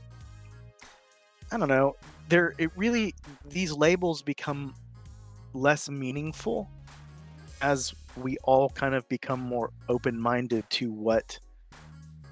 I 1.52 1.58
don't 1.58 1.68
know 1.68 1.96
there 2.28 2.54
it 2.58 2.70
really 2.76 3.14
these 3.50 3.72
labels 3.72 4.22
become 4.22 4.74
less 5.52 5.88
meaningful 5.88 6.70
as 7.60 7.94
we 8.16 8.36
all 8.44 8.70
kind 8.70 8.94
of 8.94 9.08
become 9.08 9.40
more 9.40 9.70
open-minded 9.88 10.68
to 10.70 10.92
what 10.92 11.38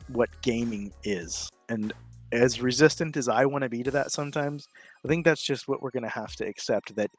what 0.09 0.29
gaming 0.42 0.92
is. 1.05 1.49
And 1.68 1.92
as 2.33 2.62
resistant 2.62 3.18
as 3.18 3.29
i 3.29 3.45
want 3.45 3.61
to 3.61 3.68
be 3.68 3.83
to 3.83 3.90
that 3.90 4.11
sometimes 4.11 4.66
i 5.05 5.09
think 5.09 5.23
that's 5.23 5.42
just 5.42 5.68
what 5.68 5.83
we're 5.83 5.90
going 5.90 6.03
to 6.03 6.09
have 6.09 6.35
to 6.35 6.47
accept 6.47 6.95
that 6.97 7.11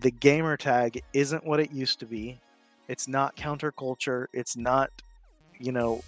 the 0.00 0.10
gamer 0.10 0.56
tag 0.56 1.02
isn't 1.12 1.44
what 1.44 1.60
it 1.60 1.72
used 1.72 1.98
to 2.00 2.06
be. 2.06 2.38
It's 2.88 3.08
not 3.08 3.36
counterculture. 3.36 4.26
It's 4.32 4.56
not 4.56 4.90
you 5.58 5.72
know 5.72 6.02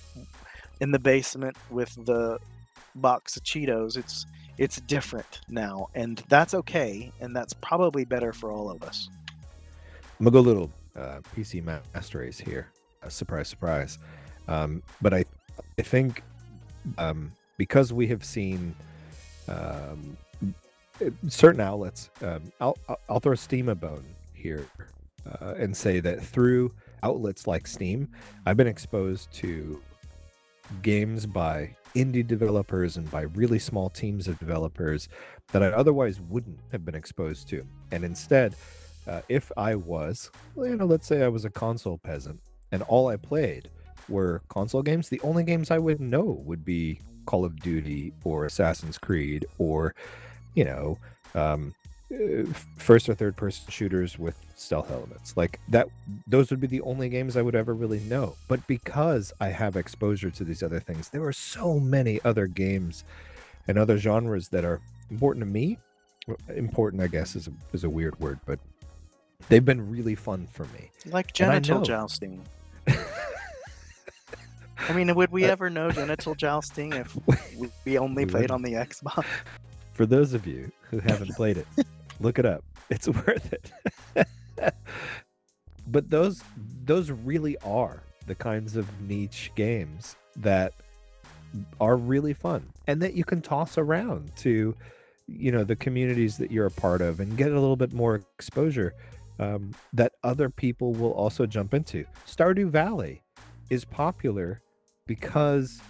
in 0.81 0.91
the 0.91 0.99
basement 0.99 1.57
with 1.71 1.93
the 2.07 2.39
box 2.97 3.37
of 3.37 3.43
cheetos. 3.43 3.97
It's 3.97 4.27
it's 4.59 4.81
different 4.83 5.41
now, 5.49 5.89
and 5.95 6.23
that's 6.29 6.55
okay, 6.55 7.13
and 7.21 7.35
that's 7.35 7.55
probably 7.55 8.05
better 8.05 8.33
for 8.33 8.53
all 8.53 8.71
of 8.71 8.83
us. 8.83 9.09
I'm 10.19 10.25
gonna 10.25 10.33
go 10.33 10.41
a 10.41 10.41
little 10.41 10.71
uh, 10.97 11.21
PC 11.37 11.65
master 11.65 12.19
race 12.19 12.39
here. 12.39 12.69
Uh, 13.03 13.09
surprise, 13.09 13.49
surprise. 13.49 13.99
Um, 14.49 14.83
but 15.01 15.15
I, 15.15 15.25
I 15.79 15.83
think 15.83 16.23
um, 16.99 17.33
because 17.57 17.93
we 17.93 18.07
have 18.09 18.25
seen 18.25 18.75
um, 19.49 20.17
certain 21.29 21.61
outlets, 21.61 22.11
um, 22.23 22.53
I'll, 22.61 22.79
I'll 23.09 23.21
throw 23.21 23.35
Steam 23.35 23.69
a 23.69 23.75
bone 23.75 24.05
here 24.35 24.67
uh, 25.41 25.55
and 25.57 25.77
say 25.77 26.01
that 26.01 26.23
through 26.23 26.73
outlets 27.03 27.47
like 27.47 27.67
Steam, 27.67 28.09
I've 28.47 28.57
been 28.57 28.67
exposed 28.67 29.33
to 29.35 29.83
games 30.83 31.27
by 31.27 31.75
indie 31.95 32.27
developers 32.27 32.97
and 32.97 33.11
by 33.11 33.23
really 33.23 33.59
small 33.59 33.91
teams 33.91 34.29
of 34.29 34.39
developers 34.39 35.09
that 35.53 35.63
I 35.63 35.69
otherwise 35.69 36.21
wouldn't 36.21 36.61
have 36.71 36.85
been 36.85 36.95
exposed 36.95 37.49
to. 37.49 37.67
And 37.91 38.05
instead, 38.05 38.55
uh, 39.11 39.23
if 39.29 39.51
I 39.57 39.75
was, 39.75 40.31
well, 40.55 40.69
you 40.69 40.77
know, 40.77 40.87
let's 40.87 41.07
say 41.07 41.25
I 41.25 41.29
was 41.29 41.45
a 41.45 41.51
console 41.51 41.99
peasant 41.99 42.41
and 42.71 42.83
all 42.83 43.09
I 43.09 43.17
played 43.17 43.69
were 44.09 44.41
console 44.49 44.83
games, 44.83 45.09
the 45.09 45.21
only 45.23 45.43
games 45.43 45.71
I 45.71 45.79
would 45.79 46.01
know 46.01 46.41
would 46.45 46.65
be 46.65 47.01
Call 47.27 47.45
of 47.45 47.59
Duty 47.61 48.13
or 48.23 48.47
Assassin's 48.47 48.99
Creed 48.99 49.47
or, 49.59 49.95
you 50.55 50.65
know, 50.65 50.97
um, 51.35 51.75
uh, 52.13 52.45
first 52.77 53.09
or 53.09 53.15
third 53.15 53.37
person 53.37 53.69
shooters 53.69 54.17
with 54.17 54.37
stealth 54.55 54.91
elements. 54.93 55.37
Like 55.37 55.59
that 55.69 55.89
those 56.29 56.51
would 56.51 56.61
be 56.61 56.67
the 56.67 56.81
only 56.83 57.09
games 57.09 57.37
i 57.37 57.43
would 57.43 57.55
ever 57.55 57.75
really 57.75 58.01
know. 58.01 58.37
But 58.47 58.65
because 58.67 59.33
i 59.41 59.49
have 59.49 59.77
exposure 59.77 60.31
to 60.31 60.45
these 60.45 60.63
other 60.63 60.81
things 60.81 61.09
there 61.09 61.23
are 61.25 61.33
so 61.33 61.79
many 61.79 62.21
other 62.25 62.47
games 62.47 63.05
and 63.69 63.79
other 63.79 63.99
genres 63.99 64.49
that 64.49 64.65
are 64.65 64.81
important 65.11 65.45
to 65.45 65.51
me. 65.51 65.79
Important 66.55 67.03
i 67.03 67.07
guess 67.07 67.37
is 67.37 67.49
a, 67.49 67.53
is 67.73 67.85
a 67.85 67.91
weird 67.91 68.19
word 68.21 68.39
but 68.45 68.59
they've 69.49 69.65
been 69.65 69.91
really 69.91 70.15
fun 70.15 70.47
for 70.53 70.65
me. 70.67 70.91
Like 71.07 71.27
I 71.29 71.33
genital 71.33 71.83
jousting. 71.83 72.43
I 74.89 74.93
mean, 74.95 75.15
would 75.15 75.31
we 75.31 75.45
uh, 75.45 75.53
ever 75.53 75.71
know 75.71 75.91
genital 75.91 76.35
jousting 76.35 76.93
if 76.93 77.17
we- 77.85 77.99
only 77.99 78.25
We 78.25 78.31
played 78.31 78.51
on 78.51 78.63
the 78.63 78.73
Xbox? 78.73 79.25
for 79.93 80.07
those 80.07 80.33
of 80.33 80.47
you 80.47 80.73
who 80.91 80.99
haven't 80.99 81.35
played 81.37 81.59
it 81.59 81.67
look 82.21 82.39
it 82.39 82.47
up. 82.47 82.65
It's 82.89 83.07
worth 83.07 83.53
it. 83.53 83.71
But 85.87 86.09
those 86.11 86.43
those 86.85 87.11
really 87.11 87.57
are 87.59 88.03
the 88.27 88.35
kinds 88.35 88.77
of 88.77 88.87
niche 89.03 89.51
games 89.55 90.17
that 90.37 90.73
are 91.81 91.97
really 91.97 92.33
fun 92.33 92.69
and 92.87 93.03
that 93.03 93.15
you 93.15 93.25
can 93.25 93.43
toss 93.43 93.77
around 93.77 94.35
to 94.37 94.75
you 95.27 95.51
know 95.51 95.65
the 95.65 95.75
communities 95.77 96.39
that 96.39 96.51
you're 96.51 96.67
a 96.67 96.71
part 96.71 97.01
of 97.01 97.19
and 97.21 97.37
get 97.37 97.51
a 97.51 97.59
little 97.61 97.77
bit 97.77 97.93
more 97.93 98.23
exposure 98.39 98.95
um, 99.41 99.75
that 99.93 100.13
other 100.23 100.49
people 100.49 100.93
will 100.93 101.13
also 101.13 101.47
jump 101.47 101.75
into 101.75 102.05
stardew 102.27 102.69
valley 102.69 103.23
is 103.71 103.85
popular 103.85 104.61
because 105.07 105.81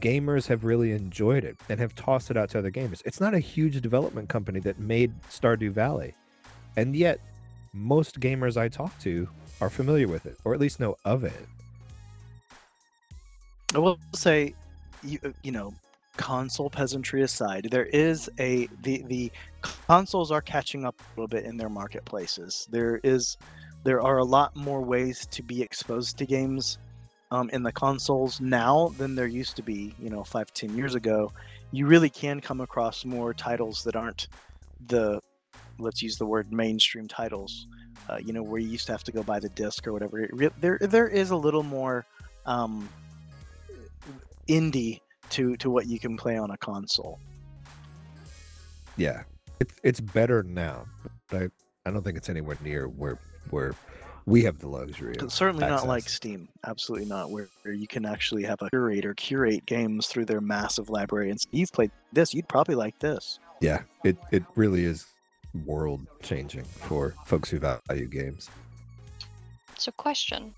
gamers 0.00 0.46
have 0.46 0.64
really 0.64 0.92
enjoyed 0.92 1.44
it 1.44 1.56
and 1.68 1.80
have 1.80 1.94
tossed 1.94 2.30
it 2.30 2.36
out 2.36 2.50
to 2.50 2.58
other 2.58 2.70
gamers. 2.70 3.02
It's 3.04 3.20
not 3.20 3.34
a 3.34 3.38
huge 3.38 3.80
development 3.80 4.28
company 4.28 4.60
that 4.60 4.78
made 4.78 5.12
Stardew 5.28 5.70
Valley. 5.70 6.14
And 6.76 6.94
yet, 6.94 7.20
most 7.72 8.20
gamers 8.20 8.56
I 8.56 8.68
talk 8.68 8.96
to 9.00 9.28
are 9.60 9.70
familiar 9.70 10.08
with 10.08 10.26
it, 10.26 10.36
or 10.44 10.54
at 10.54 10.60
least 10.60 10.80
know 10.80 10.96
of 11.04 11.24
it. 11.24 11.46
I 13.74 13.78
will 13.78 13.98
say, 14.14 14.54
you 15.02 15.18
uh, 15.24 15.30
you 15.42 15.52
know, 15.52 15.74
console 16.18 16.68
peasantry 16.68 17.22
aside, 17.22 17.68
there 17.70 17.86
is 17.86 18.28
a 18.38 18.68
the 18.82 19.02
the 19.06 19.32
consoles 19.62 20.30
are 20.30 20.42
catching 20.42 20.84
up 20.84 21.00
a 21.00 21.04
little 21.18 21.28
bit 21.28 21.44
in 21.44 21.56
their 21.56 21.70
marketplaces. 21.70 22.68
There 22.70 23.00
is 23.02 23.38
there 23.84 24.02
are 24.02 24.18
a 24.18 24.24
lot 24.24 24.54
more 24.54 24.82
ways 24.82 25.26
to 25.26 25.42
be 25.42 25.62
exposed 25.62 26.18
to 26.18 26.26
games 26.26 26.78
um, 27.30 27.48
in 27.50 27.62
the 27.62 27.72
consoles 27.72 28.40
now 28.40 28.92
than 28.98 29.14
there 29.14 29.26
used 29.26 29.56
to 29.56 29.62
be. 29.62 29.94
You 29.98 30.10
know, 30.10 30.24
five 30.24 30.52
ten 30.52 30.76
years 30.76 30.94
ago, 30.94 31.32
you 31.70 31.86
really 31.86 32.10
can 32.10 32.40
come 32.40 32.60
across 32.60 33.04
more 33.04 33.32
titles 33.32 33.82
that 33.84 33.96
aren't 33.96 34.28
the 34.86 35.20
let's 35.78 36.02
use 36.02 36.18
the 36.18 36.26
word 36.26 36.52
mainstream 36.52 37.06
titles. 37.08 37.68
Uh, 38.08 38.18
you 38.24 38.32
know, 38.32 38.42
where 38.42 38.60
you 38.60 38.68
used 38.68 38.86
to 38.86 38.92
have 38.92 39.04
to 39.04 39.12
go 39.12 39.22
buy 39.22 39.38
the 39.38 39.50
disc 39.50 39.86
or 39.86 39.92
whatever. 39.92 40.28
There 40.60 40.78
there 40.80 41.08
is 41.08 41.30
a 41.30 41.36
little 41.36 41.62
more. 41.62 42.04
Um, 42.44 42.88
indie 44.48 45.00
to 45.30 45.56
to 45.56 45.70
what 45.70 45.86
you 45.86 45.98
can 45.98 46.16
play 46.16 46.36
on 46.36 46.50
a 46.50 46.56
console. 46.56 47.18
Yeah, 48.96 49.22
it's 49.60 49.74
it's 49.82 50.00
better 50.00 50.42
now, 50.42 50.86
but 51.30 51.42
I, 51.42 51.48
I 51.88 51.90
don't 51.90 52.02
think 52.02 52.16
it's 52.16 52.28
anywhere 52.28 52.56
near 52.62 52.88
where 52.88 53.18
where 53.50 53.74
we 54.28 54.44
have 54.44 54.58
the 54.58 54.68
luxury. 54.68 55.16
Of 55.16 55.22
It's 55.22 55.34
certainly 55.34 55.66
not 55.66 55.86
like. 55.86 56.08
Steam. 56.08 56.48
Absolutely 56.66 57.06
not. 57.06 57.30
Where, 57.30 57.48
where 57.62 57.72
you 57.72 57.86
can 57.86 58.04
actually 58.04 58.42
have 58.44 58.60
a 58.60 58.68
curator 58.68 59.14
curate 59.14 59.64
games 59.64 60.06
through 60.06 60.26
their 60.26 60.42
massive 60.42 60.90
library. 60.90 61.30
And 61.30 61.40
you've 61.50 61.72
played 61.72 61.90
this, 62.12 62.34
you'd 62.34 62.48
probably 62.48 62.74
like 62.74 62.98
this. 62.98 63.38
Yeah, 63.60 63.82
it 64.04 64.18
it 64.30 64.44
really 64.54 64.84
is 64.84 65.06
world 65.64 66.06
changing 66.22 66.64
for 66.64 67.14
folks 67.24 67.48
who 67.48 67.58
value 67.58 68.06
games. 68.06 68.50
So, 69.78 69.92
question 69.92 70.54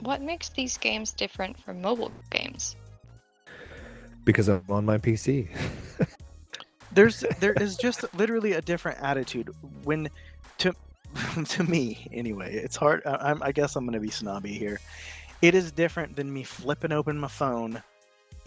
What 0.00 0.20
makes 0.20 0.50
these 0.50 0.76
games 0.76 1.12
different 1.12 1.58
from 1.58 1.80
mobile 1.80 2.12
games? 2.30 2.76
Because 4.24 4.48
I'm 4.48 4.62
on 4.68 4.84
my 4.84 4.98
PC. 4.98 5.48
There's 6.92 7.24
there 7.40 7.54
is 7.54 7.76
just 7.76 8.04
literally 8.14 8.52
a 8.52 8.60
different 8.60 9.00
attitude 9.00 9.50
when 9.84 10.08
to 10.58 10.74
to 11.44 11.64
me 11.64 12.06
anyway. 12.12 12.54
It's 12.54 12.76
hard. 12.76 13.02
I, 13.06 13.30
I'm, 13.30 13.52
guess 13.52 13.76
I'm 13.76 13.84
gonna 13.86 14.00
be 14.00 14.10
snobby 14.10 14.52
here. 14.52 14.78
It 15.40 15.54
is 15.54 15.72
different 15.72 16.16
than 16.16 16.32
me 16.32 16.44
flipping 16.44 16.92
open 16.92 17.18
my 17.18 17.28
phone, 17.28 17.82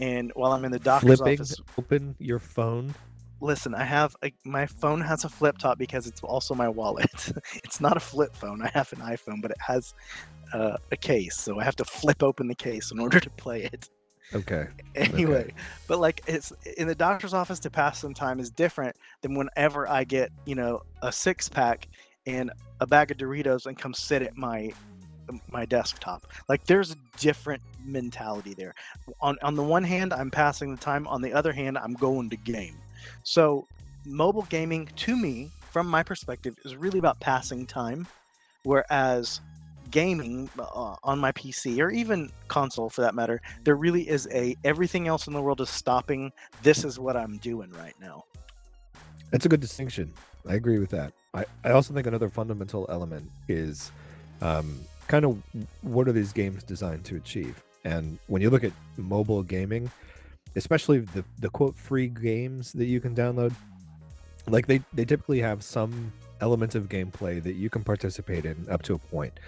and 0.00 0.32
while 0.34 0.52
I'm 0.52 0.64
in 0.64 0.72
the 0.72 0.78
doctor's 0.78 1.18
Flipping 1.18 1.40
office, 1.40 1.60
open 1.76 2.14
your 2.18 2.38
phone. 2.38 2.94
listen 3.40 3.74
i 3.74 3.84
have 3.84 4.16
a, 4.24 4.32
my 4.44 4.64
phone 4.66 5.00
has 5.00 5.24
a 5.24 5.28
flip 5.28 5.58
top 5.58 5.76
because 5.78 6.06
it's 6.06 6.22
also 6.22 6.54
my 6.54 6.68
wallet 6.68 7.32
it's 7.64 7.80
not 7.80 7.96
a 7.96 8.00
flip 8.00 8.34
phone 8.34 8.62
i 8.62 8.70
have 8.72 8.90
an 8.94 8.98
iphone 9.00 9.42
but 9.42 9.50
it 9.50 9.60
has 9.60 9.94
uh, 10.54 10.76
a 10.90 10.96
case 10.96 11.36
so 11.36 11.60
i 11.60 11.64
have 11.64 11.76
to 11.76 11.84
flip 11.84 12.22
open 12.22 12.48
the 12.48 12.54
case 12.54 12.92
in 12.92 12.98
order 12.98 13.20
to 13.20 13.28
play 13.30 13.64
it 13.64 13.90
Okay. 14.34 14.66
anyway 14.96 15.52
but 15.86 15.98
like 15.98 16.22
it's 16.26 16.52
in 16.78 16.88
the 16.88 16.94
doctor's 16.94 17.34
office 17.34 17.58
to 17.60 17.70
pass 17.70 17.98
some 18.00 18.14
time 18.14 18.40
is 18.40 18.50
different 18.50 18.96
than 19.20 19.34
whenever 19.34 19.86
i 19.90 20.04
get 20.04 20.32
you 20.46 20.54
know 20.54 20.80
a 21.02 21.12
six 21.12 21.50
pack 21.50 21.86
and 22.26 22.50
a 22.80 22.86
bag 22.86 23.10
of 23.10 23.18
doritos 23.18 23.66
and 23.66 23.78
come 23.78 23.94
sit 23.94 24.22
at 24.22 24.36
my 24.36 24.72
my 25.50 25.64
desktop. 25.64 26.26
Like 26.48 26.64
there's 26.66 26.92
a 26.92 26.96
different 27.18 27.62
mentality 27.84 28.54
there. 28.54 28.74
On 29.20 29.36
on 29.42 29.54
the 29.54 29.62
one 29.62 29.84
hand 29.84 30.12
i'm 30.12 30.30
passing 30.30 30.74
the 30.74 30.80
time. 30.80 31.06
On 31.08 31.20
the 31.20 31.32
other 31.32 31.52
hand 31.52 31.78
i'm 31.78 31.94
going 31.94 32.30
to 32.30 32.36
game. 32.36 32.76
So 33.22 33.66
mobile 34.04 34.46
gaming 34.48 34.88
to 34.96 35.16
me 35.16 35.50
from 35.70 35.88
my 35.88 36.02
perspective 36.02 36.56
is 36.64 36.76
really 36.76 36.98
about 36.98 37.18
passing 37.20 37.66
time 37.66 38.06
whereas 38.62 39.40
gaming 39.90 40.48
uh, 40.58 40.96
on 41.02 41.18
my 41.18 41.32
pc 41.32 41.78
or 41.80 41.90
even 41.90 42.30
console 42.48 42.88
for 42.90 43.02
that 43.02 43.14
matter 43.14 43.40
there 43.64 43.76
really 43.76 44.08
is 44.08 44.28
a 44.32 44.56
everything 44.64 45.08
else 45.08 45.26
in 45.26 45.32
the 45.32 45.40
world 45.40 45.60
is 45.60 45.68
stopping 45.68 46.32
this 46.62 46.84
is 46.84 46.98
what 46.98 47.16
i'm 47.16 47.36
doing 47.38 47.70
right 47.72 47.94
now 48.00 48.24
That's 49.30 49.46
a 49.46 49.48
good 49.48 49.60
distinction. 49.60 50.12
I 50.48 50.54
agree 50.54 50.78
with 50.78 50.90
that. 50.90 51.12
I, 51.34 51.44
I 51.64 51.70
also 51.72 51.92
think 51.92 52.06
another 52.06 52.28
fundamental 52.28 52.86
element 52.88 53.30
is 53.48 53.90
um, 54.40 54.80
kind 55.08 55.24
of 55.24 55.42
what 55.82 56.08
are 56.08 56.12
these 56.12 56.32
games 56.32 56.62
designed 56.62 57.04
to 57.06 57.16
achieve? 57.16 57.62
And 57.84 58.18
when 58.28 58.42
you 58.42 58.50
look 58.50 58.64
at 58.64 58.72
mobile 58.96 59.42
gaming, 59.42 59.90
especially 60.54 61.00
the, 61.00 61.24
the 61.40 61.50
quote 61.50 61.76
free 61.76 62.08
games 62.08 62.72
that 62.72 62.86
you 62.86 63.00
can 63.00 63.14
download, 63.14 63.54
like 64.48 64.66
they, 64.66 64.80
they 64.92 65.04
typically 65.04 65.40
have 65.40 65.62
some 65.62 66.12
element 66.40 66.74
of 66.74 66.88
gameplay 66.88 67.42
that 67.42 67.54
you 67.54 67.70
can 67.70 67.82
participate 67.82 68.44
in 68.44 68.66
up 68.70 68.82
to 68.82 68.94
a 68.94 68.98
point. 68.98 69.38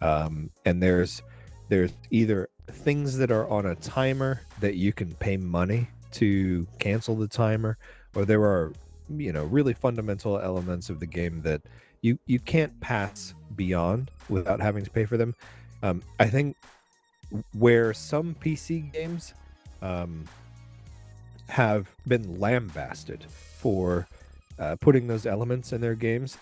Um, 0.00 0.50
and 0.64 0.82
there's 0.82 1.22
there's 1.68 1.92
either 2.10 2.48
things 2.68 3.16
that 3.18 3.30
are 3.30 3.48
on 3.48 3.66
a 3.66 3.74
timer 3.76 4.40
that 4.60 4.76
you 4.76 4.92
can 4.92 5.14
pay 5.14 5.36
money 5.36 5.88
to 6.12 6.66
cancel 6.78 7.16
the 7.16 7.28
timer, 7.28 7.78
or 8.14 8.24
there 8.24 8.42
are 8.42 8.72
you 9.08 9.32
know 9.32 9.44
really 9.44 9.72
fundamental 9.72 10.38
elements 10.38 10.90
of 10.90 11.00
the 11.00 11.06
game 11.06 11.42
that 11.42 11.62
you 12.02 12.18
you 12.26 12.38
can't 12.38 12.78
pass 12.80 13.34
beyond 13.54 14.10
without 14.28 14.60
having 14.60 14.84
to 14.84 14.90
pay 14.90 15.04
for 15.04 15.16
them. 15.16 15.34
Um, 15.82 16.02
i 16.18 16.26
think 16.26 16.56
where 17.52 17.92
some 17.92 18.34
pc 18.34 18.92
games 18.92 19.34
um, 19.82 20.24
have 21.48 21.88
been 22.08 22.40
lambasted 22.40 23.24
for 23.28 24.08
uh, 24.58 24.76
putting 24.80 25.06
those 25.06 25.26
elements 25.26 25.72
in 25.72 25.80
their 25.80 25.94
games 25.94 26.38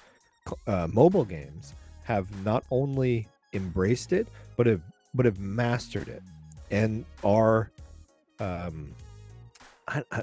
uh, 0.66 0.86
mobile 0.92 1.24
games 1.24 1.74
have 2.05 2.28
not 2.44 2.64
only 2.70 3.26
embraced 3.55 4.12
it 4.12 4.26
but 4.57 4.66
have 4.66 4.82
but 5.14 5.24
have 5.26 5.38
mastered 5.38 6.09
it 6.09 6.22
and 6.70 7.05
are 7.22 7.70
um, 8.40 8.94
I, 9.88 10.02
I, 10.11 10.22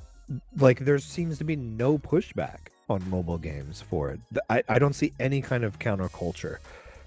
like 0.58 0.80
there 0.80 1.00
seems 1.00 1.38
to 1.38 1.44
be 1.44 1.56
no 1.56 1.98
pushback 1.98 2.68
on 2.90 3.08
mobile 3.10 3.38
games 3.38 3.82
for 3.82 4.12
it. 4.12 4.20
I, 4.50 4.64
I 4.68 4.80
don't 4.80 4.94
see 4.94 5.14
any 5.20 5.42
kind 5.42 5.64
of 5.64 5.80
counterculture 5.80 6.58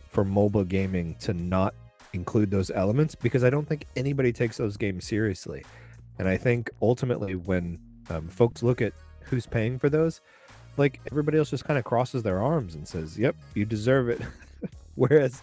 for 0.09 0.25
mobile 0.25 0.65
gaming 0.65 1.17
to 1.21 1.35
not 1.35 1.75
include 2.13 2.51
those 2.51 2.71
elements 2.71 3.15
because 3.15 3.45
I 3.45 3.51
don't 3.51 3.69
think 3.69 3.87
anybody 3.97 4.33
takes 4.33 4.57
those 4.57 4.77
games 4.77 5.05
seriously. 5.05 5.65
And 6.19 6.29
I 6.29 6.37
think 6.37 6.71
ultimately 6.81 7.35
when 7.35 7.79
um, 8.09 8.29
folks 8.29 8.63
look 8.63 8.81
at 8.81 8.93
who's 9.21 9.47
paying 9.47 9.79
for 9.79 9.89
those, 9.89 10.21
like 10.77 11.01
everybody 11.11 11.39
else 11.39 11.51
just 11.51 11.65
kind 11.65 11.79
of 11.79 11.85
crosses 11.85 12.23
their 12.23 12.41
arms 12.43 12.75
and 12.75 12.87
says, 12.87 13.19
"Yep, 13.19 13.37
you 13.55 13.65
deserve 13.65 14.09
it." 14.09 14.21
Whereas 14.95 15.43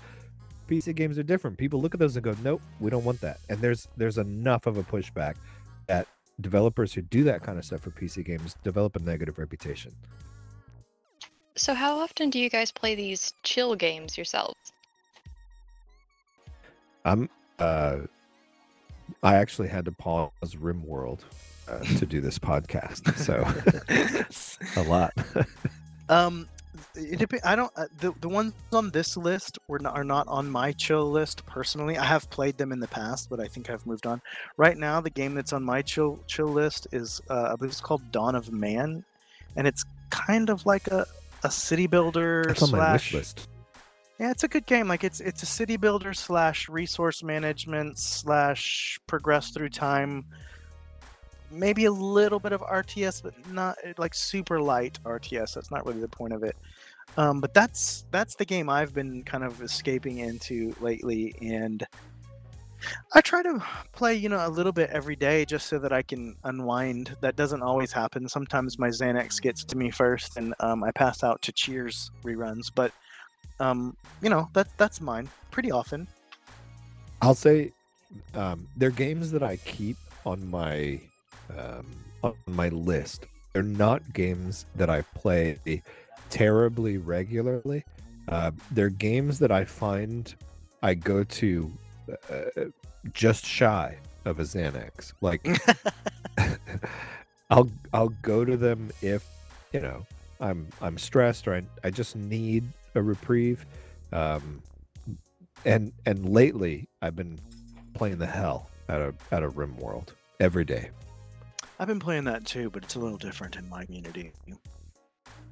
PC 0.72 0.96
games 0.96 1.20
are 1.20 1.24
different. 1.24 1.58
People 1.58 1.82
look 1.82 1.94
at 1.94 2.00
those 2.00 2.16
and 2.16 2.24
go, 2.24 2.34
"Nope, 2.42 2.62
we 2.80 2.90
don't 2.90 3.04
want 3.04 3.20
that." 3.22 3.40
And 3.50 3.60
there's 3.60 3.90
there's 3.98 4.18
enough 4.18 4.68
of 4.68 4.78
a 4.78 4.84
pushback 4.84 5.36
that 5.88 6.08
developers 6.40 6.94
who 6.94 7.02
do 7.02 7.24
that 7.26 7.44
kind 7.44 7.58
of 7.58 7.66
stuff 7.66 7.82
for 7.82 7.92
PC 7.92 8.24
games 8.26 8.56
develop 8.64 8.96
a 8.96 9.00
negative 9.00 9.38
reputation. 9.38 9.92
So, 11.56 11.74
how 11.74 12.00
often 12.00 12.30
do 12.30 12.40
you 12.40 12.50
guys 12.50 12.72
play 12.72 12.96
these 12.96 13.34
chill 13.44 13.76
games 13.76 14.18
yourselves? 14.18 14.72
I'm 17.04 17.30
uh 17.60 17.98
I 19.24 19.36
actually 19.36 19.68
had 19.68 19.84
to 19.86 19.92
pause 19.92 20.32
RimWorld 20.42 21.20
uh, 21.68 21.80
to 21.80 22.06
do 22.06 22.22
this 22.22 22.40
podcast. 22.40 23.14
So 23.18 23.44
a 24.82 24.84
lot. 24.84 25.14
Um, 26.08 26.48
it 26.96 27.20
dep- 27.20 27.46
I 27.46 27.56
don't. 27.56 27.72
Uh, 27.76 27.86
the 28.00 28.14
the 28.22 28.30
ones 28.30 28.54
on 28.72 28.90
this 28.92 29.18
list 29.18 29.60
were 29.68 29.80
not, 29.80 29.96
are 29.96 30.04
not 30.04 30.28
on 30.28 30.50
my 30.50 30.72
chill 30.74 31.10
list 31.10 31.46
personally. 31.46 31.98
I 31.98 32.06
have 32.06 32.30
played 32.30 32.58
them 32.58 32.72
in 32.72 32.80
the 32.80 32.88
past, 32.88 33.30
but 33.30 33.40
I 33.40 33.48
think 33.48 33.70
I've 33.70 33.86
moved 33.86 34.06
on. 34.06 34.22
Right 34.58 34.78
now, 34.78 35.02
the 35.02 35.10
game 35.10 35.34
that's 35.34 35.54
on 35.54 35.64
my 35.64 35.82
chill 35.82 36.20
chill 36.28 36.48
list 36.48 36.88
is 36.92 37.22
uh, 37.30 37.52
I 37.54 37.56
believe 37.56 37.72
it's 37.72 37.82
called 37.82 38.12
Dawn 38.12 38.36
of 38.36 38.52
Man, 38.52 39.04
and 39.56 39.68
it's 39.68 39.86
kind 40.10 40.50
of 40.50 40.66
like 40.66 40.88
a 40.88 41.06
a 41.44 41.52
city 41.52 41.88
builder 41.88 42.46
my 42.48 42.54
slash. 42.54 43.14
list. 43.14 43.48
Yeah, 44.20 44.30
it's 44.30 44.44
a 44.44 44.48
good 44.48 44.68
game. 44.68 44.88
Like 44.88 45.04
it's 45.04 45.20
it's 45.20 45.42
a 45.42 45.48
city 45.48 45.78
builder 45.78 46.14
slash 46.14 46.70
resource 46.70 47.24
management 47.24 47.98
slash 47.98 49.00
progress 49.08 49.50
through 49.50 49.70
time. 49.70 50.26
Maybe 51.50 51.86
a 51.86 51.92
little 51.92 52.40
bit 52.40 52.54
of 52.54 52.62
RTS, 52.62 53.24
but 53.24 53.34
not 53.52 53.78
like 53.98 54.14
super 54.14 54.62
light 54.62 55.00
RTS. 55.04 55.56
That's 55.56 55.72
not 55.72 55.86
really 55.86 56.02
the 56.02 56.08
point 56.08 56.34
of 56.34 56.44
it. 56.44 56.56
Um, 57.18 57.42
but 57.42 57.54
that's 57.54 58.06
that's 58.12 58.36
the 58.36 58.46
game 58.46 58.70
I've 58.70 58.94
been 58.94 59.24
kind 59.24 59.44
of 59.44 59.62
escaping 59.62 60.20
into 60.20 60.74
lately, 60.80 61.36
and 61.42 61.86
I 63.14 63.22
try 63.22 63.44
to 63.44 63.62
play 63.92 64.16
you 64.16 64.30
know 64.30 64.46
a 64.46 64.50
little 64.50 64.72
bit 64.72 64.90
every 64.92 65.16
day 65.16 65.44
just 65.46 65.68
so 65.68 65.78
that 65.80 65.92
I 65.92 66.02
can 66.02 66.36
unwind. 66.46 67.16
That 67.22 67.36
doesn't 67.36 67.62
always 67.62 67.92
happen. 67.92 68.30
Sometimes 68.30 68.80
my 68.80 68.88
Xanax 68.88 69.42
gets 69.42 69.64
to 69.66 69.78
me 69.78 69.92
first, 69.92 70.38
and 70.38 70.54
um, 70.62 70.84
I 70.84 70.92
pass 70.92 71.24
out 71.24 71.42
to 71.44 71.52
Cheers 71.52 72.12
reruns. 72.24 72.72
But 72.74 72.92
um, 73.60 73.96
you 74.22 74.30
know 74.30 74.50
that 74.54 74.68
that's 74.78 75.02
mine 75.02 75.30
pretty 75.52 75.72
often. 75.72 76.08
I'll 77.22 77.36
say 77.36 77.74
um, 78.36 78.68
they're 78.78 78.90
games 78.90 79.32
that 79.32 79.44
I 79.44 79.58
keep 79.58 79.98
on 80.26 80.50
my 80.50 81.00
um, 81.58 81.86
on 82.24 82.36
my 82.48 82.70
list. 82.70 83.26
They're 83.54 83.64
not 83.64 84.14
games 84.14 84.66
that 84.76 84.90
I 84.90 85.02
play 85.02 85.60
terribly 86.32 86.98
regularly. 86.98 87.84
Uh, 88.28 88.52
they're 88.72 88.90
games 88.90 89.38
that 89.40 89.52
I 89.52 89.66
find 89.66 90.34
I 90.82 90.96
go 90.96 91.24
to 91.24 91.72
uh, 92.30 92.66
just 93.14 93.46
shy 93.46 93.98
of 94.26 94.40
a 94.40 94.44
Xanax. 94.44 95.14
Like 95.22 95.48
I'll 97.52 97.70
I'll 97.94 98.10
go 98.24 98.44
to 98.44 98.58
them 98.58 98.90
if 99.02 99.28
you 99.74 99.82
know 99.82 100.06
I'm 100.40 100.68
I'm 100.82 100.98
stressed 100.98 101.48
or 101.48 101.56
I, 101.56 101.64
I 101.84 101.92
just 101.92 102.16
need 102.16 102.64
a 102.96 103.02
reprieve. 103.02 103.66
Um, 104.12 104.62
and 105.66 105.92
and 106.06 106.30
lately 106.30 106.88
I've 107.02 107.16
been 107.16 107.40
playing 107.94 108.18
the 108.18 108.28
hell 108.28 108.70
out 108.90 109.02
of 109.02 109.16
out 109.32 109.44
of 109.44 109.56
RimWorld 109.56 110.10
every 110.40 110.66
day. 110.66 110.90
I've 111.80 111.88
been 111.88 112.00
playing 112.00 112.26
that 112.26 112.46
too, 112.46 112.70
but 112.70 112.84
it's 112.84 112.96
a 112.96 113.00
little 113.00 113.18
different 113.18 113.56
in 113.56 113.68
my 113.70 113.86
community. 113.86 114.32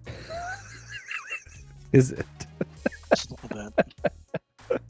Is 1.91 2.11
it? 2.11 2.25
Just 3.09 3.31
a 3.31 3.35
little 3.55 3.71
bit. 3.71 4.81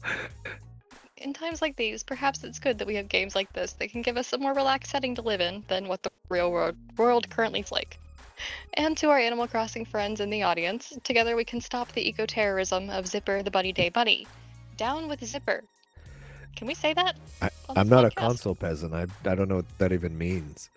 In 1.16 1.32
times 1.34 1.60
like 1.60 1.76
these, 1.76 2.02
perhaps 2.02 2.44
it's 2.44 2.58
good 2.58 2.78
that 2.78 2.86
we 2.86 2.94
have 2.94 3.08
games 3.08 3.34
like 3.34 3.52
this 3.52 3.72
that 3.74 3.90
can 3.90 4.02
give 4.02 4.16
us 4.16 4.32
a 4.32 4.38
more 4.38 4.54
relaxed 4.54 4.90
setting 4.90 5.14
to 5.14 5.22
live 5.22 5.40
in 5.40 5.62
than 5.68 5.86
what 5.86 6.02
the 6.02 6.10
real 6.28 6.50
world, 6.50 6.76
world 6.96 7.28
currently 7.30 7.60
is 7.60 7.70
like. 7.70 7.98
And 8.74 8.96
to 8.98 9.10
our 9.10 9.18
Animal 9.18 9.46
Crossing 9.46 9.84
friends 9.84 10.20
in 10.20 10.30
the 10.30 10.42
audience, 10.42 10.92
together 11.04 11.36
we 11.36 11.44
can 11.44 11.60
stop 11.60 11.92
the 11.92 12.06
eco 12.08 12.24
terrorism 12.24 12.88
of 12.88 13.06
Zipper 13.06 13.42
the 13.42 13.50
Bunny 13.50 13.72
Day 13.72 13.90
Bunny. 13.90 14.26
Down 14.76 15.08
with 15.08 15.22
Zipper. 15.24 15.62
Can 16.56 16.66
we 16.66 16.74
say 16.74 16.94
that? 16.94 17.16
I, 17.42 17.50
I'm 17.70 17.88
this 17.88 17.90
not 17.90 18.04
a 18.04 18.10
console 18.10 18.54
peasant. 18.54 18.94
I 18.94 19.06
I 19.24 19.34
don't 19.34 19.48
know 19.48 19.56
what 19.56 19.78
that 19.78 19.92
even 19.92 20.16
means. 20.16 20.70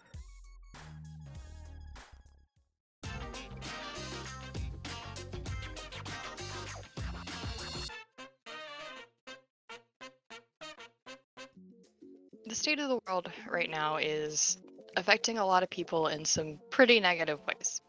State 12.63 12.79
of 12.79 12.87
the 12.87 12.99
world 13.05 13.29
right 13.51 13.69
now 13.69 13.97
is 13.97 14.57
affecting 14.95 15.37
a 15.37 15.45
lot 15.45 15.63
of 15.63 15.69
people 15.69 16.07
in 16.07 16.23
some 16.23 16.57
pretty 16.69 16.97
negative 16.97 17.37
ways. 17.45 17.81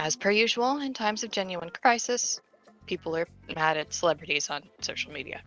As 0.00 0.16
per 0.16 0.32
usual, 0.32 0.78
in 0.80 0.92
times 0.92 1.22
of 1.22 1.30
genuine 1.30 1.70
crisis, 1.70 2.40
people 2.86 3.16
are 3.16 3.28
mad 3.54 3.76
at 3.76 3.94
celebrities 3.94 4.50
on 4.50 4.64
social 4.80 5.12
media. 5.12 5.40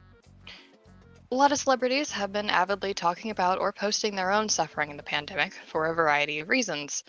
A 1.30 1.36
lot 1.36 1.52
of 1.52 1.60
celebrities 1.60 2.10
have 2.12 2.32
been 2.32 2.50
avidly 2.50 2.94
talking 2.94 3.32
about 3.32 3.60
or 3.60 3.74
posting 3.74 4.16
their 4.16 4.32
own 4.32 4.48
suffering 4.48 4.92
in 4.92 4.96
the 4.96 5.04
pandemic 5.04 5.52
for 5.68 5.88
a 5.88 5.94
variety 5.94 6.40
of 6.40 6.48
reasons. 6.48 7.04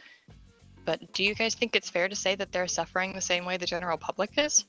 But 0.84 1.12
do 1.12 1.22
you 1.22 1.36
guys 1.36 1.54
think 1.54 1.76
it's 1.76 1.88
fair 1.88 2.08
to 2.08 2.16
say 2.16 2.34
that 2.34 2.50
they're 2.50 2.66
suffering 2.66 3.12
the 3.12 3.20
same 3.20 3.44
way 3.44 3.58
the 3.58 3.66
general 3.66 3.96
public 3.96 4.30
is? 4.38 4.64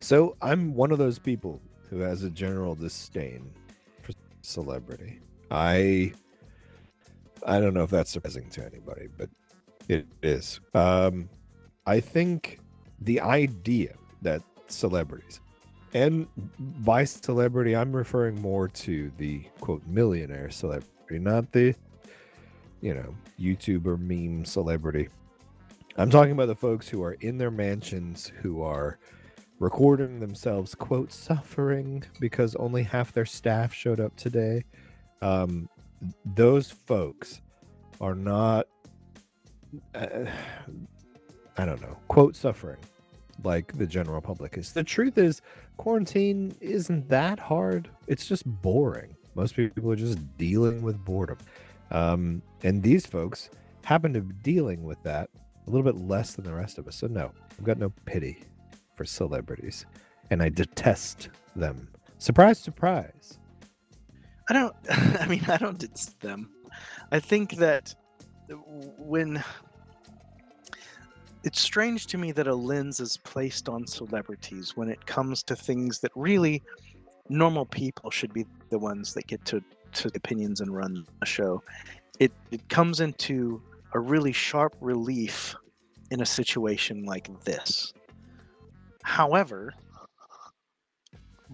So 0.00 0.36
I'm 0.40 0.74
one 0.74 0.92
of 0.92 0.98
those 0.98 1.18
people 1.18 1.60
who 1.88 1.98
has 1.98 2.22
a 2.22 2.30
general 2.30 2.76
disdain 2.76 3.52
celebrity. 4.50 5.20
I 5.50 6.12
I 7.46 7.60
don't 7.60 7.74
know 7.74 7.84
if 7.84 7.90
that's 7.90 8.10
surprising 8.10 8.50
to 8.50 8.64
anybody, 8.64 9.08
but 9.16 9.30
it 9.88 10.06
is. 10.22 10.60
Um, 10.74 11.28
I 11.86 12.00
think 12.00 12.60
the 13.00 13.20
idea 13.20 13.94
that 14.22 14.42
celebrities, 14.68 15.40
and 15.94 16.26
by 16.58 17.04
celebrity, 17.04 17.74
I'm 17.74 17.94
referring 17.94 18.40
more 18.40 18.68
to 18.68 19.10
the 19.18 19.42
quote 19.60 19.82
millionaire 19.86 20.50
celebrity, 20.50 21.18
not 21.18 21.50
the 21.52 21.74
you 22.80 22.94
know 22.94 23.14
YouTuber 23.40 23.98
meme 23.98 24.44
celebrity. 24.44 25.08
I'm 25.96 26.10
talking 26.10 26.32
about 26.32 26.46
the 26.46 26.54
folks 26.54 26.88
who 26.88 27.02
are 27.02 27.14
in 27.14 27.38
their 27.38 27.50
mansions 27.50 28.32
who 28.42 28.62
are 28.62 28.98
recording 29.60 30.18
themselves 30.20 30.74
quote 30.74 31.12
suffering 31.12 32.02
because 32.18 32.56
only 32.56 32.82
half 32.82 33.12
their 33.12 33.26
staff 33.26 33.72
showed 33.72 34.00
up 34.00 34.16
today. 34.16 34.64
Um 35.22 35.68
those 36.24 36.70
folks 36.70 37.42
are 38.00 38.14
not 38.14 38.66
uh, 39.94 40.24
i 41.58 41.64
don't 41.66 41.80
know 41.82 41.94
quote 42.08 42.34
suffering 42.34 42.78
like 43.44 43.76
the 43.76 43.86
general 43.86 44.20
public 44.20 44.56
is. 44.56 44.72
The 44.72 44.82
truth 44.82 45.18
is 45.18 45.40
quarantine 45.76 46.54
isn't 46.60 47.08
that 47.08 47.38
hard. 47.38 47.88
It's 48.06 48.26
just 48.26 48.44
boring. 48.46 49.14
Most 49.34 49.56
people 49.56 49.90
are 49.92 49.96
just 49.96 50.18
dealing 50.38 50.82
with 50.82 51.04
boredom. 51.04 51.38
Um 51.90 52.40
and 52.64 52.82
these 52.82 53.04
folks 53.04 53.50
happen 53.84 54.14
to 54.14 54.22
be 54.22 54.34
dealing 54.42 54.84
with 54.84 55.02
that 55.02 55.28
a 55.66 55.70
little 55.70 55.84
bit 55.84 56.00
less 56.08 56.34
than 56.34 56.46
the 56.46 56.54
rest 56.54 56.78
of 56.78 56.88
us. 56.88 56.96
So 56.96 57.08
no 57.08 57.30
i've 57.58 57.64
got 57.64 57.76
no 57.76 57.92
pity 58.06 58.42
for 59.00 59.06
celebrities, 59.06 59.86
and 60.30 60.42
I 60.42 60.50
detest 60.50 61.30
them. 61.56 61.88
Surprise, 62.18 62.58
surprise. 62.58 63.38
I 64.50 64.52
don't. 64.52 64.76
I 64.90 65.26
mean, 65.26 65.42
I 65.48 65.56
don't 65.56 65.78
diss 65.78 66.14
them. 66.20 66.50
I 67.10 67.18
think 67.18 67.56
that 67.56 67.94
when 68.98 69.42
it's 71.44 71.62
strange 71.62 72.08
to 72.08 72.18
me 72.18 72.30
that 72.32 72.46
a 72.46 72.54
lens 72.54 73.00
is 73.00 73.16
placed 73.16 73.70
on 73.70 73.86
celebrities 73.86 74.76
when 74.76 74.90
it 74.90 75.06
comes 75.06 75.42
to 75.44 75.56
things 75.56 76.00
that 76.00 76.12
really 76.14 76.62
normal 77.30 77.64
people 77.64 78.10
should 78.10 78.34
be 78.34 78.44
the 78.68 78.78
ones 78.78 79.14
that 79.14 79.26
get 79.26 79.42
to 79.46 79.62
to 79.92 80.10
opinions 80.14 80.60
and 80.60 80.76
run 80.76 81.06
a 81.22 81.26
show. 81.26 81.62
It 82.18 82.32
it 82.50 82.68
comes 82.68 83.00
into 83.00 83.62
a 83.94 83.98
really 83.98 84.32
sharp 84.32 84.76
relief 84.82 85.56
in 86.10 86.20
a 86.20 86.26
situation 86.26 87.06
like 87.06 87.28
this. 87.44 87.94
However, 89.02 89.74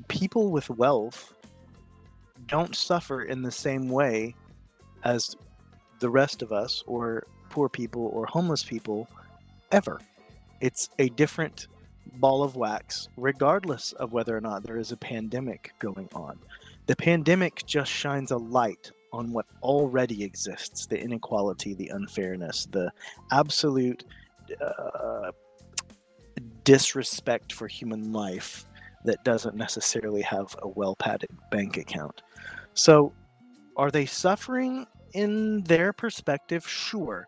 people 0.09 0.51
with 0.51 0.68
wealth 0.70 1.32
don't 2.47 2.76
suffer 2.76 3.22
in 3.22 3.42
the 3.42 3.51
same 3.51 3.88
way 3.88 4.34
as 5.05 5.36
the 6.01 6.11
rest 6.11 6.42
of 6.42 6.53
us 6.53 6.82
or 6.86 7.26
poor 7.51 7.68
people 7.68 8.11
or 8.12 8.26
homeless 8.26 8.62
people 8.62 9.09
ever. 9.72 10.01
It's 10.61 10.90
a 10.99 11.09
different 11.11 11.68
ball 12.14 12.42
of 12.42 12.57
wax, 12.57 13.09
regardless 13.16 13.92
of 13.92 14.12
whether 14.12 14.36
or 14.36 14.40
not 14.40 14.62
there 14.62 14.78
is 14.78 14.92
a 14.92 14.97
pandemic 14.97 15.72
going 15.78 16.09
on. 16.14 16.38
The 16.86 16.97
pandemic 16.97 17.64
just 17.66 17.90
shines 17.90 18.30
a 18.30 18.36
light 18.36 18.90
on 19.12 19.32
what 19.32 19.47
already 19.62 20.22
exists 20.22 20.86
the 20.86 21.01
inequality, 21.01 21.74
the 21.74 21.88
unfairness, 21.88 22.66
the 22.70 22.90
absolute 23.32 24.05
uh, 24.61 25.32
disrespect 26.66 27.52
for 27.52 27.66
human 27.66 28.12
life 28.12 28.66
that 29.04 29.24
doesn't 29.24 29.54
necessarily 29.54 30.20
have 30.20 30.54
a 30.60 30.68
well 30.68 30.94
padded 30.96 31.30
bank 31.50 31.78
account. 31.78 32.22
So, 32.74 33.14
are 33.78 33.90
they 33.90 34.04
suffering 34.04 34.86
in 35.14 35.62
their 35.62 35.94
perspective? 35.94 36.68
Sure. 36.68 37.26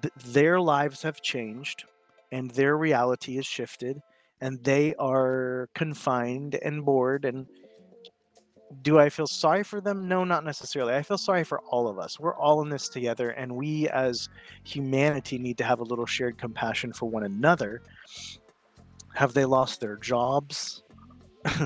Th- 0.00 0.12
their 0.32 0.58
lives 0.58 1.02
have 1.02 1.20
changed 1.20 1.84
and 2.32 2.50
their 2.52 2.76
reality 2.76 3.38
is 3.38 3.46
shifted 3.46 4.00
and 4.40 4.62
they 4.64 4.94
are 4.94 5.68
confined 5.74 6.58
and 6.62 6.84
bored 6.84 7.24
and 7.26 7.46
do 8.80 8.98
I 8.98 9.10
feel 9.10 9.26
sorry 9.26 9.62
for 9.62 9.82
them? 9.82 10.08
No, 10.08 10.24
not 10.24 10.44
necessarily. 10.44 10.94
I 10.94 11.02
feel 11.02 11.18
sorry 11.18 11.44
for 11.44 11.60
all 11.60 11.88
of 11.88 11.98
us. 11.98 12.18
We're 12.18 12.34
all 12.34 12.62
in 12.62 12.70
this 12.70 12.88
together, 12.88 13.30
and 13.30 13.54
we 13.54 13.86
as 13.90 14.30
humanity 14.64 15.36
need 15.36 15.58
to 15.58 15.64
have 15.64 15.80
a 15.80 15.84
little 15.84 16.06
shared 16.06 16.38
compassion 16.38 16.92
for 16.94 17.08
one 17.10 17.24
another. 17.24 17.82
Have 19.14 19.34
they 19.34 19.44
lost 19.44 19.80
their 19.80 19.96
jobs? 19.96 20.82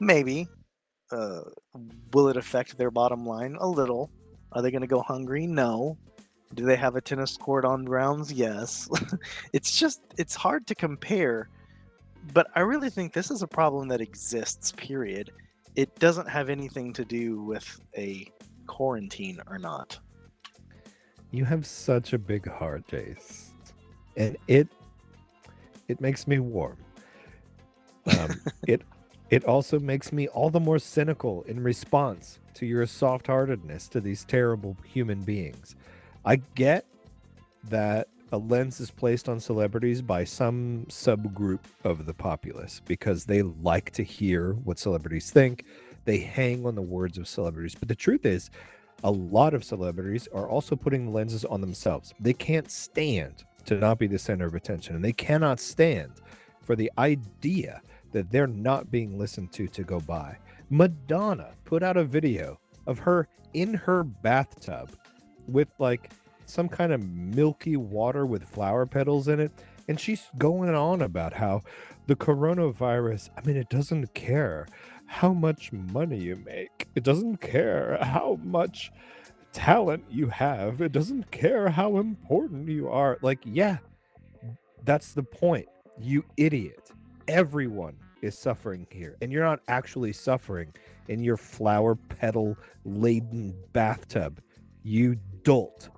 Maybe. 0.00 0.48
Uh, 1.10 1.42
will 2.12 2.28
it 2.28 2.36
affect 2.36 2.76
their 2.76 2.90
bottom 2.90 3.26
line? 3.26 3.56
A 3.60 3.66
little. 3.66 4.10
Are 4.52 4.62
they 4.62 4.70
going 4.70 4.82
to 4.82 4.86
go 4.86 5.02
hungry? 5.02 5.46
No. 5.46 5.98
Do 6.54 6.64
they 6.64 6.76
have 6.76 6.96
a 6.96 7.00
tennis 7.00 7.36
court 7.36 7.64
on 7.64 7.84
grounds? 7.84 8.32
Yes. 8.32 8.88
it's 9.52 9.76
just, 9.76 10.00
it's 10.18 10.34
hard 10.34 10.66
to 10.68 10.74
compare. 10.74 11.48
But 12.32 12.46
I 12.54 12.60
really 12.60 12.90
think 12.90 13.12
this 13.12 13.30
is 13.30 13.42
a 13.42 13.46
problem 13.46 13.88
that 13.88 14.00
exists, 14.00 14.72
period 14.72 15.30
it 15.76 15.94
doesn't 15.98 16.28
have 16.28 16.48
anything 16.48 16.92
to 16.92 17.04
do 17.04 17.42
with 17.42 17.80
a 17.96 18.26
quarantine 18.66 19.40
or 19.48 19.58
not. 19.58 19.98
You 21.30 21.44
have 21.44 21.66
such 21.66 22.12
a 22.12 22.18
big 22.18 22.48
heart, 22.48 22.86
Jace, 22.86 23.50
and 24.16 24.36
it 24.46 24.68
it 25.88 26.00
makes 26.00 26.26
me 26.26 26.38
warm. 26.38 26.76
Um, 28.06 28.40
it 28.66 28.82
it 29.30 29.44
also 29.44 29.80
makes 29.80 30.12
me 30.12 30.28
all 30.28 30.50
the 30.50 30.60
more 30.60 30.78
cynical 30.78 31.42
in 31.42 31.62
response 31.62 32.38
to 32.54 32.66
your 32.66 32.86
soft-heartedness 32.86 33.88
to 33.88 34.00
these 34.00 34.24
terrible 34.24 34.76
human 34.84 35.22
beings. 35.22 35.74
I 36.24 36.36
get 36.36 36.84
that 37.70 38.08
a 38.32 38.38
lens 38.38 38.80
is 38.80 38.90
placed 38.90 39.28
on 39.28 39.40
celebrities 39.40 40.02
by 40.02 40.24
some 40.24 40.86
subgroup 40.88 41.60
of 41.84 42.06
the 42.06 42.14
populace 42.14 42.80
because 42.84 43.24
they 43.24 43.42
like 43.42 43.90
to 43.92 44.02
hear 44.02 44.52
what 44.52 44.78
celebrities 44.78 45.30
think. 45.30 45.64
They 46.04 46.18
hang 46.18 46.66
on 46.66 46.74
the 46.74 46.82
words 46.82 47.16
of 47.16 47.28
celebrities. 47.28 47.74
But 47.74 47.88
the 47.88 47.94
truth 47.94 48.26
is, 48.26 48.50
a 49.02 49.10
lot 49.10 49.54
of 49.54 49.64
celebrities 49.64 50.28
are 50.32 50.48
also 50.48 50.76
putting 50.76 51.12
lenses 51.12 51.44
on 51.44 51.60
themselves. 51.60 52.12
They 52.20 52.32
can't 52.32 52.70
stand 52.70 53.44
to 53.66 53.76
not 53.76 53.98
be 53.98 54.06
the 54.06 54.18
center 54.18 54.46
of 54.46 54.54
attention, 54.54 54.94
and 54.96 55.04
they 55.04 55.12
cannot 55.12 55.60
stand 55.60 56.12
for 56.60 56.76
the 56.76 56.90
idea 56.98 57.82
that 58.14 58.30
they're 58.30 58.46
not 58.46 58.90
being 58.90 59.18
listened 59.18 59.52
to 59.52 59.66
to 59.68 59.82
go 59.82 60.00
by. 60.00 60.38
Madonna 60.70 61.50
put 61.64 61.82
out 61.82 61.98
a 61.98 62.04
video 62.04 62.58
of 62.86 62.98
her 63.00 63.28
in 63.52 63.74
her 63.74 64.04
bathtub 64.04 64.90
with 65.46 65.68
like 65.78 66.10
some 66.46 66.68
kind 66.68 66.92
of 66.92 67.02
milky 67.02 67.76
water 67.76 68.24
with 68.24 68.44
flower 68.44 68.86
petals 68.86 69.28
in 69.28 69.40
it. 69.40 69.52
And 69.88 70.00
she's 70.00 70.26
going 70.38 70.74
on 70.74 71.02
about 71.02 71.34
how 71.34 71.62
the 72.06 72.16
coronavirus, 72.16 73.30
I 73.36 73.46
mean, 73.46 73.56
it 73.56 73.68
doesn't 73.68 74.14
care 74.14 74.66
how 75.06 75.32
much 75.32 75.72
money 75.72 76.18
you 76.18 76.36
make, 76.36 76.88
it 76.94 77.02
doesn't 77.02 77.38
care 77.38 77.98
how 78.00 78.38
much 78.42 78.90
talent 79.52 80.04
you 80.08 80.28
have, 80.28 80.80
it 80.80 80.92
doesn't 80.92 81.30
care 81.30 81.68
how 81.68 81.98
important 81.98 82.68
you 82.68 82.88
are. 82.88 83.18
Like, 83.22 83.40
yeah, 83.44 83.78
that's 84.84 85.12
the 85.12 85.22
point. 85.22 85.66
You 86.00 86.24
idiot. 86.36 86.90
Everyone 87.28 87.96
is 88.24 88.36
suffering 88.36 88.86
here, 88.90 89.16
and 89.22 89.32
you're 89.32 89.44
not 89.44 89.60
actually 89.68 90.12
suffering 90.12 90.72
in 91.08 91.22
your 91.22 91.36
flower 91.36 91.94
petal 91.94 92.56
laden 92.84 93.54
bathtub. 93.72 94.40
You 94.82 95.16
dolt 95.42 95.90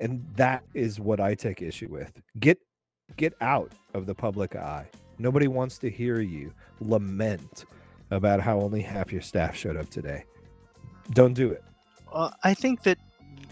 and 0.00 0.26
that 0.34 0.64
is 0.74 0.98
what 0.98 1.20
I 1.20 1.34
take 1.34 1.62
issue 1.62 1.88
with. 1.88 2.20
Get 2.40 2.58
get 3.16 3.34
out 3.40 3.72
of 3.94 4.06
the 4.06 4.14
public 4.14 4.56
eye. 4.56 4.88
Nobody 5.18 5.46
wants 5.46 5.78
to 5.78 5.90
hear 5.90 6.20
you 6.20 6.52
lament 6.80 7.66
about 8.10 8.40
how 8.40 8.58
only 8.58 8.80
half 8.80 9.12
your 9.12 9.20
staff 9.20 9.54
showed 9.54 9.76
up 9.76 9.90
today. 9.90 10.24
Don't 11.12 11.34
do 11.34 11.50
it. 11.50 11.62
Uh, 12.12 12.30
I 12.42 12.54
think 12.54 12.82
that 12.84 12.98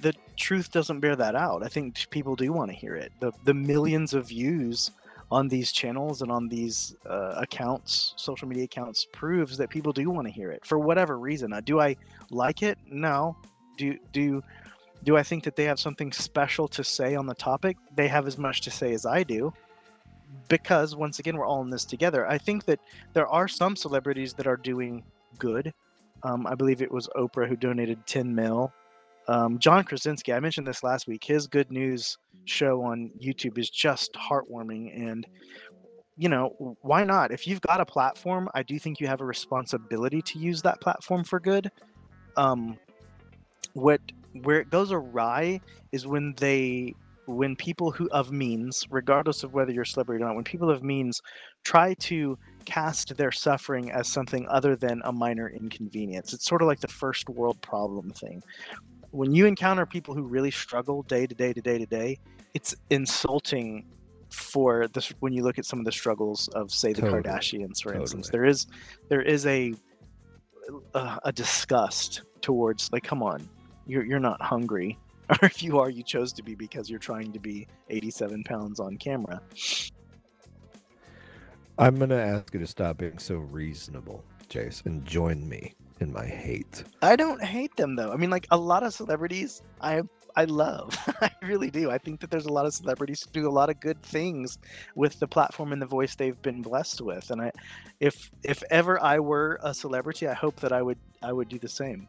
the 0.00 0.14
truth 0.36 0.72
doesn't 0.72 1.00
bear 1.00 1.16
that 1.16 1.34
out. 1.34 1.62
I 1.62 1.68
think 1.68 2.08
people 2.10 2.34
do 2.34 2.52
want 2.52 2.70
to 2.70 2.76
hear 2.76 2.96
it. 2.96 3.12
The 3.20 3.32
the 3.44 3.54
millions 3.54 4.14
of 4.14 4.28
views 4.28 4.90
on 5.30 5.48
these 5.48 5.72
channels 5.72 6.22
and 6.22 6.30
on 6.30 6.48
these 6.48 6.96
uh, 7.08 7.34
accounts, 7.36 8.14
social 8.16 8.48
media 8.48 8.64
accounts, 8.64 9.06
proves 9.12 9.58
that 9.58 9.68
people 9.68 9.92
do 9.92 10.08
want 10.10 10.26
to 10.26 10.32
hear 10.32 10.50
it 10.50 10.64
for 10.64 10.78
whatever 10.78 11.18
reason. 11.18 11.52
Uh, 11.52 11.60
do 11.60 11.80
I 11.80 11.96
like 12.30 12.62
it? 12.62 12.78
No. 12.90 13.36
Do 13.76 13.96
do 14.12 14.42
do 15.04 15.16
I 15.16 15.22
think 15.22 15.44
that 15.44 15.54
they 15.54 15.64
have 15.64 15.78
something 15.78 16.12
special 16.12 16.66
to 16.68 16.82
say 16.82 17.14
on 17.14 17.26
the 17.26 17.34
topic? 17.34 17.76
They 17.94 18.08
have 18.08 18.26
as 18.26 18.38
much 18.38 18.62
to 18.62 18.70
say 18.70 18.92
as 18.94 19.06
I 19.06 19.22
do. 19.22 19.52
Because 20.48 20.96
once 20.96 21.18
again, 21.18 21.36
we're 21.36 21.46
all 21.46 21.62
in 21.62 21.70
this 21.70 21.84
together. 21.84 22.26
I 22.28 22.36
think 22.38 22.64
that 22.64 22.80
there 23.12 23.28
are 23.28 23.48
some 23.48 23.76
celebrities 23.76 24.34
that 24.34 24.46
are 24.46 24.56
doing 24.56 25.04
good. 25.38 25.72
Um, 26.22 26.46
I 26.46 26.54
believe 26.54 26.82
it 26.82 26.90
was 26.90 27.08
Oprah 27.16 27.48
who 27.48 27.56
donated 27.56 28.06
10 28.06 28.34
mil. 28.34 28.72
Um, 29.28 29.58
John 29.58 29.84
Krasinski, 29.84 30.32
I 30.32 30.40
mentioned 30.40 30.66
this 30.66 30.82
last 30.82 31.06
week. 31.06 31.22
His 31.22 31.46
good 31.46 31.70
news 31.70 32.18
show 32.48 32.82
on 32.82 33.10
YouTube 33.20 33.58
is 33.58 33.70
just 33.70 34.12
heartwarming. 34.14 34.94
And, 34.94 35.26
you 36.16 36.28
know, 36.28 36.76
why 36.82 37.04
not? 37.04 37.30
If 37.30 37.46
you've 37.46 37.60
got 37.60 37.80
a 37.80 37.86
platform, 37.86 38.48
I 38.54 38.62
do 38.62 38.78
think 38.78 39.00
you 39.00 39.06
have 39.06 39.20
a 39.20 39.24
responsibility 39.24 40.22
to 40.22 40.38
use 40.38 40.62
that 40.62 40.80
platform 40.80 41.24
for 41.24 41.40
good. 41.40 41.70
Um, 42.36 42.78
what 43.74 44.00
where 44.42 44.60
it 44.60 44.70
goes 44.70 44.92
awry 44.92 45.60
is 45.92 46.06
when 46.06 46.34
they 46.36 46.94
when 47.26 47.54
people 47.56 47.90
who 47.90 48.08
of 48.08 48.32
means 48.32 48.84
regardless 48.90 49.42
of 49.42 49.52
whether 49.52 49.70
you're 49.70 49.82
a 49.82 49.86
celebrity 49.86 50.22
or 50.22 50.26
not 50.26 50.34
when 50.34 50.44
people 50.44 50.70
of 50.70 50.82
means 50.82 51.20
try 51.62 51.94
to 51.94 52.38
cast 52.64 53.16
their 53.16 53.32
suffering 53.32 53.90
as 53.90 54.08
something 54.08 54.46
other 54.48 54.76
than 54.76 55.00
a 55.04 55.12
minor 55.12 55.48
inconvenience 55.50 56.32
it's 56.32 56.46
sort 56.46 56.62
of 56.62 56.68
like 56.68 56.80
the 56.80 56.88
first 56.88 57.28
world 57.28 57.60
problem 57.60 58.10
thing 58.10 58.42
when 59.10 59.34
you 59.34 59.46
encounter 59.46 59.84
people 59.84 60.14
who 60.14 60.22
really 60.22 60.50
struggle 60.50 61.02
day 61.02 61.26
to 61.26 61.34
day 61.34 61.52
to 61.52 61.60
day 61.60 61.78
to 61.78 61.86
day 61.86 62.18
it's 62.54 62.74
insulting 62.90 63.86
for 64.30 64.88
this 64.88 65.08
when 65.20 65.32
you 65.32 65.42
look 65.42 65.58
at 65.58 65.64
some 65.64 65.78
of 65.78 65.84
the 65.84 65.92
struggles 65.92 66.48
of 66.48 66.70
say 66.70 66.92
the 66.92 67.00
totally. 67.00 67.22
kardashians 67.22 67.82
for 67.82 67.90
totally. 67.90 68.02
instance 68.02 68.28
there 68.30 68.44
is 68.44 68.66
there 69.08 69.22
is 69.22 69.46
a 69.46 69.74
uh, 70.94 71.18
a 71.24 71.32
disgust 71.32 72.22
towards 72.42 72.92
like 72.92 73.02
come 73.02 73.22
on 73.22 73.48
you're 73.88 74.04
you're 74.04 74.20
not 74.20 74.40
hungry, 74.40 74.96
or 75.30 75.38
if 75.42 75.62
you 75.62 75.80
are, 75.80 75.90
you 75.90 76.04
chose 76.04 76.32
to 76.34 76.42
be 76.42 76.54
because 76.54 76.88
you're 76.88 77.00
trying 77.00 77.32
to 77.32 77.40
be 77.40 77.66
87 77.88 78.44
pounds 78.44 78.78
on 78.78 78.96
camera. 78.98 79.40
I'm 81.78 81.98
gonna 81.98 82.16
ask 82.16 82.52
you 82.54 82.60
to 82.60 82.66
stop 82.66 82.98
being 82.98 83.18
so 83.18 83.36
reasonable, 83.36 84.22
Jace, 84.48 84.84
and 84.86 85.04
join 85.04 85.48
me 85.48 85.74
in 86.00 86.12
my 86.12 86.26
hate. 86.26 86.84
I 87.02 87.16
don't 87.16 87.42
hate 87.42 87.74
them 87.76 87.96
though. 87.96 88.12
I 88.12 88.16
mean, 88.16 88.30
like 88.30 88.46
a 88.50 88.56
lot 88.56 88.82
of 88.82 88.92
celebrities, 88.92 89.62
I 89.80 90.02
I 90.38 90.44
love. 90.44 90.96
I 91.20 91.32
really 91.42 91.68
do. 91.68 91.90
I 91.90 91.98
think 91.98 92.20
that 92.20 92.30
there's 92.30 92.46
a 92.46 92.52
lot 92.52 92.64
of 92.64 92.72
celebrities 92.72 93.24
who 93.24 93.40
do 93.40 93.48
a 93.48 93.50
lot 93.50 93.70
of 93.70 93.80
good 93.80 94.00
things 94.04 94.58
with 94.94 95.18
the 95.18 95.26
platform 95.26 95.72
and 95.72 95.82
the 95.82 95.86
voice 95.86 96.14
they've 96.14 96.40
been 96.42 96.62
blessed 96.62 97.00
with. 97.00 97.32
And 97.32 97.42
I, 97.42 97.50
if 97.98 98.30
if 98.44 98.62
ever 98.70 99.02
I 99.02 99.18
were 99.18 99.58
a 99.64 99.74
celebrity, 99.74 100.28
I 100.28 100.34
hope 100.34 100.60
that 100.60 100.72
I 100.72 100.80
would 100.80 100.98
I 101.24 101.32
would 101.32 101.48
do 101.48 101.58
the 101.58 101.68
same. 101.68 102.06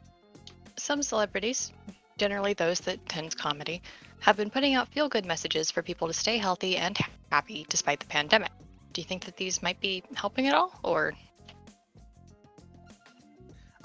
Some 0.78 1.02
celebrities, 1.02 1.74
generally 2.20 2.54
those 2.54 2.80
that 2.82 3.04
tend 3.10 3.36
comedy, 3.36 3.82
have 4.20 4.38
been 4.38 4.52
putting 4.52 4.76
out 4.76 4.90
feel 4.90 5.10
good 5.10 5.26
messages 5.26 5.72
for 5.72 5.82
people 5.82 6.08
to 6.08 6.14
stay 6.14 6.38
healthy 6.38 6.78
and 6.78 6.96
happy 7.32 7.66
despite 7.68 8.00
the 8.00 8.06
pandemic. 8.06 8.52
Do 8.94 9.02
you 9.02 9.08
think 9.08 9.26
that 9.26 9.38
these 9.38 9.64
might 9.64 9.82
be 9.82 10.04
helping 10.14 10.46
at 10.46 10.54
all, 10.54 10.80
or? 10.84 11.14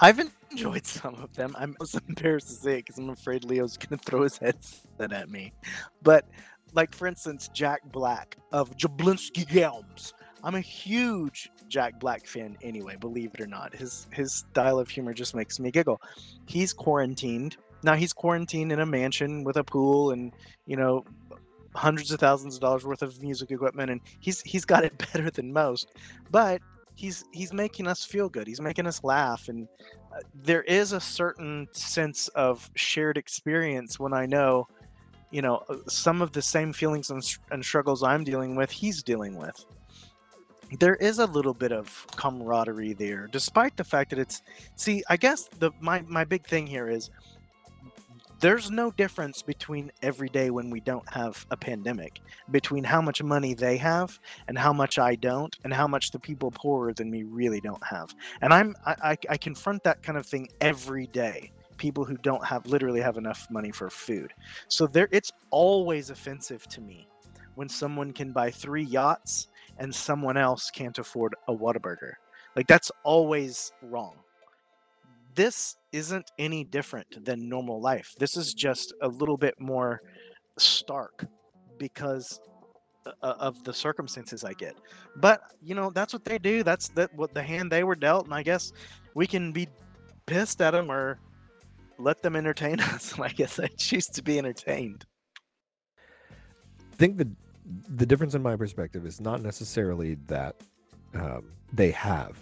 I've 0.00 0.20
enjoyed 0.54 0.86
some 1.02 1.14
of 1.16 1.34
them. 1.34 1.54
I'm 1.58 1.76
also 1.80 1.98
embarrassed 2.08 2.48
to 2.48 2.54
say 2.54 2.72
it 2.74 2.86
because 2.86 2.98
I'm 2.98 3.10
afraid 3.10 3.44
Leo's 3.44 3.76
going 3.76 3.98
to 3.98 4.04
throw 4.04 4.22
his 4.22 4.38
headset 4.38 5.12
at 5.12 5.30
me. 5.30 5.52
But, 6.02 6.26
like, 6.72 6.94
for 6.94 7.06
instance, 7.06 7.48
Jack 7.52 7.80
Black 7.92 8.36
of 8.52 8.76
Jablinski 8.76 9.48
Games. 9.48 10.14
I'm 10.42 10.56
a 10.56 10.60
huge 10.60 11.50
Jack 11.68 11.98
Black 11.98 12.26
fan 12.26 12.56
anyway, 12.62 12.96
believe 13.00 13.30
it 13.34 13.40
or 13.40 13.46
not. 13.46 13.74
His 13.74 14.08
his 14.12 14.34
style 14.34 14.78
of 14.78 14.90
humor 14.90 15.14
just 15.14 15.34
makes 15.34 15.58
me 15.58 15.70
giggle. 15.70 16.02
He's 16.46 16.74
quarantined. 16.74 17.56
Now 17.82 17.94
he's 17.94 18.12
quarantined 18.12 18.70
in 18.70 18.80
a 18.80 18.86
mansion 18.86 19.42
with 19.42 19.56
a 19.56 19.64
pool 19.64 20.10
and, 20.10 20.32
you 20.66 20.76
know, 20.76 21.04
hundreds 21.74 22.10
of 22.10 22.20
thousands 22.20 22.56
of 22.56 22.60
dollars 22.60 22.84
worth 22.84 23.00
of 23.02 23.22
music 23.22 23.50
equipment 23.50 23.90
and 23.90 24.00
he's 24.20 24.42
he's 24.42 24.66
got 24.66 24.84
it 24.84 24.98
better 24.98 25.30
than 25.30 25.50
most. 25.50 25.94
But 26.30 26.60
he's 26.94 27.24
he's 27.32 27.52
making 27.52 27.86
us 27.86 28.04
feel 28.04 28.28
good. 28.28 28.46
He's 28.46 28.60
making 28.60 28.86
us 28.86 29.02
laugh 29.04 29.48
and 29.48 29.68
uh, 30.14 30.20
there 30.34 30.62
is 30.62 30.92
a 30.92 31.00
certain 31.00 31.68
sense 31.72 32.28
of 32.28 32.70
shared 32.76 33.18
experience 33.18 33.98
when 33.98 34.12
I 34.12 34.26
know 34.26 34.66
you 35.30 35.42
know 35.42 35.62
uh, 35.68 35.76
some 35.88 36.22
of 36.22 36.32
the 36.32 36.42
same 36.42 36.72
feelings 36.72 37.10
and, 37.10 37.22
and 37.50 37.64
struggles 37.64 38.02
I'm 38.02 38.24
dealing 38.24 38.54
with 38.54 38.70
he's 38.70 39.02
dealing 39.02 39.36
with 39.36 39.64
there 40.78 40.96
is 40.96 41.18
a 41.18 41.26
little 41.26 41.54
bit 41.54 41.72
of 41.72 42.06
camaraderie 42.16 42.94
there, 42.94 43.28
despite 43.30 43.76
the 43.76 43.84
fact 43.84 44.10
that 44.10 44.18
it's. 44.18 44.42
See, 44.76 45.02
I 45.08 45.16
guess 45.16 45.48
the 45.58 45.70
my 45.80 46.02
my 46.08 46.24
big 46.24 46.46
thing 46.46 46.66
here 46.66 46.88
is 46.88 47.10
there's 48.40 48.70
no 48.70 48.90
difference 48.90 49.42
between 49.42 49.90
every 50.02 50.28
day 50.28 50.50
when 50.50 50.70
we 50.70 50.80
don't 50.80 51.08
have 51.10 51.46
a 51.50 51.56
pandemic 51.56 52.20
between 52.50 52.84
how 52.84 53.00
much 53.00 53.22
money 53.22 53.54
they 53.54 53.76
have 53.76 54.18
and 54.48 54.58
how 54.58 54.72
much 54.72 54.98
I 54.98 55.14
don't 55.14 55.56
and 55.64 55.72
how 55.72 55.86
much 55.86 56.10
the 56.10 56.18
people 56.18 56.50
poorer 56.50 56.92
than 56.92 57.10
me 57.10 57.22
really 57.22 57.60
don't 57.60 57.82
have. 57.84 58.14
And 58.42 58.52
I'm 58.52 58.74
I, 58.84 59.16
I, 59.28 59.36
confront 59.36 59.84
that 59.84 60.02
kind 60.02 60.18
of 60.18 60.26
thing 60.26 60.48
every 60.60 61.06
day. 61.08 61.52
People 61.76 62.04
who 62.04 62.16
don't 62.18 62.44
have 62.44 62.66
literally 62.66 63.00
have 63.00 63.16
enough 63.16 63.46
money 63.50 63.72
for 63.72 63.90
food. 63.90 64.32
So 64.68 64.86
there 64.86 65.08
it's 65.10 65.32
always 65.50 66.10
offensive 66.10 66.66
to 66.68 66.80
me 66.80 67.08
when 67.54 67.68
someone 67.68 68.12
can 68.12 68.32
buy 68.32 68.50
three 68.50 68.84
yachts 68.84 69.48
and 69.78 69.94
someone 69.94 70.36
else 70.36 70.70
can't 70.70 70.98
afford 70.98 71.34
a 71.48 71.54
Whataburger. 71.54 72.12
Like 72.56 72.66
that's 72.66 72.90
always 73.04 73.72
wrong 73.82 74.16
this 75.34 75.76
isn't 75.92 76.30
any 76.38 76.64
different 76.64 77.24
than 77.24 77.48
normal 77.48 77.80
life. 77.80 78.14
This 78.18 78.36
is 78.36 78.54
just 78.54 78.92
a 79.02 79.08
little 79.08 79.36
bit 79.36 79.54
more 79.58 80.00
stark 80.58 81.26
because 81.78 82.40
uh, 83.06 83.12
uh, 83.22 83.34
of 83.38 83.62
the 83.64 83.72
circumstances 83.72 84.44
I 84.44 84.54
get. 84.54 84.76
But 85.16 85.40
you 85.62 85.74
know, 85.74 85.90
that's 85.90 86.12
what 86.12 86.24
they 86.24 86.38
do. 86.38 86.62
That's 86.62 86.88
that 86.90 87.14
what 87.14 87.34
the 87.34 87.42
hand 87.42 87.70
they 87.70 87.84
were 87.84 87.96
dealt, 87.96 88.24
and 88.24 88.34
I 88.34 88.42
guess 88.42 88.72
we 89.14 89.26
can 89.26 89.52
be 89.52 89.68
pissed 90.26 90.60
at 90.62 90.70
them 90.70 90.90
or 90.90 91.18
let 91.98 92.22
them 92.22 92.36
entertain 92.36 92.80
us. 92.94 93.12
And 93.12 93.24
I 93.24 93.28
guess 93.28 93.58
I 93.58 93.66
choose 93.76 94.06
to 94.06 94.22
be 94.22 94.38
entertained. 94.38 95.04
I 95.98 96.96
think 96.96 97.18
the 97.18 97.28
the 97.88 98.06
difference 98.06 98.34
in 98.34 98.42
my 98.42 98.56
perspective 98.56 99.06
is 99.06 99.20
not 99.20 99.42
necessarily 99.42 100.16
that 100.26 100.56
um, 101.14 101.52
they 101.72 101.90
have 101.90 102.38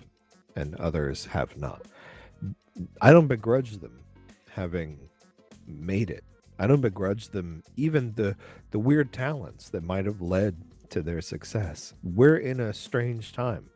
and 0.56 0.74
others 0.76 1.24
have 1.26 1.56
not. 1.56 1.82
I 3.00 3.12
don't 3.12 3.26
begrudge 3.26 3.78
them 3.78 4.00
having 4.50 4.98
made 5.66 6.10
it. 6.10 6.24
I 6.58 6.66
don't 6.66 6.80
begrudge 6.80 7.28
them 7.28 7.62
even 7.76 8.12
the 8.14 8.36
the 8.70 8.78
weird 8.78 9.12
talents 9.12 9.68
that 9.70 9.82
might 9.82 10.06
have 10.06 10.20
led 10.20 10.56
to 10.90 11.02
their 11.02 11.20
success. 11.20 11.94
We're 12.02 12.36
in 12.36 12.60
a 12.60 12.72
strange 12.72 13.32
time. 13.32 13.68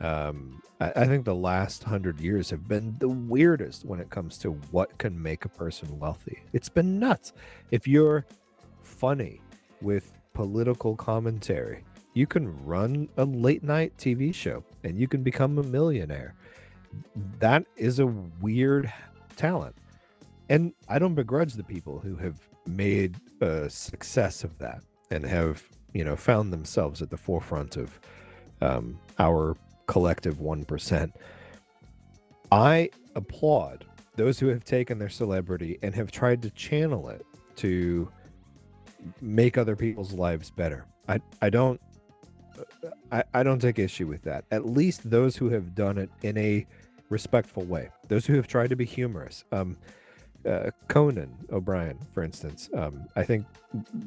Um, 0.00 0.62
I, 0.80 0.92
I 0.94 1.06
think 1.06 1.24
the 1.24 1.34
last 1.34 1.84
hundred 1.84 2.20
years 2.20 2.50
have 2.50 2.68
been 2.68 2.96
the 2.98 3.08
weirdest 3.08 3.84
when 3.84 4.00
it 4.00 4.10
comes 4.10 4.38
to 4.38 4.52
what 4.70 4.96
can 4.98 5.20
make 5.20 5.44
a 5.44 5.48
person 5.48 5.98
wealthy. 5.98 6.42
It's 6.52 6.68
been 6.68 6.98
nuts. 6.98 7.32
If 7.70 7.88
you're 7.88 8.26
funny 8.82 9.40
with 9.80 10.12
political 10.34 10.96
commentary, 10.96 11.84
you 12.14 12.26
can 12.26 12.64
run 12.64 13.08
a 13.16 13.24
late 13.24 13.62
night 13.62 13.92
TV 13.96 14.34
show 14.34 14.64
and 14.84 14.98
you 14.98 15.08
can 15.08 15.22
become 15.22 15.58
a 15.58 15.62
millionaire 15.62 16.34
that 17.40 17.64
is 17.76 17.98
a 17.98 18.06
weird 18.06 18.92
talent. 19.36 19.76
And 20.48 20.72
I 20.88 20.98
don't 20.98 21.14
begrudge 21.14 21.54
the 21.54 21.64
people 21.64 21.98
who 21.98 22.16
have 22.16 22.36
made 22.66 23.16
a 23.40 23.68
success 23.68 24.44
of 24.44 24.58
that 24.58 24.82
and 25.10 25.24
have, 25.24 25.62
you 25.92 26.04
know, 26.04 26.16
found 26.16 26.52
themselves 26.52 27.02
at 27.02 27.10
the 27.10 27.16
forefront 27.16 27.76
of 27.76 28.00
um, 28.60 28.98
our 29.18 29.56
collective 29.86 30.36
1%. 30.36 31.12
I 32.50 32.90
applaud 33.14 33.84
those 34.16 34.38
who 34.38 34.48
have 34.48 34.64
taken 34.64 34.98
their 34.98 35.08
celebrity 35.08 35.78
and 35.82 35.94
have 35.94 36.10
tried 36.10 36.42
to 36.42 36.50
channel 36.50 37.08
it 37.08 37.24
to 37.56 38.10
make 39.20 39.56
other 39.56 39.76
people's 39.76 40.12
lives 40.12 40.50
better. 40.50 40.84
I, 41.08 41.20
I 41.40 41.50
don't 41.50 41.80
I, 43.12 43.22
I 43.34 43.42
don't 43.42 43.60
take 43.60 43.78
issue 43.78 44.06
with 44.06 44.22
that. 44.22 44.44
At 44.50 44.66
least 44.66 45.08
those 45.08 45.36
who 45.36 45.50
have 45.50 45.74
done 45.74 45.98
it 45.98 46.10
in 46.22 46.36
a 46.36 46.66
respectful 47.08 47.64
way. 47.64 47.90
Those 48.08 48.26
who 48.26 48.34
have 48.34 48.46
tried 48.46 48.70
to 48.70 48.76
be 48.76 48.84
humorous. 48.84 49.44
Um, 49.52 49.76
uh, 50.46 50.70
Conan 50.86 51.34
O'Brien, 51.50 51.98
for 52.12 52.22
instance, 52.22 52.70
um, 52.74 53.06
I 53.16 53.24
think 53.24 53.44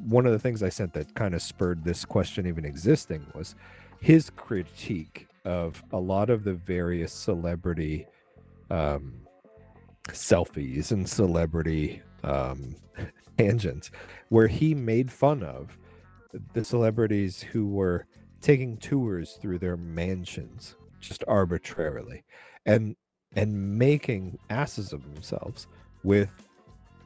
one 0.07 0.25
of 0.25 0.31
the 0.31 0.39
things 0.39 0.63
I 0.63 0.69
sent 0.69 0.93
that 0.93 1.13
kind 1.13 1.35
of 1.35 1.41
spurred 1.41 1.83
this 1.83 2.05
question 2.05 2.47
even 2.47 2.65
existing 2.65 3.25
was 3.35 3.55
his 3.99 4.29
critique 4.29 5.27
of 5.45 5.83
a 5.91 5.99
lot 5.99 6.29
of 6.29 6.43
the 6.43 6.53
various 6.53 7.11
celebrity 7.11 8.07
um, 8.69 9.13
selfies 10.07 10.91
and 10.91 11.07
celebrity 11.07 12.01
um, 12.23 12.75
tangents, 13.37 13.91
where 14.29 14.47
he 14.47 14.73
made 14.73 15.11
fun 15.11 15.43
of 15.43 15.77
the 16.53 16.63
celebrities 16.63 17.41
who 17.41 17.67
were 17.67 18.05
taking 18.41 18.77
tours 18.77 19.37
through 19.41 19.59
their 19.59 19.77
mansions 19.77 20.75
just 20.99 21.23
arbitrarily 21.27 22.23
and 22.65 22.95
and 23.35 23.77
making 23.77 24.37
asses 24.49 24.91
of 24.93 25.03
themselves 25.03 25.67
with 26.03 26.29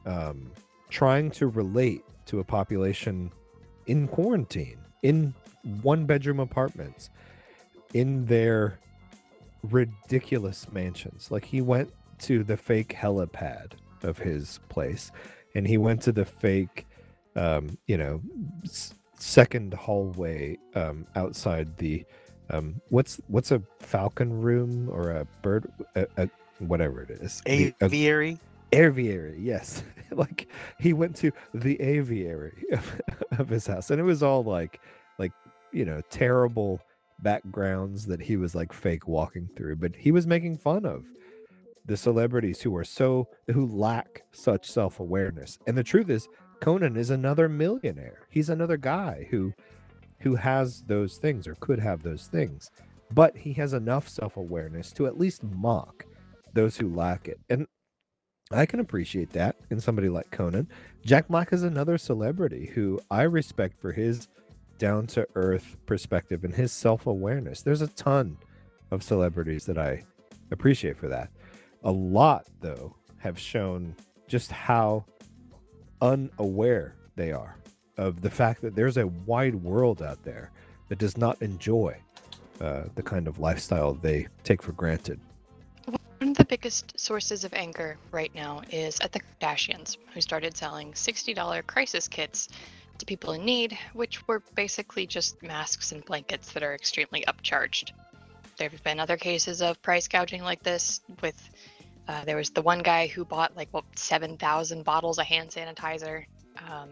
um, 0.06 0.50
trying 0.90 1.30
to 1.30 1.46
relate 1.46 2.02
to 2.26 2.40
a 2.40 2.44
population 2.44 3.30
in 3.86 4.08
quarantine 4.08 4.78
in 5.02 5.32
one 5.82 6.04
bedroom 6.04 6.40
apartments 6.40 7.10
in 7.94 8.26
their 8.26 8.78
ridiculous 9.62 10.70
mansions. 10.72 11.30
Like 11.30 11.44
he 11.44 11.60
went 11.60 11.92
to 12.20 12.42
the 12.42 12.56
fake 12.56 12.94
helipad 12.98 13.72
of 14.02 14.18
his 14.18 14.58
place 14.68 15.12
and 15.54 15.66
he 15.66 15.78
went 15.78 16.02
to 16.02 16.12
the 16.12 16.24
fake 16.24 16.86
um, 17.36 17.76
you 17.86 17.96
know 17.98 18.20
s- 18.64 18.94
second 19.18 19.74
hallway 19.74 20.56
um, 20.74 21.06
outside 21.16 21.76
the 21.78 22.04
um 22.50 22.80
what's 22.90 23.20
what's 23.28 23.50
a 23.50 23.62
falcon 23.80 24.32
room 24.40 24.88
or 24.90 25.10
a 25.10 25.26
bird 25.42 25.70
a, 25.94 26.06
a, 26.16 26.28
whatever 26.58 27.02
it 27.02 27.10
is? 27.10 27.42
The- 27.46 27.74
a- 27.80 27.84
aviary? 27.84 28.38
Aviary 28.72 29.38
yes. 29.40 29.82
Like 30.12 30.46
he 30.78 30.92
went 30.92 31.16
to 31.16 31.32
the 31.52 31.80
aviary 31.80 32.64
of, 32.72 33.00
of 33.40 33.48
his 33.48 33.66
house 33.66 33.90
and 33.90 34.00
it 34.00 34.04
was 34.04 34.22
all 34.22 34.44
like 34.44 34.80
like 35.18 35.32
you 35.72 35.84
know 35.84 36.00
terrible 36.10 36.80
backgrounds 37.18 38.06
that 38.06 38.20
he 38.22 38.36
was 38.36 38.54
like 38.54 38.72
fake 38.72 39.08
walking 39.08 39.48
through 39.56 39.74
but 39.74 39.96
he 39.96 40.12
was 40.12 40.24
making 40.24 40.58
fun 40.58 40.86
of 40.86 41.04
the 41.86 41.96
celebrities 41.96 42.60
who 42.60 42.74
are 42.76 42.84
so 42.84 43.28
who 43.52 43.66
lack 43.66 44.24
such 44.32 44.68
self-awareness. 44.70 45.58
And 45.66 45.76
the 45.76 45.84
truth 45.84 46.10
is 46.10 46.28
conan 46.60 46.96
is 46.96 47.10
another 47.10 47.48
millionaire. 47.48 48.26
He's 48.30 48.50
another 48.50 48.76
guy 48.76 49.26
who 49.30 49.52
who 50.20 50.34
has 50.34 50.82
those 50.82 51.16
things 51.18 51.46
or 51.46 51.54
could 51.56 51.78
have 51.78 52.02
those 52.02 52.26
things, 52.26 52.70
but 53.12 53.36
he 53.36 53.52
has 53.54 53.72
enough 53.72 54.08
self 54.08 54.36
awareness 54.36 54.92
to 54.92 55.06
at 55.06 55.18
least 55.18 55.42
mock 55.42 56.04
those 56.52 56.76
who 56.76 56.94
lack 56.94 57.28
it. 57.28 57.38
And 57.48 57.66
I 58.50 58.66
can 58.66 58.80
appreciate 58.80 59.30
that 59.32 59.56
in 59.70 59.80
somebody 59.80 60.08
like 60.08 60.30
Conan. 60.30 60.68
Jack 61.04 61.28
Black 61.28 61.52
is 61.52 61.62
another 61.62 61.98
celebrity 61.98 62.66
who 62.66 63.00
I 63.10 63.22
respect 63.22 63.80
for 63.80 63.92
his 63.92 64.28
down 64.78 65.06
to 65.08 65.26
earth 65.34 65.76
perspective 65.86 66.44
and 66.44 66.54
his 66.54 66.72
self 66.72 67.06
awareness. 67.06 67.62
There's 67.62 67.82
a 67.82 67.88
ton 67.88 68.36
of 68.90 69.02
celebrities 69.02 69.66
that 69.66 69.78
I 69.78 70.04
appreciate 70.50 70.96
for 70.96 71.08
that. 71.08 71.30
A 71.84 71.90
lot, 71.90 72.46
though, 72.60 72.94
have 73.18 73.38
shown 73.38 73.94
just 74.28 74.50
how 74.50 75.04
unaware 76.00 76.96
they 77.16 77.32
are 77.32 77.56
of 77.96 78.20
the 78.20 78.30
fact 78.30 78.62
that 78.62 78.74
there's 78.74 78.96
a 78.96 79.06
wide 79.06 79.54
world 79.54 80.02
out 80.02 80.22
there 80.22 80.50
that 80.88 80.98
does 80.98 81.16
not 81.16 81.40
enjoy 81.42 81.96
uh, 82.60 82.84
the 82.94 83.02
kind 83.02 83.26
of 83.28 83.38
lifestyle 83.38 83.94
they 83.94 84.26
take 84.44 84.62
for 84.62 84.72
granted. 84.72 85.20
One 86.18 86.30
of 86.30 86.36
the 86.36 86.44
biggest 86.44 86.98
sources 86.98 87.44
of 87.44 87.52
anger 87.52 87.98
right 88.10 88.34
now 88.34 88.62
is 88.70 88.98
at 89.00 89.12
the 89.12 89.20
Kardashians, 89.20 89.98
who 90.14 90.20
started 90.20 90.56
selling 90.56 90.92
$60 90.92 91.66
crisis 91.66 92.08
kits 92.08 92.48
to 92.98 93.06
people 93.06 93.32
in 93.32 93.44
need, 93.44 93.76
which 93.92 94.26
were 94.26 94.42
basically 94.54 95.06
just 95.06 95.42
masks 95.42 95.92
and 95.92 96.04
blankets 96.04 96.52
that 96.52 96.62
are 96.62 96.74
extremely 96.74 97.24
upcharged. 97.28 97.92
There 98.56 98.70
have 98.70 98.82
been 98.82 98.98
other 98.98 99.18
cases 99.18 99.60
of 99.60 99.80
price 99.82 100.08
gouging 100.08 100.42
like 100.42 100.62
this. 100.62 101.02
With 101.20 101.50
uh, 102.08 102.24
there 102.24 102.36
was 102.36 102.50
the 102.50 102.62
one 102.62 102.78
guy 102.78 103.06
who 103.06 103.24
bought 103.24 103.54
like 103.56 103.68
what 103.72 103.84
7,000 103.96 104.84
bottles 104.84 105.18
of 105.18 105.26
hand 105.26 105.50
sanitizer. 105.50 106.24
Um, 106.70 106.88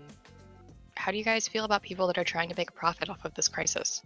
how 0.96 1.10
do 1.10 1.18
you 1.18 1.24
guys 1.24 1.48
feel 1.48 1.64
about 1.64 1.82
people 1.82 2.06
that 2.06 2.18
are 2.18 2.24
trying 2.24 2.48
to 2.48 2.54
make 2.56 2.70
a 2.70 2.72
profit 2.72 3.08
off 3.08 3.24
of 3.24 3.34
this 3.34 3.48
crisis? 3.48 4.02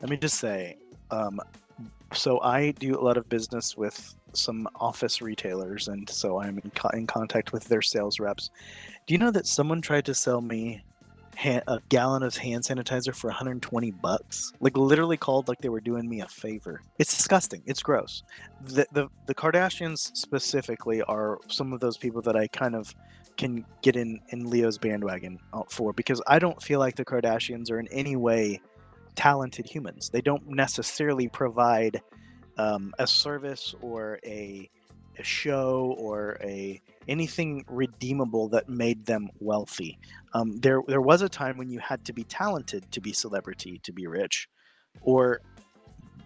Let 0.00 0.10
me 0.10 0.16
just 0.16 0.38
say, 0.38 0.76
um, 1.10 1.40
so 2.12 2.40
I 2.40 2.72
do 2.72 2.98
a 2.98 3.02
lot 3.02 3.16
of 3.16 3.28
business 3.28 3.76
with 3.76 4.14
some 4.32 4.68
office 4.76 5.20
retailers, 5.20 5.88
and 5.88 6.08
so 6.08 6.40
I'm 6.40 6.58
in, 6.58 6.70
co- 6.70 6.90
in 6.90 7.06
contact 7.06 7.52
with 7.52 7.64
their 7.64 7.82
sales 7.82 8.20
reps. 8.20 8.50
Do 9.06 9.14
you 9.14 9.18
know 9.18 9.30
that 9.30 9.46
someone 9.46 9.80
tried 9.80 10.04
to 10.06 10.14
sell 10.14 10.40
me 10.40 10.82
a 11.44 11.80
gallon 11.88 12.24
of 12.24 12.36
hand 12.36 12.64
sanitizer 12.64 13.14
for 13.14 13.28
120 13.28 13.90
bucks? 13.92 14.52
Like 14.60 14.76
literally 14.76 15.16
called 15.16 15.48
like 15.48 15.58
they 15.58 15.68
were 15.68 15.80
doing 15.80 16.08
me 16.08 16.20
a 16.20 16.26
favor. 16.26 16.80
It's 16.98 17.16
disgusting. 17.16 17.62
It's 17.66 17.82
gross. 17.82 18.22
The 18.60 18.86
the, 18.92 19.08
the 19.26 19.34
Kardashians 19.34 20.16
specifically 20.16 21.02
are 21.02 21.38
some 21.48 21.72
of 21.72 21.80
those 21.80 21.96
people 21.96 22.22
that 22.22 22.36
I 22.36 22.48
kind 22.48 22.74
of 22.74 22.94
can 23.38 23.64
get 23.82 23.96
in 23.96 24.20
in 24.28 24.50
Leo's 24.50 24.76
bandwagon 24.76 25.38
uh, 25.54 25.62
for 25.70 25.92
because 25.94 26.20
I 26.26 26.38
don't 26.38 26.60
feel 26.62 26.80
like 26.80 26.96
the 26.96 27.04
Kardashians 27.04 27.70
are 27.70 27.80
in 27.80 27.88
any 27.88 28.16
way 28.16 28.60
talented 29.14 29.66
humans. 29.66 30.10
They 30.10 30.20
don't 30.20 30.46
necessarily 30.48 31.28
provide 31.28 32.02
um, 32.58 32.92
a 32.98 33.06
service 33.06 33.74
or 33.80 34.18
a 34.26 34.68
a 35.18 35.24
show 35.24 35.96
or 35.98 36.38
a 36.42 36.80
anything 37.08 37.64
redeemable 37.68 38.48
that 38.50 38.68
made 38.68 39.04
them 39.06 39.28
wealthy. 39.40 39.98
Um, 40.34 40.58
there 40.60 40.82
there 40.86 41.00
was 41.00 41.22
a 41.22 41.28
time 41.28 41.56
when 41.56 41.70
you 41.70 41.78
had 41.78 42.04
to 42.06 42.12
be 42.12 42.24
talented 42.24 42.90
to 42.92 43.00
be 43.00 43.12
celebrity 43.12 43.80
to 43.84 43.92
be 43.92 44.06
rich, 44.06 44.48
or 45.00 45.40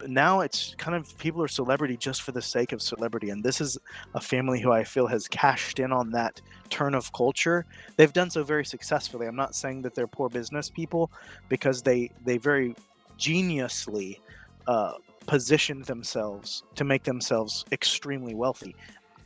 now 0.07 0.40
it's 0.40 0.74
kind 0.76 0.96
of 0.96 1.16
people 1.18 1.42
are 1.42 1.48
celebrity 1.48 1.96
just 1.96 2.22
for 2.22 2.32
the 2.32 2.42
sake 2.42 2.72
of 2.72 2.82
celebrity 2.82 3.30
and 3.30 3.42
this 3.44 3.61
is 3.61 3.78
a 4.14 4.20
family 4.20 4.61
who 4.61 4.72
i 4.72 4.82
feel 4.82 5.07
has 5.07 5.28
cashed 5.28 5.78
in 5.78 5.92
on 5.92 6.11
that 6.11 6.40
turn 6.72 6.94
of 6.94 7.12
culture. 7.12 7.66
They've 7.96 8.12
done 8.12 8.30
so 8.30 8.42
very 8.42 8.64
successfully. 8.64 9.26
I'm 9.26 9.36
not 9.36 9.55
saying 9.55 9.82
that 9.82 9.94
they're 9.94 10.09
poor 10.09 10.28
business 10.28 10.70
people 10.70 11.12
because 11.48 11.82
they 11.82 12.11
they 12.24 12.38
very 12.38 12.74
geniusly 13.18 14.18
uh, 14.66 14.94
positioned 15.26 15.84
themselves 15.84 16.64
to 16.74 16.84
make 16.84 17.05
themselves 17.05 17.64
extremely 17.70 18.34
wealthy. 18.34 18.74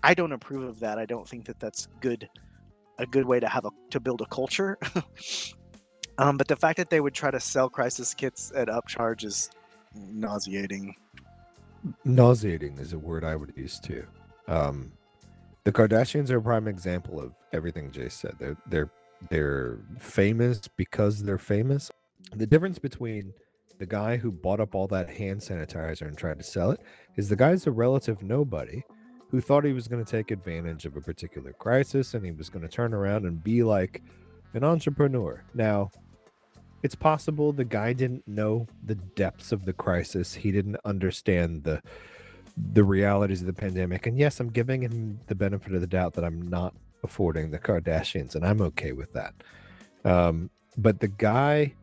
I 0.02 0.12
don't 0.12 0.32
approve 0.32 0.64
of 0.64 0.80
that. 0.80 0.98
I 0.98 1.06
don't 1.06 1.26
think 1.26 1.46
that 1.46 1.58
that's 1.60 1.88
good 2.00 2.28
a 2.98 3.06
good 3.06 3.26
way 3.26 3.38
to 3.40 3.48
have 3.48 3.64
a 3.64 3.70
to 3.90 4.00
build 4.00 4.20
a 4.20 4.26
culture. 4.26 4.76
Um, 6.18 6.38
but 6.38 6.48
the 6.48 6.56
fact 6.56 6.78
that 6.78 6.88
they 6.88 7.02
would 7.02 7.12
try 7.12 7.30
to 7.30 7.38
sell 7.38 7.68
crisis 7.68 8.14
kits 8.14 8.50
at 8.56 8.68
upcharge 8.68 9.22
is 9.22 9.50
nauseating. 9.96 10.94
Nauseating 12.04 12.78
is 12.78 12.92
a 12.92 12.98
word 12.98 13.24
I 13.24 13.36
would 13.36 13.52
use 13.56 13.78
too. 13.80 14.04
Um, 14.48 14.92
the 15.64 15.72
Kardashians 15.72 16.30
are 16.30 16.38
a 16.38 16.42
prime 16.42 16.68
example 16.68 17.20
of 17.20 17.32
everything 17.52 17.90
Jay 17.90 18.08
said. 18.08 18.36
They're 18.38 18.56
they're 18.68 18.90
they're 19.30 19.78
famous 19.98 20.68
because 20.76 21.22
they're 21.22 21.38
famous. 21.38 21.90
The 22.34 22.46
difference 22.46 22.78
between 22.78 23.32
the 23.78 23.86
guy 23.86 24.16
who 24.16 24.30
bought 24.30 24.60
up 24.60 24.74
all 24.74 24.86
that 24.88 25.10
hand 25.10 25.40
sanitizer 25.40 26.02
and 26.02 26.16
tried 26.16 26.38
to 26.38 26.44
sell 26.44 26.70
it 26.70 26.80
is 27.16 27.28
the 27.28 27.36
guy's 27.36 27.66
a 27.66 27.70
relative 27.70 28.22
nobody 28.22 28.82
who 29.30 29.40
thought 29.40 29.64
he 29.64 29.72
was 29.72 29.88
going 29.88 30.04
to 30.04 30.10
take 30.10 30.30
advantage 30.30 30.86
of 30.86 30.96
a 30.96 31.00
particular 31.00 31.52
crisis 31.52 32.14
and 32.14 32.24
he 32.24 32.30
was 32.30 32.48
going 32.48 32.62
to 32.62 32.68
turn 32.68 32.94
around 32.94 33.24
and 33.26 33.42
be 33.42 33.62
like 33.62 34.02
an 34.54 34.64
entrepreneur. 34.64 35.42
Now, 35.54 35.90
it's 36.86 36.94
possible 36.94 37.52
the 37.52 37.64
guy 37.64 37.92
didn't 37.92 38.28
know 38.28 38.68
the 38.84 38.94
depths 38.94 39.50
of 39.50 39.64
the 39.64 39.72
crisis. 39.72 40.34
He 40.34 40.52
didn't 40.52 40.76
understand 40.84 41.64
the 41.64 41.82
the 42.72 42.84
realities 42.84 43.40
of 43.40 43.48
the 43.48 43.52
pandemic. 43.52 44.06
And 44.06 44.16
yes, 44.16 44.38
I'm 44.38 44.50
giving 44.50 44.82
him 44.82 45.18
the 45.26 45.34
benefit 45.34 45.74
of 45.74 45.80
the 45.80 45.86
doubt 45.88 46.14
that 46.14 46.24
I'm 46.24 46.40
not 46.48 46.74
affording 47.02 47.50
the 47.50 47.58
Kardashians, 47.58 48.36
and 48.36 48.46
I'm 48.46 48.62
okay 48.62 48.92
with 48.92 49.12
that. 49.14 49.34
Um, 50.04 50.48
but 50.78 51.00
the 51.00 51.08
guy 51.08 51.74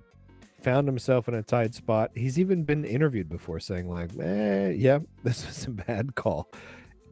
found 0.62 0.88
himself 0.88 1.28
in 1.28 1.34
a 1.34 1.44
tight 1.44 1.76
spot. 1.76 2.12
He's 2.16 2.40
even 2.40 2.64
been 2.64 2.86
interviewed 2.86 3.30
before 3.30 3.60
saying, 3.60 3.90
like, 3.90 4.10
eh, 4.20 4.70
yeah, 4.70 5.00
this 5.24 5.46
was 5.46 5.66
a 5.66 5.72
bad 5.72 6.16
call. 6.16 6.50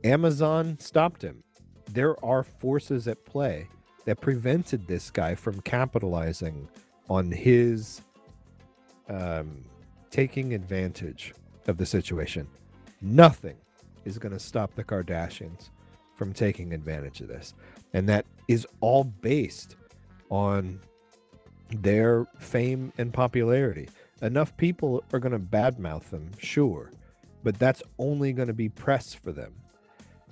Amazon 0.06 0.80
stopped 0.80 1.22
him. 1.22 1.44
There 1.92 2.16
are 2.24 2.44
forces 2.44 3.08
at 3.10 3.26
play 3.26 3.68
that 4.06 4.22
prevented 4.22 4.88
this 4.88 5.12
guy 5.12 5.36
from 5.36 5.60
capitalizing 5.62 6.70
on 7.10 7.32
his 7.32 8.02
um, 9.10 9.64
taking 10.10 10.54
advantage 10.54 11.34
of 11.68 11.78
the 11.78 11.86
situation. 11.86 12.48
Nothing 13.02 13.58
is 14.06 14.18
going 14.18 14.34
to 14.34 14.40
stop 14.40 14.74
the 14.76 14.84
Kardashians 14.84 15.70
from 16.16 16.34
taking 16.34 16.74
advantage 16.74 17.22
of 17.22 17.28
this. 17.28 17.54
And 17.94 18.08
that 18.10 18.26
is 18.48 18.68
all 18.80 19.04
based 19.04 19.76
on 20.30 20.80
their 21.70 22.28
fame 22.38 22.94
and 22.98 23.14
popularity. 23.14 23.90
Enough 24.22 24.56
people 24.58 25.04
are 25.14 25.20
going 25.20 25.32
to 25.32 25.40
badmouth 25.40 26.10
them, 26.10 26.30
sure, 26.38 26.92
but 27.44 27.58
that's 27.58 27.82
only 27.98 28.34
going 28.34 28.48
to 28.48 28.54
be 28.54 28.70
press 28.70 29.14
for 29.14 29.32
them. 29.32 29.54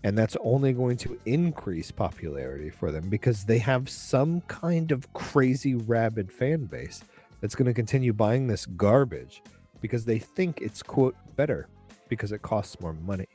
And 0.03 0.17
that's 0.17 0.37
only 0.41 0.71
going 0.73 0.97
to 0.97 1.19
increase 1.25 1.91
popularity 1.91 2.69
for 2.69 2.91
them 2.91 3.09
because 3.09 3.43
they 3.43 3.57
have 3.59 3.89
some 3.89 4.41
kind 4.41 4.91
of 4.91 5.11
crazy 5.13 5.75
rabid 5.75 6.31
fan 6.31 6.65
base 6.65 7.03
that's 7.41 7.55
going 7.55 7.65
to 7.65 7.73
continue 7.73 8.13
buying 8.13 8.47
this 8.47 8.65
garbage 8.65 9.41
because 9.81 10.05
they 10.05 10.19
think 10.19 10.61
it's 10.61 10.81
quote 10.81 11.15
better 11.35 11.67
because 12.07 12.31
it 12.31 12.41
costs 12.41 12.79
more 12.79 12.93
money. 12.93 13.27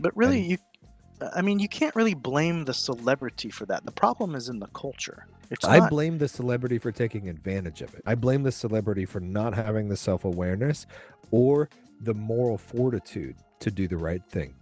But 0.00 0.16
really, 0.16 0.40
and, 0.40 0.50
you, 0.50 0.58
I 1.34 1.42
mean, 1.42 1.58
you 1.58 1.68
can't 1.68 1.94
really 1.96 2.14
blame 2.14 2.64
the 2.64 2.74
celebrity 2.74 3.50
for 3.50 3.66
that. 3.66 3.84
The 3.84 3.92
problem 3.92 4.34
is 4.34 4.48
in 4.48 4.58
the 4.58 4.68
culture. 4.68 5.26
It's 5.50 5.64
I 5.64 5.78
not... 5.78 5.90
blame 5.90 6.18
the 6.18 6.28
celebrity 6.28 6.78
for 6.78 6.92
taking 6.92 7.28
advantage 7.28 7.82
of 7.82 7.94
it. 7.94 8.02
I 8.06 8.14
blame 8.14 8.42
the 8.42 8.52
celebrity 8.52 9.04
for 9.04 9.20
not 9.20 9.54
having 9.54 9.88
the 9.88 9.96
self 9.96 10.24
awareness 10.24 10.86
or 11.30 11.68
the 12.02 12.14
moral 12.14 12.58
fortitude 12.58 13.36
to 13.60 13.70
do 13.70 13.88
the 13.88 13.96
right 13.96 14.22
thing. 14.28 14.54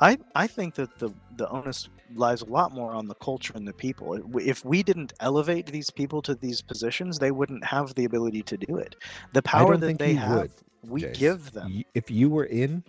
I 0.00 0.18
I 0.34 0.46
think 0.46 0.74
that 0.74 0.98
the 0.98 1.10
the 1.36 1.48
onus 1.48 1.88
lies 2.14 2.42
a 2.42 2.46
lot 2.46 2.72
more 2.72 2.92
on 2.92 3.06
the 3.06 3.14
culture 3.16 3.52
and 3.54 3.66
the 3.66 3.72
people. 3.72 4.18
If 4.38 4.64
we 4.64 4.82
didn't 4.82 5.12
elevate 5.20 5.66
these 5.66 5.90
people 5.90 6.22
to 6.22 6.34
these 6.34 6.60
positions, 6.60 7.18
they 7.18 7.30
wouldn't 7.30 7.64
have 7.64 7.94
the 7.94 8.04
ability 8.04 8.42
to 8.42 8.56
do 8.56 8.76
it. 8.76 8.96
The 9.32 9.42
power 9.42 9.76
that 9.76 9.98
they 9.98 10.14
have, 10.14 10.40
would, 10.40 10.50
we 10.82 11.02
Jace. 11.02 11.18
give 11.18 11.52
them. 11.52 11.84
If 11.94 12.10
you 12.10 12.30
were 12.30 12.46
in 12.46 12.82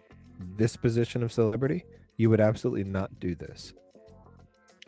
this 0.57 0.75
position 0.75 1.21
of 1.23 1.31
celebrity, 1.31 1.83
you 2.17 2.29
would 2.29 2.41
absolutely 2.41 2.83
not 2.83 3.19
do 3.19 3.35
this. 3.35 3.73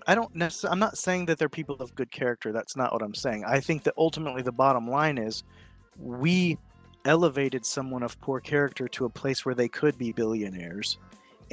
I 0.08 0.16
don't 0.16 0.34
necessarily. 0.36 0.74
I'm 0.74 0.80
not 0.80 0.98
saying 0.98 1.26
that 1.28 1.38
they're 1.38 1.50
people 1.50 1.76
of 1.76 1.94
good 1.96 2.12
character. 2.12 2.52
That's 2.52 2.76
not 2.76 2.92
what 2.92 3.02
I'm 3.02 3.16
saying. 3.16 3.46
I 3.46 3.60
think 3.60 3.84
that 3.84 3.94
ultimately 3.98 4.42
the 4.42 4.52
bottom 4.52 4.90
line 4.90 5.18
is 5.18 5.44
we 5.98 6.58
elevated 7.06 7.66
someone 7.66 8.02
of 8.02 8.20
poor 8.22 8.40
character 8.40 8.88
to 8.88 9.06
a 9.06 9.10
place 9.10 9.46
where 9.46 9.56
they 9.56 9.68
could 9.68 9.98
be 9.98 10.14
billionaires 10.14 10.98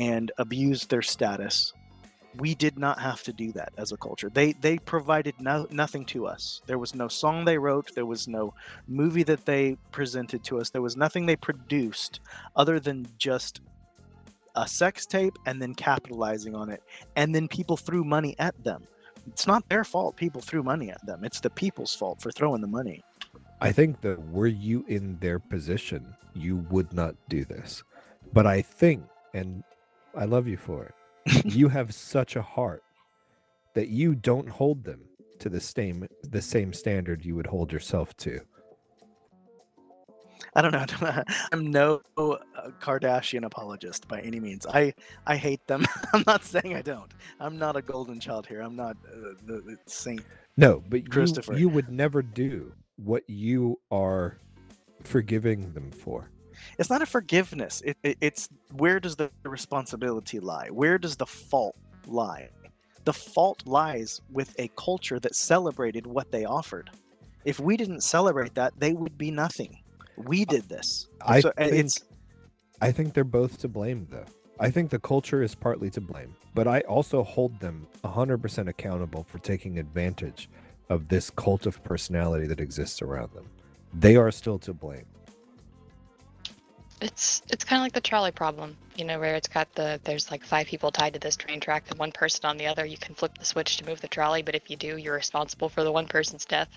and 0.00 0.32
abused 0.38 0.88
their 0.88 1.02
status. 1.02 1.74
We 2.36 2.54
did 2.54 2.78
not 2.78 2.98
have 3.00 3.22
to 3.24 3.32
do 3.32 3.52
that 3.52 3.72
as 3.76 3.92
a 3.92 3.96
culture. 3.96 4.30
They 4.30 4.52
they 4.52 4.78
provided 4.78 5.34
no, 5.40 5.66
nothing 5.70 6.04
to 6.06 6.26
us. 6.26 6.62
There 6.66 6.78
was 6.78 6.94
no 6.94 7.06
song 7.06 7.44
they 7.44 7.58
wrote. 7.58 7.94
There 7.94 8.06
was 8.06 8.26
no 8.26 8.54
movie 8.88 9.24
that 9.24 9.44
they 9.44 9.76
presented 9.92 10.42
to 10.44 10.58
us. 10.58 10.70
There 10.70 10.82
was 10.82 10.96
nothing 10.96 11.26
they 11.26 11.36
produced 11.36 12.20
other 12.56 12.80
than 12.80 13.06
just 13.18 13.60
a 14.56 14.66
sex 14.66 15.06
tape 15.06 15.36
and 15.46 15.60
then 15.60 15.74
capitalizing 15.74 16.54
on 16.54 16.70
it. 16.70 16.82
And 17.16 17.34
then 17.34 17.46
people 17.46 17.76
threw 17.76 18.04
money 18.04 18.34
at 18.38 18.54
them. 18.64 18.86
It's 19.26 19.46
not 19.46 19.68
their 19.68 19.84
fault 19.84 20.16
people 20.16 20.40
threw 20.40 20.62
money 20.62 20.90
at 20.90 21.04
them. 21.04 21.24
It's 21.24 21.40
the 21.40 21.50
people's 21.50 21.94
fault 21.94 22.22
for 22.22 22.30
throwing 22.30 22.60
the 22.60 22.66
money. 22.66 23.02
I 23.60 23.72
think 23.72 24.00
that 24.00 24.18
were 24.30 24.46
you 24.46 24.84
in 24.88 25.18
their 25.18 25.38
position, 25.38 26.14
you 26.34 26.64
would 26.70 26.92
not 26.94 27.14
do 27.28 27.44
this. 27.44 27.82
But 28.32 28.46
I 28.46 28.62
think, 28.62 29.02
and 29.34 29.62
I 30.14 30.24
love 30.24 30.46
you 30.46 30.56
for 30.56 30.84
it. 30.84 31.44
you 31.44 31.68
have 31.68 31.94
such 31.94 32.36
a 32.36 32.42
heart 32.42 32.82
that 33.74 33.88
you 33.88 34.14
don't 34.14 34.48
hold 34.48 34.84
them 34.84 35.00
to 35.38 35.48
the 35.48 35.60
same 35.60 36.06
the 36.22 36.42
same 36.42 36.72
standard 36.72 37.24
you 37.24 37.34
would 37.34 37.46
hold 37.46 37.72
yourself 37.72 38.16
to. 38.18 38.40
I 40.54 40.62
don't 40.62 40.72
know. 40.72 41.22
I'm 41.52 41.70
no 41.70 42.02
uh, 42.16 42.36
Kardashian 42.80 43.44
apologist 43.44 44.08
by 44.08 44.20
any 44.20 44.40
means. 44.40 44.66
I 44.66 44.92
I 45.26 45.36
hate 45.36 45.66
them. 45.66 45.86
I'm 46.12 46.24
not 46.26 46.44
saying 46.44 46.74
I 46.74 46.82
don't. 46.82 47.12
I'm 47.38 47.58
not 47.58 47.76
a 47.76 47.82
golden 47.82 48.20
child 48.20 48.46
here. 48.46 48.60
I'm 48.60 48.76
not 48.76 48.96
uh, 49.06 49.34
the, 49.46 49.60
the 49.60 49.78
saint. 49.86 50.22
No, 50.56 50.82
but 50.88 51.10
Christopher. 51.10 51.52
You, 51.52 51.60
you 51.60 51.68
would 51.68 51.90
never 51.90 52.22
do 52.22 52.72
what 52.96 53.22
you 53.28 53.80
are 53.90 54.38
forgiving 55.04 55.72
them 55.72 55.90
for 55.90 56.30
it's 56.78 56.90
not 56.90 57.02
a 57.02 57.06
forgiveness. 57.06 57.82
It, 57.84 57.96
it, 58.02 58.18
it's 58.20 58.48
where 58.72 59.00
does 59.00 59.16
the 59.16 59.30
responsibility 59.44 60.40
lie? 60.40 60.68
Where 60.68 60.98
does 60.98 61.16
the 61.16 61.26
fault 61.26 61.76
lie? 62.06 62.48
The 63.04 63.12
fault 63.12 63.62
lies 63.66 64.20
with 64.30 64.54
a 64.58 64.68
culture 64.76 65.18
that 65.20 65.34
celebrated 65.34 66.06
what 66.06 66.30
they 66.30 66.44
offered. 66.44 66.90
If 67.44 67.58
we 67.58 67.76
didn't 67.76 68.02
celebrate 68.02 68.54
that, 68.54 68.78
they 68.78 68.92
would 68.92 69.16
be 69.16 69.30
nothing. 69.30 69.78
We 70.16 70.44
did 70.44 70.68
this. 70.68 71.08
I 71.22 71.40
so, 71.40 71.52
think, 71.56 71.72
it's. 71.72 72.04
I 72.82 72.92
think 72.92 73.14
they're 73.14 73.24
both 73.24 73.58
to 73.60 73.68
blame, 73.68 74.06
though. 74.10 74.26
I 74.58 74.70
think 74.70 74.90
the 74.90 74.98
culture 74.98 75.42
is 75.42 75.54
partly 75.54 75.88
to 75.90 76.02
blame, 76.02 76.36
but 76.54 76.68
I 76.68 76.80
also 76.80 77.22
hold 77.22 77.58
them 77.60 77.86
100% 78.04 78.68
accountable 78.68 79.24
for 79.24 79.38
taking 79.38 79.78
advantage 79.78 80.50
of 80.90 81.08
this 81.08 81.30
cult 81.30 81.64
of 81.64 81.82
personality 81.82 82.46
that 82.46 82.60
exists 82.60 83.00
around 83.00 83.32
them. 83.32 83.48
They 83.94 84.16
are 84.16 84.30
still 84.30 84.58
to 84.60 84.74
blame. 84.74 85.06
It's 87.00 87.42
it's 87.48 87.64
kind 87.64 87.80
of 87.80 87.84
like 87.84 87.94
the 87.94 88.00
trolley 88.02 88.30
problem, 88.30 88.76
you 88.94 89.04
know, 89.04 89.18
where 89.18 89.34
it's 89.34 89.48
got 89.48 89.72
the 89.74 89.98
there's 90.04 90.30
like 90.30 90.44
five 90.44 90.66
people 90.66 90.90
tied 90.90 91.14
to 91.14 91.18
this 91.18 91.36
train 91.36 91.58
track 91.58 91.84
and 91.88 91.98
one 91.98 92.12
person 92.12 92.44
on 92.44 92.58
the 92.58 92.66
other. 92.66 92.84
You 92.84 92.98
can 92.98 93.14
flip 93.14 93.38
the 93.38 93.44
switch 93.44 93.78
to 93.78 93.86
move 93.86 94.02
the 94.02 94.08
trolley, 94.08 94.42
but 94.42 94.54
if 94.54 94.70
you 94.70 94.76
do, 94.76 94.98
you're 94.98 95.14
responsible 95.14 95.70
for 95.70 95.82
the 95.82 95.90
one 95.90 96.06
person's 96.06 96.44
death. 96.44 96.68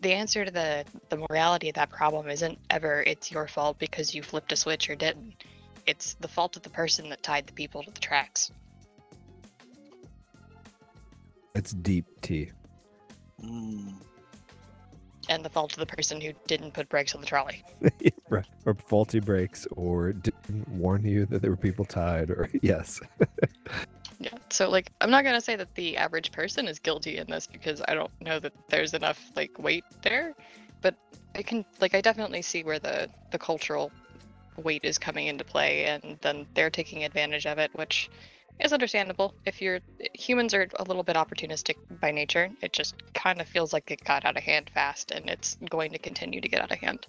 The 0.00 0.12
answer 0.12 0.44
to 0.44 0.50
the 0.50 0.84
the 1.10 1.16
morality 1.16 1.68
of 1.68 1.76
that 1.76 1.90
problem 1.90 2.28
isn't 2.28 2.58
ever 2.70 3.04
it's 3.06 3.30
your 3.30 3.46
fault 3.46 3.78
because 3.78 4.14
you 4.14 4.22
flipped 4.22 4.50
a 4.52 4.56
switch 4.56 4.90
or 4.90 4.96
didn't. 4.96 5.34
It's 5.86 6.14
the 6.14 6.28
fault 6.28 6.56
of 6.56 6.62
the 6.62 6.70
person 6.70 7.08
that 7.10 7.22
tied 7.22 7.46
the 7.46 7.52
people 7.52 7.84
to 7.84 7.90
the 7.92 8.00
tracks. 8.00 8.50
It's 11.54 11.72
deep 11.72 12.06
tea. 12.20 12.50
Mm 13.40 13.94
and 15.28 15.44
the 15.44 15.48
fault 15.48 15.72
of 15.72 15.78
the 15.78 15.86
person 15.86 16.20
who 16.20 16.32
didn't 16.46 16.72
put 16.72 16.88
brakes 16.88 17.14
on 17.14 17.20
the 17.20 17.26
trolley. 17.26 17.62
or 18.30 18.74
faulty 18.74 19.20
brakes, 19.20 19.66
or 19.72 20.12
didn't 20.12 20.68
warn 20.68 21.04
you 21.04 21.26
that 21.26 21.42
there 21.42 21.50
were 21.50 21.56
people 21.56 21.84
tied, 21.84 22.30
or 22.30 22.48
yes. 22.62 23.00
Yeah. 24.20 24.30
So 24.50 24.70
like 24.70 24.90
I'm 25.00 25.10
not 25.10 25.24
gonna 25.24 25.40
say 25.40 25.56
that 25.56 25.74
the 25.74 25.96
average 25.96 26.32
person 26.32 26.68
is 26.68 26.78
guilty 26.78 27.18
in 27.18 27.26
this 27.26 27.46
because 27.46 27.82
I 27.86 27.94
don't 27.94 28.10
know 28.20 28.38
that 28.38 28.52
there's 28.68 28.94
enough 28.94 29.30
like 29.36 29.58
weight 29.58 29.84
there. 30.02 30.34
But 30.80 30.94
I 31.34 31.42
can 31.42 31.64
like 31.80 31.94
I 31.94 32.00
definitely 32.00 32.42
see 32.42 32.62
where 32.62 32.78
the 32.78 33.08
the 33.30 33.38
cultural 33.38 33.90
weight 34.62 34.84
is 34.84 34.98
coming 34.98 35.26
into 35.26 35.44
play 35.44 35.86
and 35.86 36.16
then 36.20 36.46
they're 36.54 36.70
taking 36.70 37.04
advantage 37.04 37.46
of 37.46 37.58
it, 37.58 37.70
which 37.74 38.08
is 38.60 38.72
understandable. 38.72 39.34
If 39.44 39.60
you're 39.60 39.80
humans 40.14 40.54
are 40.54 40.68
a 40.76 40.84
little 40.84 41.02
bit 41.02 41.16
opportunistic 41.16 41.76
by 42.00 42.10
nature, 42.10 42.50
it 42.62 42.72
just 42.72 42.94
kind 43.14 43.40
of 43.40 43.48
feels 43.48 43.72
like 43.72 43.90
it 43.90 44.02
got 44.04 44.24
out 44.24 44.36
of 44.36 44.42
hand 44.42 44.70
fast 44.72 45.10
and 45.10 45.28
it's 45.28 45.56
going 45.68 45.92
to 45.92 45.98
continue 45.98 46.40
to 46.40 46.48
get 46.48 46.62
out 46.62 46.72
of 46.72 46.78
hand. 46.78 47.06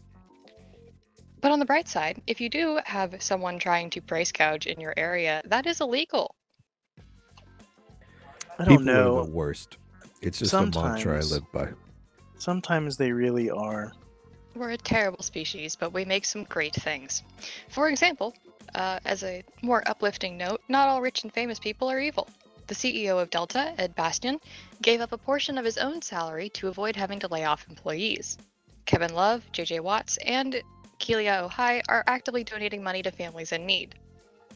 But 1.41 1.51
on 1.51 1.59
the 1.59 1.65
bright 1.65 1.87
side, 1.87 2.21
if 2.25 2.41
you 2.41 2.49
do 2.49 2.79
have 2.85 3.21
someone 3.21 3.59
trying 3.59 3.91
to 3.91 4.01
price 4.01 4.31
gouge 4.31 4.65
in 4.65 4.79
your 4.79 4.93
area, 4.97 5.43
that 5.45 5.67
is 5.67 5.79
illegal. 5.79 6.33
I 8.57 8.65
don't 8.65 8.79
People 8.79 8.85
know. 8.85 9.19
are 9.19 9.25
the 9.25 9.31
worst. 9.31 9.77
It's 10.21 10.39
just 10.39 10.53
a 10.53 10.61
mantra 10.61 11.17
I 11.17 11.21
live 11.21 11.43
by. 11.51 11.69
Sometimes 12.37 12.97
they 12.97 13.11
really 13.11 13.51
are. 13.51 13.91
We're 14.55 14.71
a 14.71 14.77
terrible 14.77 15.21
species, 15.21 15.75
but 15.75 15.93
we 15.93 16.05
make 16.05 16.25
some 16.25 16.45
great 16.45 16.73
things. 16.73 17.21
For 17.69 17.89
example, 17.89 18.33
uh, 18.75 18.99
as 19.05 19.23
a 19.23 19.43
more 19.61 19.81
uplifting 19.87 20.37
note, 20.37 20.61
not 20.67 20.87
all 20.87 21.01
rich 21.01 21.23
and 21.23 21.33
famous 21.33 21.59
people 21.59 21.89
are 21.89 21.99
evil. 21.99 22.27
The 22.67 22.75
CEO 22.75 23.21
of 23.21 23.29
Delta, 23.29 23.73
Ed 23.77 23.95
Bastian, 23.95 24.39
gave 24.81 24.99
up 25.01 25.11
a 25.11 25.17
portion 25.17 25.57
of 25.57 25.65
his 25.65 25.77
own 25.77 26.01
salary 26.01 26.49
to 26.49 26.67
avoid 26.67 26.95
having 26.95 27.19
to 27.19 27.27
lay 27.27 27.45
off 27.45 27.65
employees. 27.69 28.37
Kevin 28.85 29.13
Love, 29.13 29.43
JJ 29.53 29.79
Watts, 29.79 30.17
and 30.17 30.61
Kelia 30.99 31.49
Ohai 31.49 31.81
are 31.87 32.03
actively 32.07 32.43
donating 32.43 32.83
money 32.83 33.01
to 33.01 33.11
families 33.11 33.51
in 33.51 33.65
need. 33.65 33.95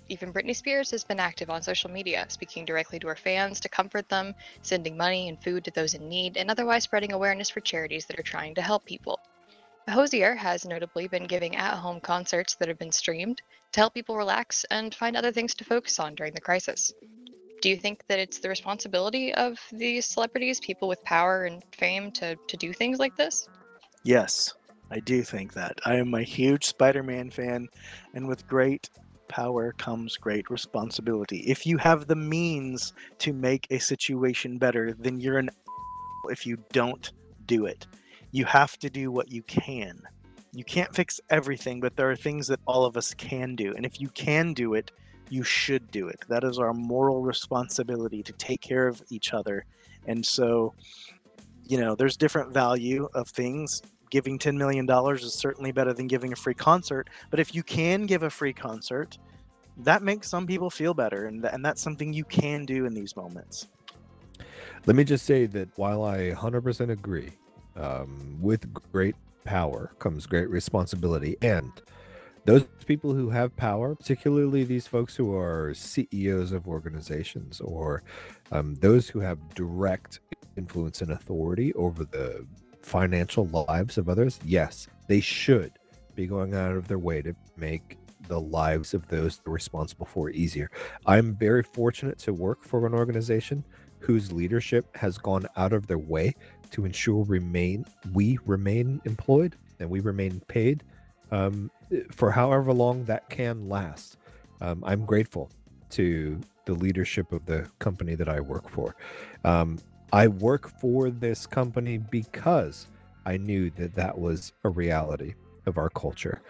Even 0.09 0.33
Britney 0.33 0.55
Spears 0.55 0.89
has 0.91 1.03
been 1.03 1.19
active 1.19 1.51
on 1.51 1.61
social 1.61 1.89
media, 1.89 2.25
speaking 2.29 2.65
directly 2.65 2.97
to 2.99 3.07
her 3.07 3.15
fans 3.15 3.59
to 3.59 3.69
comfort 3.69 4.09
them, 4.09 4.33
sending 4.63 4.97
money 4.97 5.29
and 5.29 5.41
food 5.43 5.63
to 5.65 5.71
those 5.71 5.93
in 5.93 6.09
need, 6.09 6.35
and 6.35 6.49
otherwise 6.49 6.83
spreading 6.83 7.13
awareness 7.13 7.49
for 7.49 7.59
charities 7.59 8.07
that 8.07 8.19
are 8.19 8.23
trying 8.23 8.55
to 8.55 8.61
help 8.61 8.85
people. 8.85 9.19
Hozier 9.89 10.35
has 10.35 10.65
notably 10.65 11.07
been 11.07 11.25
giving 11.25 11.55
at 11.55 11.75
home 11.75 11.99
concerts 11.99 12.55
that 12.55 12.67
have 12.67 12.77
been 12.77 12.91
streamed 12.91 13.41
to 13.71 13.79
help 13.79 13.93
people 13.93 14.15
relax 14.15 14.65
and 14.71 14.93
find 14.93 15.15
other 15.15 15.31
things 15.31 15.53
to 15.55 15.63
focus 15.63 15.99
on 15.99 16.15
during 16.15 16.33
the 16.33 16.41
crisis. 16.41 16.93
Do 17.61 17.69
you 17.69 17.77
think 17.77 18.05
that 18.07 18.19
it's 18.19 18.39
the 18.39 18.49
responsibility 18.49 19.33
of 19.33 19.59
these 19.71 20.05
celebrities, 20.05 20.59
people 20.59 20.87
with 20.87 21.03
power 21.03 21.43
and 21.43 21.63
fame, 21.77 22.11
to, 22.13 22.35
to 22.35 22.57
do 22.57 22.71
things 22.71 22.99
like 22.99 23.15
this? 23.17 23.49
Yes, 24.03 24.53
I 24.91 24.99
do 24.99 25.23
think 25.23 25.53
that. 25.53 25.77
I 25.85 25.95
am 25.95 26.13
a 26.13 26.23
huge 26.23 26.65
Spider 26.65 27.03
Man 27.03 27.29
fan, 27.29 27.67
and 28.13 28.27
with 28.27 28.47
great 28.47 28.89
power 29.27 29.73
comes 29.73 30.17
great 30.17 30.49
responsibility. 30.49 31.39
If 31.39 31.65
you 31.65 31.77
have 31.77 32.07
the 32.07 32.15
means 32.15 32.93
to 33.19 33.33
make 33.33 33.67
a 33.69 33.79
situation 33.79 34.57
better, 34.57 34.93
then 34.97 35.19
you're 35.19 35.37
an 35.37 35.49
if 36.29 36.45
you 36.45 36.57
don't 36.71 37.11
do 37.45 37.65
it. 37.65 37.85
You 38.31 38.45
have 38.45 38.77
to 38.79 38.89
do 38.89 39.11
what 39.11 39.31
you 39.31 39.41
can. 39.43 40.01
You 40.51 40.63
can't 40.63 40.93
fix 40.95 41.19
everything, 41.29 41.79
but 41.79 41.95
there 41.95 42.09
are 42.09 42.15
things 42.15 42.47
that 42.47 42.59
all 42.65 42.85
of 42.85 42.97
us 42.97 43.13
can 43.13 43.55
do. 43.55 43.73
And 43.75 43.85
if 43.85 44.01
you 44.01 44.09
can 44.09 44.53
do 44.53 44.73
it, 44.73 44.91
you 45.29 45.43
should 45.43 45.91
do 45.91 46.07
it. 46.07 46.23
That 46.27 46.43
is 46.43 46.57
our 46.57 46.73
moral 46.73 47.21
responsibility 47.21 48.23
to 48.23 48.33
take 48.33 48.61
care 48.61 48.87
of 48.87 49.01
each 49.09 49.33
other. 49.33 49.65
And 50.07 50.25
so, 50.25 50.73
you 51.67 51.79
know, 51.79 51.95
there's 51.95 52.17
different 52.17 52.51
value 52.51 53.07
of 53.13 53.29
things. 53.29 53.81
Giving 54.09 54.39
$10 54.39 54.57
million 54.57 54.89
is 55.15 55.33
certainly 55.33 55.71
better 55.71 55.93
than 55.93 56.07
giving 56.07 56.33
a 56.33 56.35
free 56.35 56.55
concert. 56.55 57.09
But 57.29 57.39
if 57.39 57.53
you 57.53 57.61
can 57.61 58.07
give 58.07 58.23
a 58.23 58.29
free 58.29 58.53
concert, 58.53 59.19
that 59.77 60.01
makes 60.01 60.27
some 60.27 60.47
people 60.47 60.71
feel 60.71 60.95
better. 60.95 61.25
And, 61.25 61.43
th- 61.43 61.53
and 61.53 61.63
that's 61.63 61.81
something 61.81 62.11
you 62.11 62.25
can 62.25 62.65
do 62.65 62.85
in 62.85 62.93
these 62.93 63.15
moments. 63.15 63.67
Let 64.87 64.95
me 64.95 65.03
just 65.03 65.25
say 65.25 65.45
that 65.47 65.69
while 65.77 66.03
I 66.03 66.31
100% 66.31 66.89
agree, 66.89 67.31
um, 67.79 68.37
with 68.41 68.71
great 68.91 69.15
power 69.43 69.91
comes 69.99 70.25
great 70.25 70.49
responsibility. 70.49 71.37
And 71.41 71.71
those 72.45 72.63
people 72.85 73.13
who 73.13 73.29
have 73.29 73.55
power, 73.55 73.95
particularly 73.95 74.63
these 74.63 74.87
folks 74.87 75.15
who 75.15 75.35
are 75.35 75.73
CEOs 75.73 76.51
of 76.51 76.67
organizations 76.67 77.61
or 77.61 78.03
um, 78.51 78.75
those 78.75 79.09
who 79.09 79.19
have 79.19 79.37
direct 79.53 80.19
influence 80.57 81.01
and 81.01 81.11
authority 81.11 81.73
over 81.73 82.03
the 82.03 82.45
financial 82.81 83.45
lives 83.47 83.97
of 83.97 84.09
others, 84.09 84.39
yes, 84.43 84.87
they 85.07 85.19
should 85.19 85.71
be 86.15 86.25
going 86.27 86.53
out 86.53 86.71
of 86.71 86.87
their 86.87 86.99
way 86.99 87.21
to 87.21 87.33
make 87.57 87.97
the 88.27 88.39
lives 88.39 88.93
of 88.93 89.07
those 89.07 89.39
they're 89.39 89.53
responsible 89.53 90.05
for 90.05 90.29
easier. 90.29 90.69
I'm 91.05 91.35
very 91.35 91.63
fortunate 91.63 92.19
to 92.19 92.33
work 92.33 92.63
for 92.63 92.85
an 92.85 92.93
organization 92.93 93.63
whose 93.99 94.31
leadership 94.31 94.95
has 94.95 95.17
gone 95.17 95.45
out 95.57 95.73
of 95.73 95.87
their 95.87 95.97
way 95.97 96.33
to 96.71 96.85
ensure 96.85 97.23
remain 97.23 97.85
we 98.13 98.37
remain 98.45 99.01
employed 99.05 99.55
and 99.79 99.89
we 99.89 99.99
remain 99.99 100.41
paid 100.47 100.83
um, 101.31 101.71
for 102.11 102.31
however 102.31 102.73
long 102.73 103.05
that 103.05 103.29
can 103.29 103.69
last. 103.69 104.17
Um, 104.61 104.83
I'm 104.85 105.05
grateful 105.05 105.49
to 105.91 106.39
the 106.65 106.73
leadership 106.73 107.31
of 107.31 107.45
the 107.45 107.67
company 107.79 108.15
that 108.15 108.29
I 108.29 108.39
work 108.39 108.69
for. 108.69 108.95
Um, 109.43 109.79
I 110.11 110.27
work 110.27 110.69
for 110.79 111.09
this 111.09 111.45
company 111.45 111.97
because 111.97 112.87
I 113.25 113.37
knew 113.37 113.69
that 113.71 113.95
that 113.95 114.17
was 114.17 114.53
a 114.63 114.69
reality 114.69 115.35
of 115.65 115.77
our 115.77 115.89
culture. 115.89 116.41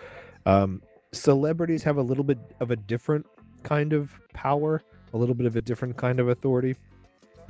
Um, 0.45 0.81
celebrities 1.11 1.83
have 1.83 1.97
a 1.97 2.01
little 2.01 2.23
bit 2.23 2.39
of 2.59 2.71
a 2.71 2.75
different 2.75 3.25
kind 3.63 3.93
of 3.93 4.11
power, 4.33 4.81
a 5.13 5.17
little 5.17 5.35
bit 5.35 5.45
of 5.45 5.55
a 5.55 5.61
different 5.61 5.97
kind 5.97 6.19
of 6.19 6.29
authority. 6.29 6.75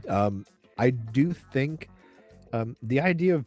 Um, 0.07 0.45
I 0.77 0.91
do 0.91 1.33
think 1.33 1.89
um, 2.53 2.75
the 2.81 3.01
idea 3.01 3.35
of 3.35 3.45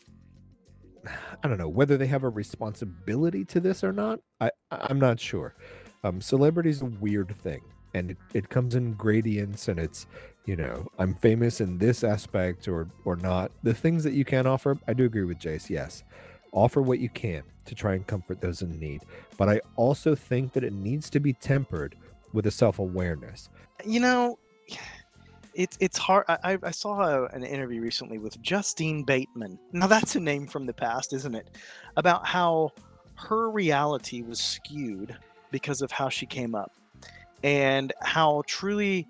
I 1.42 1.48
don't 1.48 1.58
know 1.58 1.68
whether 1.68 1.96
they 1.96 2.06
have 2.06 2.22
a 2.22 2.28
responsibility 2.28 3.44
to 3.46 3.60
this 3.60 3.82
or 3.82 3.92
not. 3.92 4.20
I 4.40 4.50
I'm 4.70 4.98
not 4.98 5.18
sure. 5.18 5.54
Um, 6.04 6.20
celebrity 6.20 6.70
is 6.70 6.82
a 6.82 6.86
weird 6.86 7.36
thing, 7.38 7.60
and 7.94 8.12
it, 8.12 8.18
it 8.34 8.48
comes 8.48 8.74
in 8.74 8.94
gradients, 8.94 9.68
and 9.68 9.78
it's 9.78 10.06
you 10.46 10.56
know 10.56 10.86
I'm 10.98 11.14
famous 11.14 11.60
in 11.60 11.78
this 11.78 12.04
aspect 12.04 12.68
or 12.68 12.88
or 13.04 13.16
not. 13.16 13.50
The 13.62 13.74
things 13.74 14.04
that 14.04 14.12
you 14.12 14.24
can 14.24 14.46
offer, 14.46 14.78
I 14.86 14.94
do 14.94 15.04
agree 15.04 15.24
with 15.24 15.38
Jace. 15.38 15.68
Yes, 15.68 16.04
offer 16.52 16.82
what 16.82 17.00
you 17.00 17.08
can 17.08 17.42
to 17.64 17.74
try 17.74 17.94
and 17.94 18.06
comfort 18.06 18.40
those 18.40 18.62
in 18.62 18.78
need, 18.78 19.02
but 19.36 19.48
I 19.48 19.60
also 19.76 20.14
think 20.14 20.52
that 20.52 20.64
it 20.64 20.72
needs 20.72 21.10
to 21.10 21.20
be 21.20 21.32
tempered 21.32 21.96
with 22.32 22.46
a 22.46 22.50
self 22.50 22.78
awareness. 22.78 23.48
you 23.84 24.00
know 24.00 24.38
it's 25.54 25.76
it's 25.80 25.98
hard 25.98 26.24
i 26.28 26.58
I- 26.62 26.70
saw 26.70 27.02
a, 27.02 27.24
an 27.26 27.44
interview 27.44 27.80
recently 27.80 28.18
with 28.18 28.40
justine 28.42 29.02
bateman. 29.04 29.58
Now 29.72 29.86
that's 29.86 30.16
a 30.16 30.20
name 30.20 30.46
from 30.46 30.66
the 30.66 30.72
past 30.72 31.12
isn't 31.12 31.34
it? 31.34 31.48
About 31.96 32.26
how 32.26 32.72
her 33.16 33.50
reality 33.50 34.22
was 34.22 34.40
skewed 34.40 35.16
because 35.50 35.82
of 35.82 35.90
how 35.90 36.08
she 36.08 36.26
came 36.26 36.54
up 36.54 36.72
and 37.42 37.92
how 38.00 38.42
truly 38.46 39.06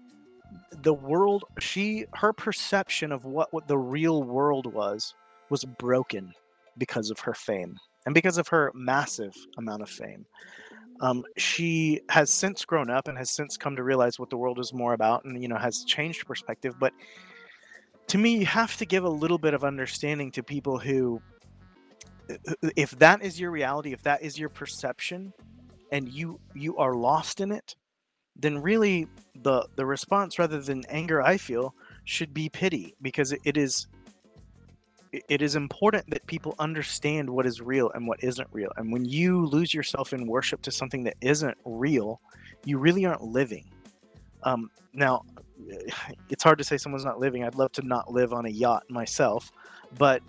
the 0.82 0.94
world 0.94 1.44
she 1.58 2.06
her 2.14 2.32
perception 2.32 3.12
of 3.12 3.24
what, 3.24 3.52
what 3.52 3.68
the 3.68 3.78
real 3.78 4.22
world 4.22 4.72
was 4.72 5.14
was 5.50 5.64
broken 5.64 6.32
because 6.78 7.10
of 7.10 7.18
her 7.20 7.34
fame 7.34 7.78
and 8.06 8.14
because 8.14 8.38
of 8.38 8.48
her 8.48 8.72
massive 8.74 9.34
amount 9.58 9.82
of 9.82 9.88
fame 9.88 10.26
um, 11.00 11.24
she 11.36 12.00
has 12.08 12.30
since 12.30 12.64
grown 12.64 12.90
up 12.90 13.08
and 13.08 13.18
has 13.18 13.30
since 13.30 13.56
come 13.56 13.76
to 13.76 13.82
realize 13.82 14.18
what 14.18 14.30
the 14.30 14.36
world 14.36 14.58
is 14.58 14.72
more 14.72 14.92
about 14.92 15.24
and 15.24 15.42
you 15.42 15.48
know 15.48 15.56
has 15.56 15.84
changed 15.84 16.26
perspective 16.26 16.74
but 16.78 16.92
to 18.06 18.18
me 18.18 18.36
you 18.38 18.46
have 18.46 18.76
to 18.76 18.86
give 18.86 19.04
a 19.04 19.08
little 19.08 19.38
bit 19.38 19.54
of 19.54 19.64
understanding 19.64 20.30
to 20.30 20.42
people 20.42 20.78
who 20.78 21.20
uh, 22.30 22.34
uh, 22.48 22.54
uh, 22.64 22.70
if 22.76 22.90
that 22.98 23.22
is 23.22 23.40
your 23.40 23.50
reality 23.50 23.92
if 23.92 24.02
that 24.02 24.22
is 24.22 24.38
your 24.38 24.48
perception 24.48 25.32
and 25.90 26.08
you 26.08 26.38
you 26.54 26.76
are 26.76 26.94
lost 26.94 27.40
in 27.40 27.52
it 27.52 27.74
then 28.36 28.60
really 28.60 29.06
the 29.42 29.66
the 29.76 29.84
response 29.84 30.38
rather 30.38 30.60
than 30.60 30.82
anger 30.88 31.22
i 31.22 31.36
feel 31.36 31.74
should 32.04 32.32
be 32.32 32.48
pity 32.48 32.94
because 33.02 33.32
it, 33.32 33.40
it 33.44 33.56
is 33.56 33.86
it- 35.12 35.42
is 35.42 35.54
important 35.56 36.08
that 36.10 36.26
people 36.26 36.54
understand 36.58 37.28
what 37.28 37.46
is 37.46 37.60
real 37.60 37.90
and 37.90 38.06
what 38.06 38.22
isn't 38.24 38.48
real. 38.52 38.70
And 38.76 38.92
when 38.92 39.04
you 39.04 39.46
lose 39.46 39.74
yourself 39.74 40.12
in 40.12 40.26
worship 40.26 40.62
to 40.62 40.70
something 40.70 41.04
that 41.04 41.16
isn't 41.20 41.56
real 41.64 42.20
you 42.64 42.78
really 42.78 43.04
aren't 43.04 43.22
living. 43.22 43.64
Um, 44.44 44.70
now 44.92 45.22
it's 46.30 46.42
hard 46.42 46.58
to 46.58 46.64
say 46.64 46.76
someone's 46.76 47.04
not 47.04 47.18
living. 47.18 47.44
I'd 47.44 47.56
love 47.56 47.72
to 47.72 47.82
not 47.82 48.12
live 48.12 48.32
on 48.32 48.46
a 48.46 48.50
yacht 48.50 48.84
myself 48.88 49.50
but 49.98 50.22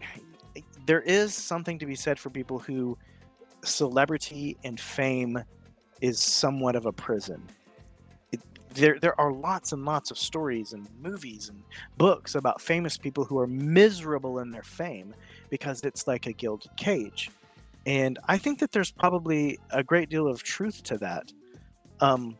there 0.86 1.00
is 1.02 1.34
something 1.34 1.78
to 1.78 1.86
be 1.86 1.94
said 1.94 2.18
for 2.18 2.30
people 2.30 2.58
who 2.58 2.96
celebrity 3.64 4.56
and 4.64 4.80
fame 4.80 5.42
is 6.00 6.20
somewhat 6.20 6.76
of 6.76 6.86
a 6.86 6.92
prison 6.92 7.42
there, 8.78 8.98
there 9.00 9.20
are 9.20 9.32
lots 9.32 9.72
and 9.72 9.84
lots 9.84 10.10
of 10.10 10.18
stories 10.18 10.72
and 10.72 10.88
movies 11.00 11.48
and 11.48 11.62
books 11.96 12.34
about 12.34 12.60
famous 12.60 12.96
people 12.96 13.24
who 13.24 13.38
are 13.38 13.46
miserable 13.46 14.38
in 14.38 14.50
their 14.50 14.62
fame 14.62 15.14
because 15.50 15.82
it's 15.82 16.06
like 16.06 16.26
a 16.26 16.32
gilded 16.32 16.70
cage. 16.76 17.30
And 17.86 18.18
I 18.28 18.38
think 18.38 18.58
that 18.60 18.72
there's 18.72 18.90
probably 18.90 19.58
a 19.70 19.82
great 19.82 20.10
deal 20.10 20.26
of 20.28 20.42
truth 20.42 20.82
to 20.84 20.98
that. 20.98 21.32
Um, 22.00 22.36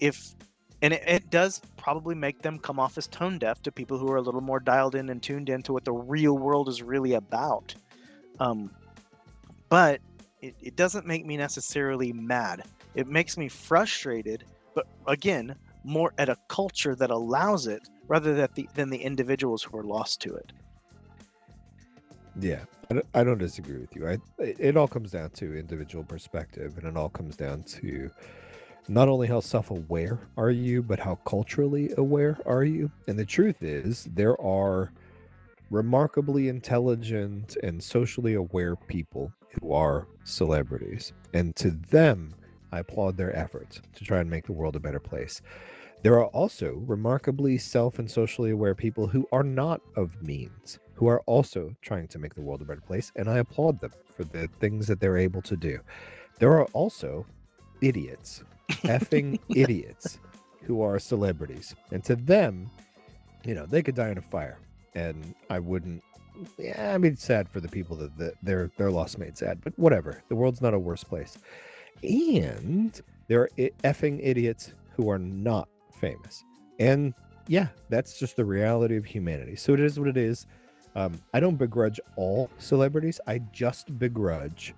if 0.00 0.34
and 0.82 0.94
it, 0.94 1.02
it 1.06 1.30
does 1.30 1.60
probably 1.76 2.14
make 2.14 2.42
them 2.42 2.58
come 2.58 2.80
off 2.80 2.96
as 2.98 3.06
tone 3.06 3.38
deaf 3.38 3.62
to 3.62 3.72
people 3.72 3.98
who 3.98 4.10
are 4.10 4.16
a 4.16 4.22
little 4.22 4.40
more 4.40 4.60
dialed 4.60 4.94
in 4.94 5.10
and 5.10 5.22
tuned 5.22 5.48
into 5.48 5.72
what 5.72 5.84
the 5.84 5.92
real 5.92 6.36
world 6.38 6.68
is 6.68 6.82
really 6.82 7.14
about. 7.14 7.74
Um, 8.38 8.70
but 9.68 10.00
it, 10.40 10.54
it 10.60 10.76
doesn't 10.76 11.06
make 11.06 11.26
me 11.26 11.36
necessarily 11.36 12.12
mad. 12.12 12.64
It 12.94 13.06
makes 13.06 13.36
me 13.36 13.48
frustrated, 13.48 14.44
but 14.74 14.86
again, 15.06 15.54
more 15.84 16.12
at 16.18 16.28
a 16.28 16.36
culture 16.48 16.94
that 16.94 17.10
allows 17.10 17.66
it 17.66 17.88
rather 18.08 18.34
than 18.34 18.48
the, 18.54 18.68
than 18.74 18.90
the 18.90 18.98
individuals 18.98 19.62
who 19.62 19.78
are 19.78 19.84
lost 19.84 20.20
to 20.22 20.34
it. 20.34 20.52
Yeah, 22.38 22.64
I 23.14 23.24
don't, 23.24 23.38
disagree 23.38 23.78
with 23.78 23.94
you. 23.94 24.08
I 24.08 24.18
it 24.38 24.56
it 24.58 24.76
all 24.76 24.88
comes 24.88 25.12
down 25.12 25.30
to 25.30 25.56
individual 25.56 26.04
perspective, 26.04 26.78
and 26.78 26.86
it 26.86 26.96
all 26.96 27.08
comes 27.08 27.36
down 27.36 27.62
to 27.64 28.10
not 28.88 29.08
only 29.08 29.28
how 29.28 29.40
self-aware 29.40 30.18
are 30.36 30.50
you, 30.50 30.82
but 30.82 30.98
how 30.98 31.16
culturally 31.26 31.92
aware 31.98 32.38
are 32.46 32.64
you. 32.64 32.90
And 33.06 33.18
the 33.18 33.24
truth 33.24 33.62
is, 33.62 34.08
there 34.14 34.40
are 34.40 34.92
remarkably 35.70 36.48
intelligent 36.48 37.56
and 37.62 37.82
socially 37.82 38.34
aware 38.34 38.74
people 38.74 39.32
who 39.60 39.72
are 39.72 40.08
celebrities, 40.24 41.12
and 41.34 41.54
to 41.56 41.70
them, 41.70 42.34
I 42.72 42.80
applaud 42.80 43.16
their 43.16 43.36
efforts 43.36 43.80
to 43.94 44.04
try 44.04 44.20
and 44.20 44.30
make 44.30 44.46
the 44.46 44.52
world 44.52 44.76
a 44.76 44.80
better 44.80 45.00
place. 45.00 45.42
There 46.02 46.18
are 46.18 46.26
also 46.26 46.82
remarkably 46.86 47.58
self 47.58 47.98
and 47.98 48.10
socially 48.10 48.50
aware 48.50 48.74
people 48.74 49.06
who 49.06 49.28
are 49.32 49.42
not 49.42 49.82
of 49.96 50.22
means, 50.22 50.78
who 50.94 51.06
are 51.08 51.20
also 51.26 51.74
trying 51.82 52.08
to 52.08 52.18
make 52.18 52.34
the 52.34 52.40
world 52.40 52.62
a 52.62 52.64
better 52.64 52.80
place, 52.80 53.12
and 53.16 53.28
I 53.28 53.38
applaud 53.38 53.80
them 53.80 53.92
for 54.16 54.24
the 54.24 54.48
things 54.60 54.86
that 54.86 54.98
they're 54.98 55.18
able 55.18 55.42
to 55.42 55.56
do. 55.56 55.78
There 56.38 56.52
are 56.52 56.64
also 56.72 57.26
idiots, 57.82 58.42
effing 58.70 59.38
idiots, 59.50 60.18
who 60.62 60.80
are 60.82 60.98
celebrities, 60.98 61.74
and 61.90 62.02
to 62.04 62.16
them, 62.16 62.70
you 63.44 63.54
know, 63.54 63.66
they 63.66 63.82
could 63.82 63.94
die 63.94 64.10
in 64.10 64.18
a 64.18 64.22
fire, 64.22 64.58
and 64.94 65.34
I 65.50 65.58
wouldn't. 65.58 66.02
Yeah, 66.58 66.94
I 66.94 66.98
mean, 66.98 67.12
it's 67.12 67.24
sad 67.24 67.48
for 67.48 67.60
the 67.60 67.68
people 67.68 67.96
that, 67.96 68.16
that 68.16 68.34
their 68.42 68.70
their 68.78 68.90
loss 68.90 69.18
made 69.18 69.36
sad, 69.36 69.60
but 69.62 69.78
whatever. 69.78 70.22
The 70.28 70.36
world's 70.36 70.62
not 70.62 70.72
a 70.72 70.78
worse 70.78 71.04
place, 71.04 71.36
and 72.02 73.00
there 73.28 73.42
are 73.42 73.50
effing 73.84 74.20
idiots 74.22 74.74
who 74.96 75.10
are 75.10 75.18
not 75.18 75.68
famous, 76.00 76.44
and 76.78 77.14
yeah, 77.46 77.68
that's 77.88 78.18
just 78.18 78.36
the 78.36 78.44
reality 78.44 78.96
of 78.96 79.04
humanity. 79.04 79.56
So 79.56 79.74
it 79.74 79.80
is 79.80 79.98
what 79.98 80.08
it 80.08 80.16
is. 80.16 80.46
Um, 80.94 81.20
I 81.34 81.40
don't 81.40 81.56
begrudge 81.56 82.00
all 82.16 82.50
celebrities. 82.58 83.20
I 83.26 83.38
just 83.52 83.98
begrudge 83.98 84.74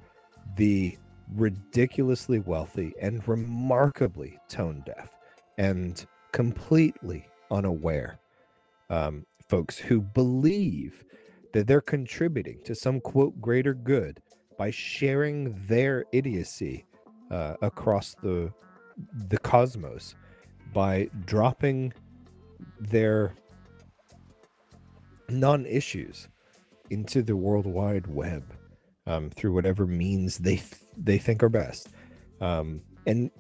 the 0.56 0.96
ridiculously 1.34 2.40
wealthy 2.40 2.94
and 3.00 3.26
remarkably 3.26 4.38
tone 4.48 4.82
deaf 4.84 5.16
and 5.58 6.04
completely 6.32 7.28
unaware 7.50 8.18
um, 8.90 9.26
folks 9.48 9.78
who 9.78 10.00
believe 10.00 11.04
that 11.52 11.66
they're 11.66 11.80
contributing 11.80 12.58
to 12.64 12.74
some 12.74 13.00
quote 13.00 13.38
greater 13.40 13.74
good 13.74 14.20
by 14.58 14.70
sharing 14.70 15.54
their 15.66 16.04
idiocy 16.12 16.84
uh, 17.32 17.54
across 17.62 18.14
the 18.22 18.52
the 19.28 19.38
cosmos 19.38 20.14
by 20.72 21.08
dropping 21.24 21.92
their 22.78 23.34
non-issues 25.28 26.28
into 26.90 27.22
the 27.22 27.34
world 27.34 27.66
wide 27.66 28.06
web 28.06 28.44
um, 29.06 29.30
through 29.30 29.52
whatever 29.52 29.86
means 29.86 30.38
they 30.38 30.56
th- 30.56 30.82
they 30.96 31.18
think 31.18 31.42
are 31.42 31.48
best. 31.48 31.88
Um, 32.40 32.82
and 33.06 33.30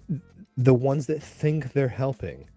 the 0.56 0.74
ones 0.74 1.06
that 1.06 1.22
think 1.22 1.72
they're 1.72 1.88
helping 1.88 2.48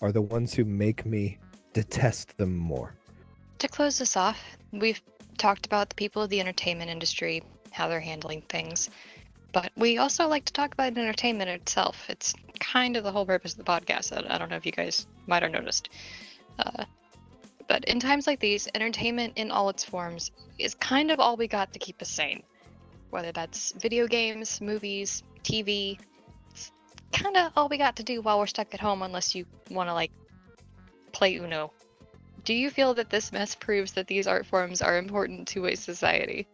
are 0.00 0.10
the 0.10 0.22
ones 0.22 0.54
who 0.54 0.64
make 0.64 1.04
me 1.04 1.38
detest 1.72 2.36
them 2.38 2.56
more. 2.56 2.94
To 3.58 3.68
close 3.68 3.98
this 3.98 4.16
off, 4.16 4.42
we've 4.72 5.02
talked 5.36 5.66
about 5.66 5.90
the 5.90 5.94
people 5.94 6.22
of 6.22 6.30
the 6.30 6.40
entertainment 6.40 6.90
industry, 6.90 7.42
how 7.72 7.88
they're 7.88 8.00
handling 8.00 8.42
things, 8.42 8.90
but 9.52 9.70
we 9.76 9.98
also 9.98 10.28
like 10.28 10.44
to 10.46 10.52
talk 10.52 10.74
about 10.74 10.96
entertainment 10.96 11.50
itself. 11.50 12.08
It's 12.08 12.34
kind 12.60 12.96
of 12.96 13.04
the 13.04 13.12
whole 13.12 13.26
purpose 13.26 13.52
of 13.52 13.58
the 13.58 13.64
podcast. 13.64 14.12
I, 14.30 14.38
don't 14.38 14.50
know 14.50 14.56
if 14.56 14.66
you 14.66 14.72
guys 14.72 15.06
might 15.26 15.42
have 15.42 15.52
noticed. 15.52 15.88
Uh, 16.58 16.84
but 17.66 17.84
in 17.84 18.00
times 18.00 18.26
like 18.26 18.40
these, 18.40 18.68
entertainment 18.74 19.34
in 19.36 19.50
all 19.50 19.68
its 19.68 19.84
forms 19.84 20.30
is 20.58 20.74
kind 20.74 21.10
of 21.10 21.20
all 21.20 21.36
we 21.36 21.48
got 21.48 21.72
to 21.72 21.78
keep 21.78 22.00
us 22.02 22.08
sane. 22.08 22.42
Whether 23.10 23.32
that's 23.32 23.72
video 23.72 24.06
games, 24.06 24.60
movies, 24.60 25.22
TV, 25.42 25.98
it's 26.50 26.70
kind 27.12 27.36
of 27.36 27.52
all 27.56 27.68
we 27.68 27.78
got 27.78 27.96
to 27.96 28.02
do 28.02 28.20
while 28.20 28.38
we're 28.38 28.46
stuck 28.46 28.74
at 28.74 28.80
home, 28.80 29.02
unless 29.02 29.34
you 29.34 29.46
want 29.70 29.88
to 29.88 29.94
like 29.94 30.10
play 31.12 31.36
Uno 31.36 31.72
do 32.48 32.54
you 32.54 32.70
feel 32.70 32.94
that 32.94 33.10
this 33.10 33.30
mess 33.30 33.54
proves 33.54 33.92
that 33.92 34.06
these 34.06 34.26
art 34.26 34.46
forms 34.46 34.80
are 34.80 34.96
important 34.96 35.48
to 35.48 35.66
a 35.66 35.74
society? 35.74 36.46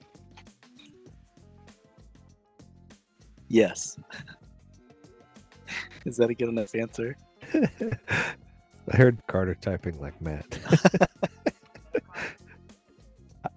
Yes. 3.55 3.97
Is 6.05 6.17
that 6.17 6.29
a 6.29 6.35
good 6.35 6.49
enough 6.49 6.75
answer? 6.75 7.17
I 7.55 8.97
heard 8.97 9.25
Carter 9.29 9.55
typing 9.55 10.01
like 10.01 10.21
Matt. 10.21 10.59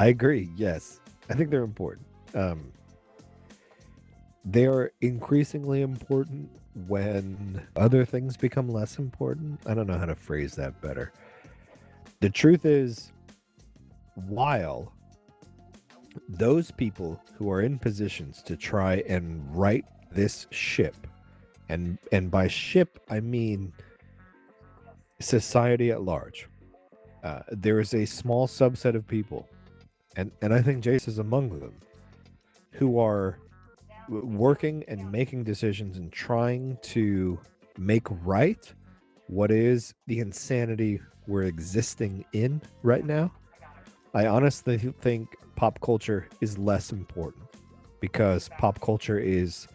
I 0.00 0.06
agree. 0.08 0.50
Yes, 0.56 0.98
I 1.30 1.34
think 1.34 1.50
they're 1.50 1.62
important. 1.62 2.08
Um, 2.34 2.72
they 4.44 4.66
are 4.66 4.90
increasingly 5.00 5.82
important 5.82 6.50
when 6.88 7.64
other 7.76 8.04
things 8.04 8.36
become 8.36 8.68
less 8.68 8.98
important. 8.98 9.60
I 9.64 9.74
don't 9.74 9.86
know 9.86 9.96
how 9.96 10.06
to 10.06 10.16
phrase 10.16 10.56
that 10.56 10.82
better. 10.82 11.12
The 12.18 12.30
truth 12.30 12.66
is, 12.66 13.12
while 14.16 14.92
those 16.28 16.70
people 16.70 17.20
who 17.36 17.50
are 17.50 17.60
in 17.60 17.78
positions 17.78 18.42
to 18.42 18.56
try 18.56 18.96
and 19.08 19.42
right 19.56 19.84
this 20.10 20.46
ship, 20.50 21.06
and 21.68 21.98
and 22.12 22.30
by 22.30 22.48
ship 22.48 22.98
I 23.10 23.20
mean 23.20 23.72
society 25.20 25.90
at 25.90 26.02
large. 26.02 26.48
Uh, 27.22 27.40
there 27.50 27.80
is 27.80 27.94
a 27.94 28.04
small 28.04 28.46
subset 28.46 28.94
of 28.94 29.06
people, 29.06 29.48
and 30.16 30.30
and 30.42 30.54
I 30.54 30.62
think 30.62 30.84
Jace 30.84 31.08
is 31.08 31.18
among 31.18 31.58
them, 31.60 31.74
who 32.72 32.98
are 32.98 33.38
working 34.08 34.84
and 34.88 35.10
making 35.10 35.44
decisions 35.44 35.96
and 35.98 36.12
trying 36.12 36.78
to 36.82 37.38
make 37.78 38.06
right 38.24 38.72
what 39.26 39.50
is 39.50 39.94
the 40.06 40.20
insanity 40.20 41.00
we're 41.26 41.42
existing 41.42 42.24
in 42.32 42.62
right 42.82 43.04
now. 43.04 43.32
I 44.14 44.26
honestly 44.26 44.78
think 44.78 45.36
pop 45.56 45.80
culture 45.80 46.28
is 46.40 46.58
less 46.58 46.92
important 46.92 47.44
because 48.00 48.48
pop 48.58 48.80
culture 48.80 49.18
is 49.18 49.66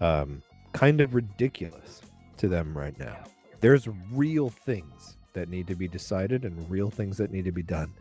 um, 0.00 0.42
kind 0.72 1.00
of 1.00 1.14
ridiculous 1.14 2.02
to 2.36 2.48
them 2.48 2.76
right 2.76 2.98
now. 2.98 3.16
There's 3.60 3.88
real 4.12 4.50
things 4.50 5.16
that 5.32 5.48
need 5.48 5.66
to 5.66 5.74
be 5.74 5.88
decided 5.88 6.44
and 6.44 6.70
real 6.70 6.90
things 6.90 7.16
that 7.16 7.30
need 7.30 7.46
to 7.46 7.52
be 7.52 7.62
done. 7.62 7.92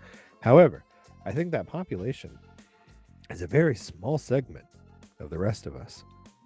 However, 0.41 0.83
I 1.25 1.31
think 1.31 1.51
that 1.51 1.67
population 1.67 2.37
is 3.29 3.41
a 3.41 3.47
very 3.47 3.75
small 3.75 4.17
segment 4.17 4.65
of 5.19 5.29
the 5.29 5.39
rest 5.39 5.65
of 5.65 5.75
us. 5.75 6.03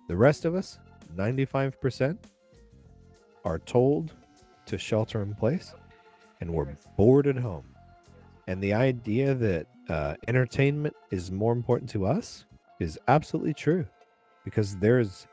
The 0.07 0.15
rest 0.15 0.45
of 0.45 0.55
us, 0.55 0.79
95%, 1.15 2.17
are 3.43 3.59
told 3.59 4.13
to 4.67 4.77
shelter 4.77 5.21
in 5.21 5.33
place 5.33 5.73
and 6.41 6.51
we're 6.53 6.75
bored 6.95 7.27
at 7.27 7.37
home. 7.37 7.65
And 8.47 8.61
the 8.61 8.73
idea 8.73 9.33
that 9.35 9.67
uh, 9.89 10.15
entertainment 10.27 10.95
is 11.11 11.31
more 11.31 11.53
important 11.53 11.89
to 11.91 12.05
us 12.05 12.45
is 12.79 12.97
absolutely 13.07 13.53
true 13.53 13.85
because 14.45 14.77
there's 14.77 15.27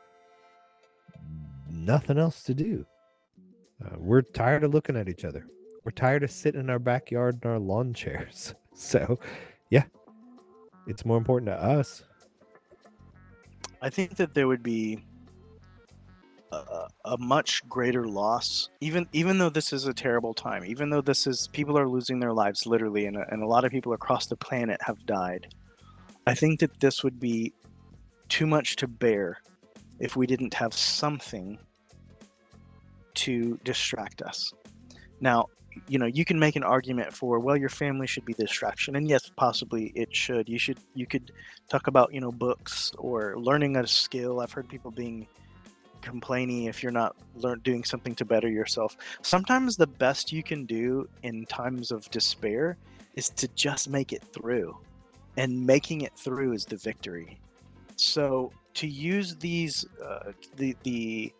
nothing 1.69 2.17
else 2.17 2.43
to 2.43 2.53
do. 2.53 2.85
Uh, 3.83 3.95
we're 3.97 4.21
tired 4.21 4.63
of 4.63 4.73
looking 4.73 4.97
at 4.97 5.07
each 5.07 5.23
other. 5.23 5.45
We're 5.83 5.91
tired 5.91 6.23
of 6.23 6.31
sitting 6.31 6.59
in 6.59 6.69
our 6.69 6.79
backyard 6.79 7.39
in 7.43 7.49
our 7.49 7.59
lawn 7.59 7.93
chairs. 7.93 8.53
So, 8.79 9.17
yeah, 9.71 9.85
it's 10.85 11.03
more 11.03 11.17
important 11.17 11.47
to 11.47 11.59
us. 11.59 12.03
I 13.81 13.89
think 13.89 14.17
that 14.17 14.35
there 14.35 14.47
would 14.47 14.61
be 14.61 15.03
a, 16.51 17.17
much 17.19 17.67
greater 17.67 18.07
loss, 18.07 18.69
even 18.81 19.07
even 19.11 19.37
though 19.37 19.49
this 19.49 19.73
is 19.73 19.85
a 19.85 19.93
terrible 19.93 20.33
time, 20.33 20.63
even 20.65 20.89
though 20.89 21.01
this 21.01 21.27
is 21.27 21.49
people 21.51 21.77
are 21.77 21.87
losing 21.87 22.19
their 22.19 22.33
lives 22.33 22.65
literally, 22.65 23.05
and 23.05 23.17
a, 23.17 23.25
and 23.31 23.43
a 23.43 23.47
lot 23.47 23.65
of 23.65 23.71
people 23.71 23.93
across 23.93 24.27
the 24.27 24.35
planet 24.35 24.79
have 24.81 25.05
died. 25.05 25.53
I 26.25 26.33
think 26.33 26.59
that 26.59 26.79
this 26.79 27.03
would 27.03 27.19
be 27.19 27.53
too 28.29 28.47
much 28.47 28.75
to 28.77 28.87
bear 28.87 29.41
if 29.99 30.15
we 30.15 30.27
didn't 30.27 30.53
have 30.53 30.73
something 30.73 31.57
to 33.15 33.59
distract 33.63 34.21
us. 34.21 34.53
Now, 35.21 35.47
you 35.87 35.99
know, 35.99 36.05
you 36.05 36.25
can 36.25 36.39
make 36.39 36.55
an 36.55 36.63
argument 36.63 37.13
for, 37.13 37.39
well, 37.39 37.55
your 37.57 37.69
family 37.69 38.07
should 38.07 38.25
be 38.25 38.33
distraction, 38.33 38.95
and 38.95 39.07
yes, 39.09 39.29
possibly 39.35 39.91
it 39.95 40.15
should. 40.15 40.49
You 40.49 40.59
should, 40.59 40.79
you 40.93 41.05
could 41.05 41.31
talk 41.69 41.87
about, 41.87 42.13
you 42.13 42.21
know, 42.21 42.31
books 42.31 42.91
or 42.97 43.37
learning 43.37 43.77
a 43.77 43.87
skill. 43.87 44.39
I've 44.39 44.51
heard 44.51 44.67
people 44.67 44.91
being 44.91 45.27
complaining, 46.01 46.65
if 46.65 46.81
you're 46.83 46.91
not 46.91 47.15
learn 47.35 47.59
doing 47.59 47.83
something 47.83 48.15
to 48.15 48.25
better 48.25 48.49
yourself, 48.49 48.97
sometimes 49.21 49.75
the 49.75 49.87
best 49.87 50.31
you 50.31 50.43
can 50.43 50.65
do 50.65 51.07
in 51.23 51.45
times 51.45 51.91
of 51.91 52.09
despair 52.11 52.77
is 53.15 53.29
to 53.29 53.47
just 53.49 53.89
make 53.89 54.13
it 54.13 54.23
through. 54.33 54.77
And 55.37 55.65
making 55.65 56.01
it 56.01 56.13
through 56.15 56.53
is 56.53 56.65
the 56.65 56.77
victory. 56.77 57.39
So 57.95 58.51
to 58.75 58.87
use 58.87 59.35
these 59.35 59.85
uh, 60.03 60.31
the 60.55 60.75
the 60.83 61.33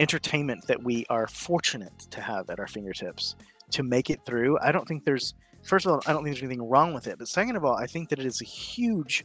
entertainment 0.00 0.66
that 0.66 0.82
we 0.82 1.06
are 1.08 1.28
fortunate 1.28 1.96
to 2.10 2.20
have 2.20 2.50
at 2.50 2.58
our 2.58 2.66
fingertips 2.66 3.36
to 3.70 3.82
make 3.82 4.10
it 4.10 4.20
through, 4.24 4.58
I 4.60 4.72
don't 4.72 4.86
think 4.88 5.04
there's 5.04 5.34
first 5.62 5.86
of 5.86 5.92
all, 5.92 6.02
I 6.06 6.12
don't 6.12 6.22
think 6.24 6.36
there's 6.36 6.42
anything 6.42 6.68
wrong 6.68 6.94
with 6.94 7.06
it. 7.06 7.18
But 7.18 7.28
second 7.28 7.56
of 7.56 7.64
all, 7.64 7.76
I 7.76 7.86
think 7.86 8.08
that 8.10 8.18
it 8.18 8.26
is 8.26 8.40
a 8.40 8.44
huge 8.44 9.24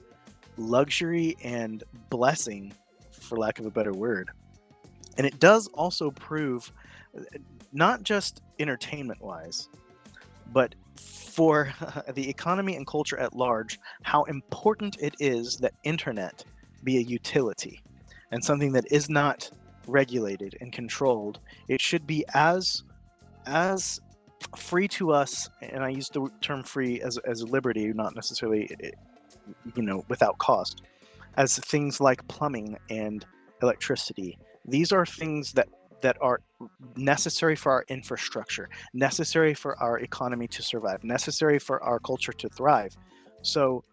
luxury 0.58 1.38
and 1.44 1.84
blessing, 2.10 2.74
for 3.12 3.38
lack 3.38 3.60
of 3.60 3.66
a 3.66 3.72
better 3.72 3.94
word. 3.94 4.30
And 5.18 5.26
it 5.26 5.40
does 5.40 5.68
also 5.74 6.12
prove, 6.12 6.72
not 7.74 8.04
just 8.04 8.42
entertainment 8.60 9.22
wise, 9.22 9.70
but 10.52 10.76
for 10.96 11.74
the 12.14 12.30
economy 12.30 12.76
and 12.76 12.86
culture 12.88 13.18
at 13.18 13.36
large, 13.36 13.80
how 14.04 14.24
important 14.24 14.98
it 15.00 15.16
is 15.20 15.58
that 15.58 15.74
internet 15.84 16.44
be 16.84 16.98
a 16.98 17.02
utility 17.02 17.82
and 18.32 18.44
something 18.44 18.72
that 18.74 18.92
is 18.92 19.10
not 19.10 19.50
regulated 19.88 20.56
and 20.62 20.72
controlled. 20.72 21.40
It 21.68 21.82
should 21.82 22.06
be 22.06 22.26
as 22.34 22.84
as 23.46 24.00
free 24.56 24.88
to 24.88 25.12
us, 25.12 25.50
and 25.62 25.84
I 25.84 25.90
use 25.90 26.10
the 26.10 26.30
term 26.42 26.64
free 26.64 27.02
as 27.02 27.18
as 27.20 27.44
liberty, 27.44 27.92
not 27.94 28.16
necessarily 28.16 28.70
eh, 28.84 28.92
you 29.76 29.84
know 29.84 30.06
without 30.08 30.38
cost, 30.38 30.82
as 31.38 31.58
things 31.58 32.00
like 32.00 32.28
plumbing 32.28 32.78
and 32.90 33.26
electricity. 33.62 34.38
These 34.70 34.92
are 34.92 35.06
things 35.06 35.54
that 35.54 35.68
that 36.02 36.18
are 36.22 36.40
necessary 36.96 37.56
for 37.58 37.72
our 37.74 37.84
infrastructure, 37.90 38.70
necessary 38.94 39.54
for 39.54 39.78
our 39.82 40.00
economy 40.00 40.48
to 40.48 40.62
survive, 40.62 41.04
necessary 41.04 41.60
for 41.60 41.84
our 41.84 42.00
culture 42.00 42.32
to 42.32 42.48
thrive. 42.50 42.96
So 43.42 43.84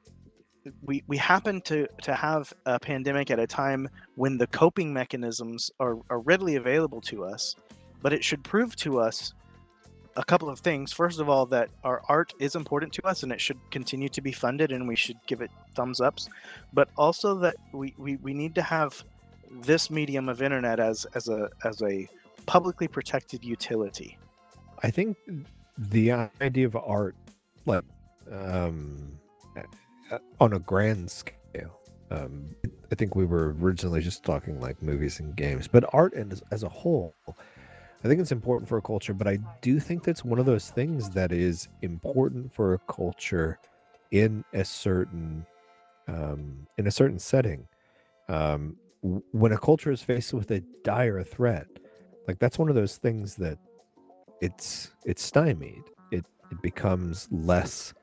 we 0.82 1.03
we 1.07 1.16
happen 1.16 1.61
to 1.62 1.86
to 2.03 2.15
have 2.15 2.53
a 2.66 2.78
pandemic 2.78 3.31
at 3.31 3.39
a 3.39 3.47
time 3.47 3.89
when 4.16 4.39
the 4.39 4.47
coping 4.48 4.93
mechanisms 4.93 5.70
are, 5.81 5.98
are 6.11 6.20
readily 6.20 6.57
available 6.57 7.01
to 7.03 7.24
us, 7.24 7.55
but 8.03 8.12
it 8.12 8.24
should 8.24 8.43
prove 8.44 8.77
to 8.77 9.01
us 9.01 9.35
a 10.16 10.24
couple 10.24 10.48
of 10.48 10.61
things. 10.61 10.93
First 10.93 11.20
of 11.20 11.28
all, 11.28 11.47
that 11.47 11.69
our 11.85 12.03
art 12.09 12.32
is 12.39 12.57
important 12.57 12.93
to 12.94 13.07
us 13.07 13.23
and 13.23 13.31
it 13.31 13.40
should 13.40 13.59
continue 13.70 14.09
to 14.09 14.20
be 14.23 14.32
funded 14.32 14.73
and 14.73 14.89
we 14.89 14.97
should 14.97 15.19
give 15.27 15.40
it 15.43 15.51
thumbs 15.74 16.01
ups. 16.01 16.28
But 16.73 16.89
also 16.97 17.35
that 17.36 17.57
we, 17.73 17.94
we, 17.98 18.16
we 18.16 18.32
need 18.32 18.55
to 18.55 18.62
have 18.62 19.05
this 19.62 19.90
medium 19.90 20.28
of 20.28 20.42
internet 20.42 20.80
as 20.80 21.04
as 21.14 21.28
a 21.28 21.48
as 21.64 21.82
a 21.82 22.08
publicly 22.46 22.88
protected 22.88 23.44
utility. 23.44 24.18
I 24.82 24.90
think 24.90 25.16
the 25.76 26.12
idea 26.40 26.66
of 26.66 26.76
art, 26.76 27.16
like 27.64 27.82
um, 28.30 29.18
on 30.40 30.52
a 30.52 30.58
grand 30.58 31.10
scale, 31.10 31.80
um, 32.10 32.54
I 32.90 32.94
think 32.94 33.16
we 33.16 33.24
were 33.24 33.54
originally 33.60 34.00
just 34.00 34.22
talking 34.22 34.60
like 34.60 34.80
movies 34.82 35.20
and 35.20 35.34
games, 35.34 35.66
but 35.66 35.84
art 35.92 36.14
as, 36.14 36.42
as 36.50 36.62
a 36.62 36.68
whole, 36.68 37.14
I 37.26 38.08
think 38.08 38.20
it's 38.20 38.32
important 38.32 38.68
for 38.68 38.78
a 38.78 38.82
culture. 38.82 39.14
But 39.14 39.26
I 39.26 39.38
do 39.60 39.80
think 39.80 40.04
that's 40.04 40.24
one 40.24 40.38
of 40.38 40.46
those 40.46 40.70
things 40.70 41.10
that 41.10 41.32
is 41.32 41.68
important 41.82 42.52
for 42.52 42.74
a 42.74 42.78
culture 42.78 43.58
in 44.12 44.44
a 44.52 44.64
certain 44.64 45.44
um, 46.08 46.66
in 46.78 46.86
a 46.86 46.90
certain 46.90 47.18
setting. 47.18 47.66
Um, 48.28 48.76
when 49.32 49.52
a 49.52 49.58
culture 49.58 49.90
is 49.90 50.02
faced 50.02 50.34
with 50.34 50.50
a 50.50 50.60
dire 50.82 51.22
threat, 51.22 51.66
like 52.26 52.38
that's 52.38 52.58
one 52.58 52.68
of 52.68 52.74
those 52.74 52.96
things 52.96 53.36
that 53.36 53.58
it's 54.40 54.90
it's 55.04 55.22
stymied. 55.22 55.82
It 56.10 56.24
it 56.50 56.60
becomes 56.62 57.28
less 57.30 57.94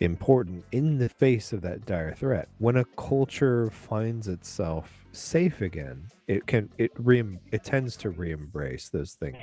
important 0.00 0.64
in 0.72 0.98
the 0.98 1.08
face 1.08 1.52
of 1.52 1.62
that 1.62 1.86
dire 1.86 2.14
threat. 2.14 2.48
When 2.58 2.76
a 2.76 2.84
culture 2.96 3.70
finds 3.70 4.28
itself 4.28 5.06
safe 5.12 5.60
again, 5.62 6.08
it 6.28 6.46
can 6.46 6.70
it 6.78 6.92
re 6.98 7.24
it 7.52 7.64
tends 7.64 7.96
to 7.98 8.10
re-embrace 8.10 8.90
those 8.90 9.14
things. 9.14 9.36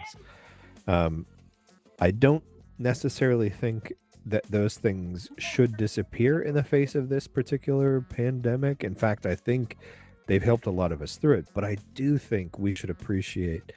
Um, 0.88 1.26
I 2.00 2.12
don't 2.12 2.44
necessarily 2.78 3.50
think 3.50 3.94
that 4.26 4.44
those 4.50 4.78
things 4.78 5.30
should 5.38 5.76
disappear 5.76 6.42
in 6.42 6.56
the 6.56 6.64
face 6.64 6.96
of 6.96 7.10
this 7.10 7.28
particular 7.28 8.02
pandemic. 8.02 8.84
In 8.84 8.96
fact, 8.96 9.26
I 9.26 9.36
think 9.36 9.78
they've 10.26 10.44
helped 10.44 10.66
a 10.66 10.72
lot 10.72 10.92
of 10.92 11.02
us 11.02 11.18
through 11.18 11.40
it. 11.40 11.48
But 11.54 11.64
I 11.64 11.78
do 11.94 12.18
think 12.18 12.58
we 12.58 12.76
should 12.76 12.90
appreciate 12.90 13.72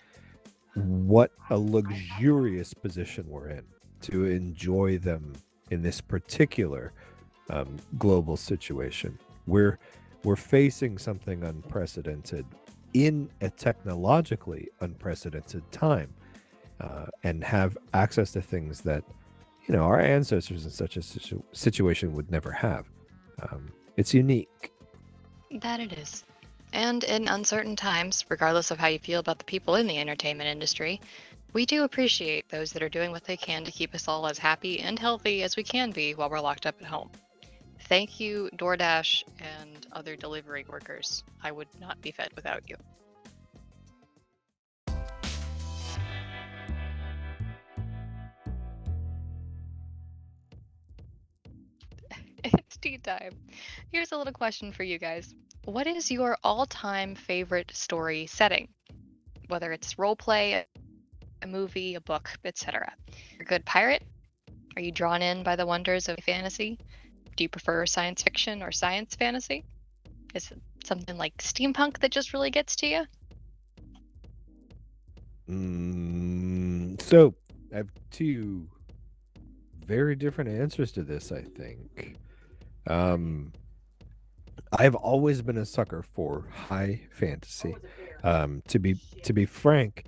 what 0.74 1.30
a 1.50 1.58
luxurious 1.58 2.74
position 2.74 3.24
we're 3.28 3.48
in 3.48 3.64
to 4.02 4.26
enjoy 4.26 4.98
them 4.98 5.32
in 5.70 5.82
this 5.82 6.00
particular 6.00 6.92
um, 7.50 7.76
global 7.98 8.36
situation. 8.36 9.18
We're 9.46 9.78
we're 10.22 10.36
facing 10.36 10.98
something 10.98 11.44
unprecedented 11.44 12.44
in 12.94 13.30
a 13.40 13.50
technologically 13.50 14.68
unprecedented 14.80 15.70
time, 15.70 16.12
uh, 16.80 17.06
and 17.22 17.44
have 17.44 17.76
access 17.94 18.32
to 18.32 18.42
things 18.42 18.80
that 18.82 19.04
you 19.66 19.74
know 19.74 19.82
our 19.82 20.00
ancestors 20.00 20.64
in 20.64 20.70
such 20.70 20.96
a 20.96 21.02
situ- 21.02 21.42
situation 21.52 22.12
would 22.14 22.30
never 22.30 22.50
have. 22.50 22.86
Um, 23.50 23.70
it's 23.96 24.12
unique. 24.12 24.72
That 25.60 25.80
it 25.80 25.92
is. 25.92 26.24
And 26.72 27.04
in 27.04 27.28
uncertain 27.28 27.76
times, 27.76 28.24
regardless 28.28 28.70
of 28.70 28.78
how 28.78 28.88
you 28.88 28.98
feel 28.98 29.20
about 29.20 29.38
the 29.38 29.44
people 29.44 29.76
in 29.76 29.86
the 29.86 29.98
entertainment 29.98 30.48
industry, 30.48 31.00
we 31.52 31.64
do 31.64 31.84
appreciate 31.84 32.48
those 32.48 32.72
that 32.72 32.82
are 32.82 32.88
doing 32.88 33.12
what 33.12 33.24
they 33.24 33.36
can 33.36 33.64
to 33.64 33.70
keep 33.70 33.94
us 33.94 34.08
all 34.08 34.26
as 34.26 34.38
happy 34.38 34.80
and 34.80 34.98
healthy 34.98 35.42
as 35.42 35.56
we 35.56 35.62
can 35.62 35.90
be 35.90 36.14
while 36.14 36.28
we're 36.28 36.40
locked 36.40 36.66
up 36.66 36.74
at 36.80 36.86
home. 36.86 37.10
Thank 37.88 38.20
you, 38.20 38.50
DoorDash 38.56 39.24
and 39.38 39.86
other 39.92 40.16
delivery 40.16 40.66
workers. 40.68 41.22
I 41.42 41.52
would 41.52 41.68
not 41.80 42.00
be 42.02 42.10
fed 42.10 42.30
without 42.34 42.68
you. 42.68 42.76
it's 52.44 52.76
tea 52.76 52.98
time. 52.98 53.32
Here's 53.92 54.12
a 54.12 54.16
little 54.16 54.32
question 54.32 54.72
for 54.72 54.82
you 54.82 54.98
guys. 54.98 55.34
What 55.66 55.88
is 55.88 56.12
your 56.12 56.38
all 56.44 56.64
time 56.66 57.16
favorite 57.16 57.72
story 57.74 58.26
setting? 58.26 58.68
Whether 59.48 59.72
it's 59.72 59.98
role 59.98 60.14
play, 60.14 60.64
a 61.42 61.46
movie, 61.46 61.96
a 61.96 62.00
book, 62.00 62.30
etc. 62.44 62.92
A 63.40 63.44
good 63.44 63.64
pirate? 63.64 64.04
Are 64.76 64.80
you 64.80 64.92
drawn 64.92 65.22
in 65.22 65.42
by 65.42 65.56
the 65.56 65.66
wonders 65.66 66.08
of 66.08 66.18
fantasy? 66.24 66.78
Do 67.34 67.42
you 67.42 67.48
prefer 67.48 67.84
science 67.84 68.22
fiction 68.22 68.62
or 68.62 68.70
science 68.70 69.16
fantasy? 69.16 69.64
Is 70.36 70.52
it 70.52 70.60
something 70.84 71.18
like 71.18 71.36
steampunk 71.38 71.98
that 71.98 72.12
just 72.12 72.32
really 72.32 72.50
gets 72.50 72.76
to 72.76 72.86
you? 72.86 73.04
Mm, 75.50 77.02
so 77.02 77.34
I 77.72 77.78
have 77.78 77.90
two 78.12 78.68
very 79.84 80.14
different 80.14 80.48
answers 80.48 80.92
to 80.92 81.02
this, 81.02 81.32
I 81.32 81.42
think. 81.42 82.18
Um, 82.86 83.52
I've 84.72 84.94
always 84.94 85.42
been 85.42 85.58
a 85.58 85.66
sucker 85.66 86.02
for 86.02 86.46
high 86.52 87.02
fantasy. 87.10 87.76
Um, 88.24 88.62
to 88.68 88.78
be 88.78 88.96
to 89.22 89.32
be 89.32 89.46
frank, 89.46 90.06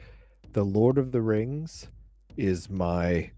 the 0.52 0.64
Lord 0.64 0.98
of 0.98 1.12
the 1.12 1.20
Rings 1.20 1.88
is 2.36 2.68
my 2.70 3.30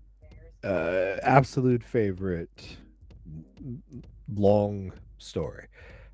uh, 0.63 1.17
absolute 1.23 1.83
favorite 1.83 2.77
long 4.35 4.93
story. 5.19 5.67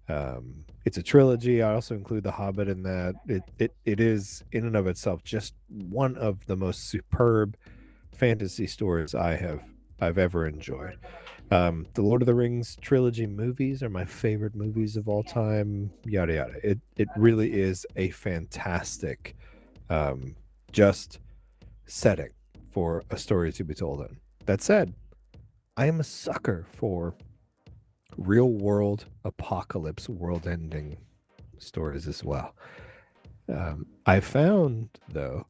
Um, 0.08 0.64
it's 0.84 0.98
a 0.98 1.02
trilogy. 1.02 1.62
I 1.62 1.74
also 1.74 1.94
include 1.94 2.22
The 2.22 2.30
Hobbit 2.30 2.68
in 2.68 2.82
that. 2.84 3.14
It, 3.26 3.42
it 3.58 3.74
it 3.84 4.00
is 4.00 4.44
in 4.52 4.64
and 4.66 4.76
of 4.76 4.86
itself 4.86 5.24
just 5.24 5.54
one 5.68 6.16
of 6.16 6.46
the 6.46 6.56
most 6.56 6.88
superb 6.88 7.56
fantasy 8.12 8.66
stories 8.66 9.14
I 9.14 9.36
have 9.36 9.62
I've 10.00 10.18
ever 10.18 10.46
enjoyed. 10.46 10.98
Um, 11.50 11.86
the 11.94 12.02
Lord 12.02 12.22
of 12.22 12.26
the 12.26 12.34
Rings 12.34 12.76
trilogy 12.80 13.26
movies 13.26 13.82
are 13.82 13.88
my 13.88 14.04
favorite 14.04 14.56
movies 14.56 14.96
of 14.96 15.08
all 15.08 15.22
time. 15.22 15.92
Yada 16.04 16.34
yada. 16.34 16.54
It 16.62 16.80
it 16.96 17.08
really 17.16 17.52
is 17.52 17.86
a 17.94 18.10
fantastic 18.10 19.36
um, 19.88 20.34
just 20.72 21.20
setting 21.86 22.30
for 22.70 23.04
a 23.10 23.16
story 23.16 23.52
to 23.52 23.64
be 23.64 23.74
told 23.74 24.00
in. 24.00 24.16
That 24.46 24.60
said, 24.60 24.92
I 25.76 25.86
am 25.86 26.00
a 26.00 26.04
sucker 26.04 26.66
for 26.72 27.14
real 28.16 28.50
world 28.50 29.06
apocalypse, 29.24 30.08
world 30.08 30.48
ending 30.48 30.96
stories 31.58 32.08
as 32.08 32.24
well. 32.24 32.54
Um, 33.48 33.86
I 34.04 34.18
found, 34.18 34.88
though, 35.08 35.46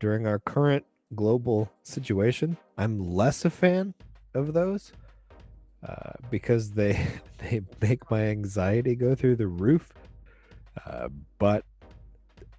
during 0.00 0.26
our 0.26 0.38
current 0.38 0.84
global 1.14 1.70
situation, 1.82 2.58
I'm 2.76 2.98
less 2.98 3.44
a 3.46 3.50
fan 3.50 3.94
of 4.34 4.52
those 4.52 4.92
uh, 5.86 6.12
because 6.30 6.72
they 6.72 7.06
they 7.38 7.60
make 7.80 8.10
my 8.10 8.22
anxiety 8.22 8.94
go 8.94 9.14
through 9.14 9.36
the 9.36 9.46
roof. 9.46 9.92
Uh, 10.86 11.08
but 11.38 11.64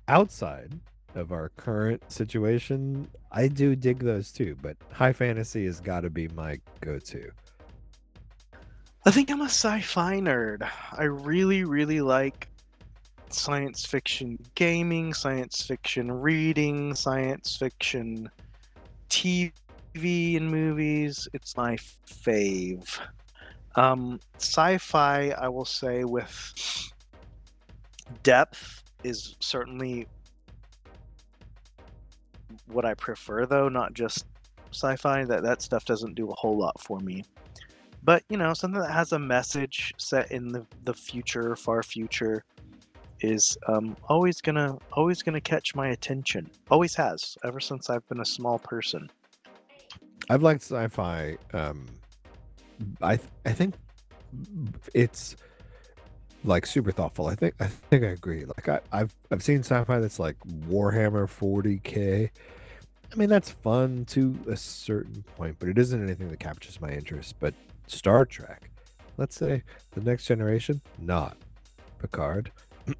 outside 0.07 0.79
of 1.15 1.31
our 1.31 1.49
current 1.49 2.11
situation, 2.11 3.07
I 3.31 3.47
do 3.47 3.75
dig 3.75 3.99
those 3.99 4.31
too, 4.31 4.57
but 4.61 4.77
high 4.91 5.13
fantasy 5.13 5.65
has 5.65 5.79
got 5.79 6.01
to 6.01 6.09
be 6.09 6.27
my 6.29 6.59
go-to. 6.81 7.31
I 9.05 9.11
think 9.11 9.29
I'm 9.29 9.41
a 9.41 9.45
sci-fi 9.45 10.19
nerd. 10.19 10.67
I 10.91 11.03
really, 11.03 11.63
really 11.63 12.01
like 12.01 12.47
science 13.29 13.85
fiction 13.85 14.39
gaming, 14.55 15.13
science 15.13 15.61
fiction 15.61 16.11
reading, 16.11 16.95
science 16.95 17.55
fiction 17.55 18.29
TV 19.09 19.51
and 19.95 20.51
movies. 20.51 21.27
It's 21.33 21.55
my 21.55 21.77
fave. 22.07 22.99
Um, 23.75 24.19
sci-fi, 24.37 25.29
I 25.29 25.47
will 25.47 25.65
say, 25.65 26.03
with 26.03 26.91
depth 28.23 28.83
is 29.03 29.35
certainly 29.39 30.07
what 32.67 32.85
I 32.85 32.93
prefer, 32.93 33.45
though. 33.45 33.69
Not 33.69 33.93
just 33.93 34.25
sci-fi. 34.71 35.23
That 35.25 35.43
that 35.43 35.61
stuff 35.61 35.85
doesn't 35.85 36.15
do 36.15 36.29
a 36.29 36.35
whole 36.35 36.57
lot 36.57 36.79
for 36.81 36.99
me. 36.99 37.23
But 38.03 38.23
you 38.29 38.37
know, 38.37 38.53
something 38.53 38.81
that 38.81 38.91
has 38.91 39.13
a 39.13 39.19
message 39.19 39.93
set 39.97 40.31
in 40.31 40.49
the 40.49 40.65
the 40.83 40.93
future, 40.93 41.55
far 41.55 41.83
future, 41.83 42.43
is 43.21 43.57
um, 43.67 43.95
always 44.09 44.41
gonna 44.41 44.77
always 44.91 45.21
gonna 45.23 45.41
catch 45.41 45.73
my 45.73 45.89
attention. 45.89 46.49
Always 46.69 46.95
has 46.95 47.37
ever 47.45 47.59
since 47.59 47.89
I've 47.89 48.07
been 48.07 48.19
a 48.19 48.25
small 48.25 48.59
person. 48.59 49.09
I've 50.29 50.43
liked 50.43 50.61
sci-fi. 50.61 51.37
Um, 51.53 51.85
I 53.01 53.17
th- 53.17 53.29
I 53.45 53.51
think 53.51 53.75
it's 54.93 55.35
like 56.43 56.65
super 56.65 56.91
thoughtful. 56.91 57.27
I 57.27 57.35
think 57.35 57.55
I 57.59 57.67
think 57.67 58.03
I 58.03 58.07
agree. 58.07 58.45
Like 58.45 58.69
I, 58.69 58.79
I've 58.91 59.15
I've 59.31 59.43
seen 59.43 59.59
sci-fi 59.59 59.99
that's 59.99 60.19
like 60.19 60.37
Warhammer 60.67 61.27
40k. 61.27 62.29
I 63.11 63.15
mean 63.15 63.29
that's 63.29 63.51
fun 63.51 64.05
to 64.05 64.37
a 64.49 64.55
certain 64.57 65.23
point, 65.35 65.57
but 65.59 65.69
it 65.69 65.77
isn't 65.77 66.01
anything 66.03 66.29
that 66.29 66.39
captures 66.39 66.81
my 66.81 66.89
interest. 66.89 67.35
But 67.39 67.53
Star 67.87 68.25
Trek, 68.25 68.69
let's 69.17 69.35
say 69.35 69.63
the 69.91 70.01
next 70.01 70.25
generation, 70.25 70.81
not 70.99 71.37
Picard, 71.99 72.51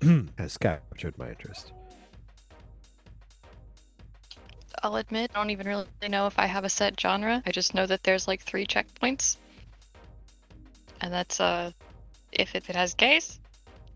has 0.38 0.57
captured 0.57 1.18
my 1.18 1.30
interest. 1.30 1.73
I'll 4.86 4.98
admit, 4.98 5.32
I 5.34 5.40
don't 5.40 5.49
even 5.49 5.68
really 5.68 5.88
know 6.07 6.28
if 6.28 6.38
I 6.38 6.45
have 6.45 6.64
a 6.64 6.70
set 6.70 6.99
genre. 6.99 7.41
I 7.44 7.52
just 7.52 7.74
know 7.74 7.88
that 7.88 8.03
there's 8.03 8.28
like 8.28 8.44
three 8.44 8.68
checkpoints. 8.68 9.38
And 11.02 11.12
that's 11.12 11.40
uh 11.40 11.72
if 12.32 12.53
it, 12.53 12.70
it 12.70 12.76
has 12.76 12.94
gays, 12.94 13.40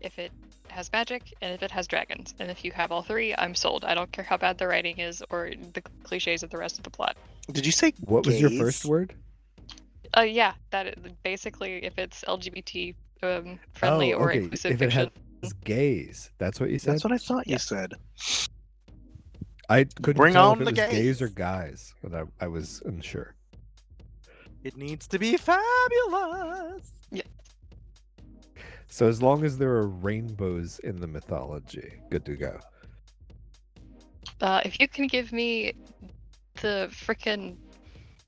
if 0.00 0.18
it 0.18 0.32
has 0.66 0.90
magic, 0.92 1.22
and 1.42 1.54
if 1.54 1.62
it 1.62 1.70
has 1.70 1.86
dragons. 1.86 2.34
And 2.40 2.50
if 2.50 2.64
you 2.64 2.72
have 2.72 2.90
all 2.90 3.02
three, 3.02 3.32
I'm 3.38 3.54
sold. 3.54 3.84
I 3.84 3.94
don't 3.94 4.10
care 4.10 4.24
how 4.24 4.36
bad 4.36 4.58
the 4.58 4.66
writing 4.66 4.98
is 4.98 5.22
or 5.30 5.52
the 5.74 5.82
cliches 6.02 6.42
of 6.42 6.50
the 6.50 6.58
rest 6.58 6.78
of 6.78 6.82
the 6.82 6.90
plot. 6.90 7.16
Did 7.52 7.64
you 7.64 7.72
say 7.72 7.92
What 8.00 8.26
was 8.26 8.40
your 8.40 8.50
first 8.50 8.84
word? 8.84 9.14
Uh, 10.16 10.22
yeah, 10.22 10.54
that 10.70 10.88
is, 10.88 10.94
basically 11.22 11.84
if 11.84 11.96
it's 11.98 12.24
LGBT 12.24 12.96
um, 13.22 13.60
friendly 13.74 14.12
oh, 14.12 14.18
or 14.18 14.30
okay. 14.30 14.40
inclusive 14.42 14.72
If 14.72 14.82
it 14.82 14.92
fiction. 14.92 15.10
has 15.44 15.52
gays, 15.62 16.30
that's 16.38 16.58
what 16.58 16.68
you 16.70 16.80
said. 16.80 16.94
That's 16.94 17.04
what 17.04 17.12
I 17.12 17.18
thought 17.18 17.46
you 17.46 17.52
Yeah. 17.52 17.58
said. 17.58 17.92
I 19.70 19.84
couldn't 19.84 20.16
Bring 20.16 20.34
tell 20.34 20.50
on 20.50 20.60
if 20.60 20.68
it 20.68 20.74
the 20.74 20.82
was 20.82 20.90
gays 20.90 21.22
or 21.22 21.28
guys, 21.28 21.94
but 22.02 22.12
I, 22.12 22.24
I 22.44 22.48
was 22.48 22.82
unsure. 22.84 23.34
It 24.64 24.76
needs 24.76 25.06
to 25.06 25.18
be 25.18 25.36
fabulous. 25.36 26.92
So 28.88 29.06
as 29.06 29.22
long 29.22 29.44
as 29.44 29.56
there 29.56 29.70
are 29.70 29.86
rainbows 29.86 30.80
in 30.80 31.00
the 31.00 31.06
mythology, 31.06 32.00
good 32.10 32.24
to 32.24 32.34
go. 32.34 32.58
Uh, 34.40 34.60
if 34.64 34.80
you 34.80 34.88
can 34.88 35.06
give 35.06 35.32
me 35.32 35.74
the 36.60 36.88
frickin' 36.90 37.56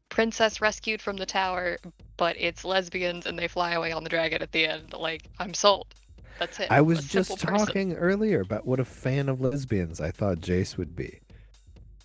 princess 0.09 0.61
rescued 0.61 1.03
from 1.03 1.17
the 1.17 1.27
tower, 1.27 1.79
but 2.17 2.37
it's 2.39 2.65
lesbians 2.65 3.27
and 3.27 3.37
they 3.37 3.49
fly 3.49 3.73
away 3.73 3.91
on 3.91 4.05
the 4.05 4.09
dragon 4.09 4.41
at 4.41 4.53
the 4.53 4.65
end, 4.65 4.93
like 4.93 5.29
I'm 5.41 5.53
sold. 5.53 5.93
That's 6.39 6.61
it. 6.61 6.69
I 6.71 6.77
I'm 6.77 6.83
a 6.83 6.85
was 6.85 7.09
just 7.09 7.31
simple 7.31 7.45
person. 7.45 7.67
talking 7.67 7.93
earlier 7.95 8.41
about 8.43 8.65
what 8.65 8.79
a 8.79 8.85
fan 8.85 9.29
of 9.29 9.41
lesbians 9.41 10.01
I 10.01 10.13
thought 10.13 10.39
Jace 10.39 10.77
would 10.77 10.95
be. 10.95 11.19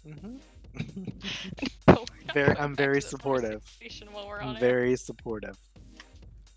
Mhm. 0.08 0.40
Very- 2.34 2.58
I'm 2.58 2.76
very 2.76 3.02
supportive. 3.02 3.64
while 4.12 4.28
we're 4.28 4.42
on 4.42 4.50
I'm 4.50 4.56
air. 4.56 4.60
very 4.60 4.96
supportive. 4.96 5.58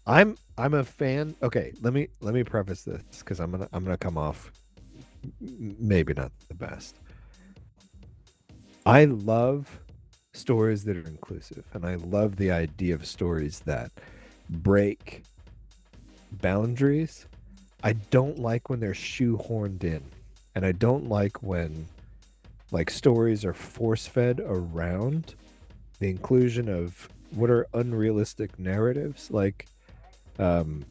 I'm 0.07 0.37
I'm 0.59 0.75
a 0.75 0.85
fan. 0.85 1.35
Okay, 1.43 1.73
let 1.81 1.93
me 1.93 2.09
let 2.21 2.35
me 2.35 2.43
preface 2.45 2.83
this 2.83 3.03
because 3.21 3.39
I'm 3.41 3.51
gonna 3.53 3.69
I'm 3.73 3.85
gonna 3.85 3.97
come 3.97 4.19
off 4.19 4.51
maybe 5.41 6.13
not 6.15 6.33
the 6.49 6.55
best. 6.55 6.97
I 8.85 9.05
love 9.05 9.81
stories 10.33 10.85
that 10.85 10.97
are 10.97 11.07
inclusive, 11.09 11.65
and 11.73 11.85
I 11.87 11.95
love 11.97 12.37
the 12.37 12.51
idea 12.51 12.95
of 12.95 13.07
stories 13.07 13.61
that 13.61 13.93
break 14.49 15.23
boundaries. 16.33 17.27
I 17.85 17.93
don't 17.95 18.39
like 18.39 18.69
when 18.69 18.81
they're 18.81 18.93
shoehorned 18.93 19.85
in, 19.85 20.03
and 20.55 20.67
I 20.67 20.73
don't 20.73 21.09
like 21.09 21.43
when 21.43 21.87
like 22.73 22.91
stories 22.91 23.45
are 23.45 23.53
force 23.53 24.07
fed 24.07 24.41
around 24.45 25.35
the 25.99 26.09
inclusion 26.09 26.69
of 26.69 27.09
what 27.33 27.51
are 27.51 27.67
unrealistic 27.75 28.59
narratives. 28.59 29.31
Like 29.31 29.67
um 30.39 30.85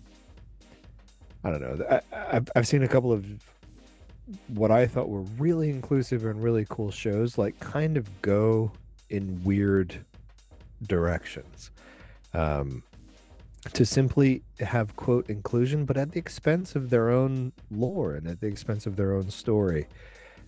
i 1.44 1.50
don't 1.50 1.62
know. 1.62 1.86
I, 1.90 2.02
I've, 2.38 2.50
I've 2.56 2.68
seen 2.68 2.84
a 2.84 2.88
couple 2.88 3.12
of 3.12 3.26
what 4.48 4.70
i 4.70 4.86
thought 4.86 5.10
were 5.10 5.24
really 5.40 5.70
inclusive 5.72 6.24
and 6.24 6.44
really 6.44 6.66
cool 6.70 6.92
shows 6.92 7.40
like 7.40 7.60
kind 7.60 7.98
of 7.98 8.22
go 8.22 8.72
in 9.10 9.44
weird 9.44 10.06
directions. 10.84 11.72
Um 12.34 12.84
to 13.74 13.86
simply 13.86 14.42
have 14.60 14.96
quote 14.96 15.30
inclusion 15.30 15.86
but 15.86 15.98
at 15.98 16.12
the 16.12 16.20
expense 16.20 16.76
of 16.76 16.90
their 16.90 17.10
own 17.10 17.52
lore 17.72 18.14
and 18.14 18.28
at 18.28 18.40
the 18.40 18.48
expense 18.48 18.86
of 18.86 18.96
their 18.96 19.14
own 19.14 19.30
story. 19.30 19.88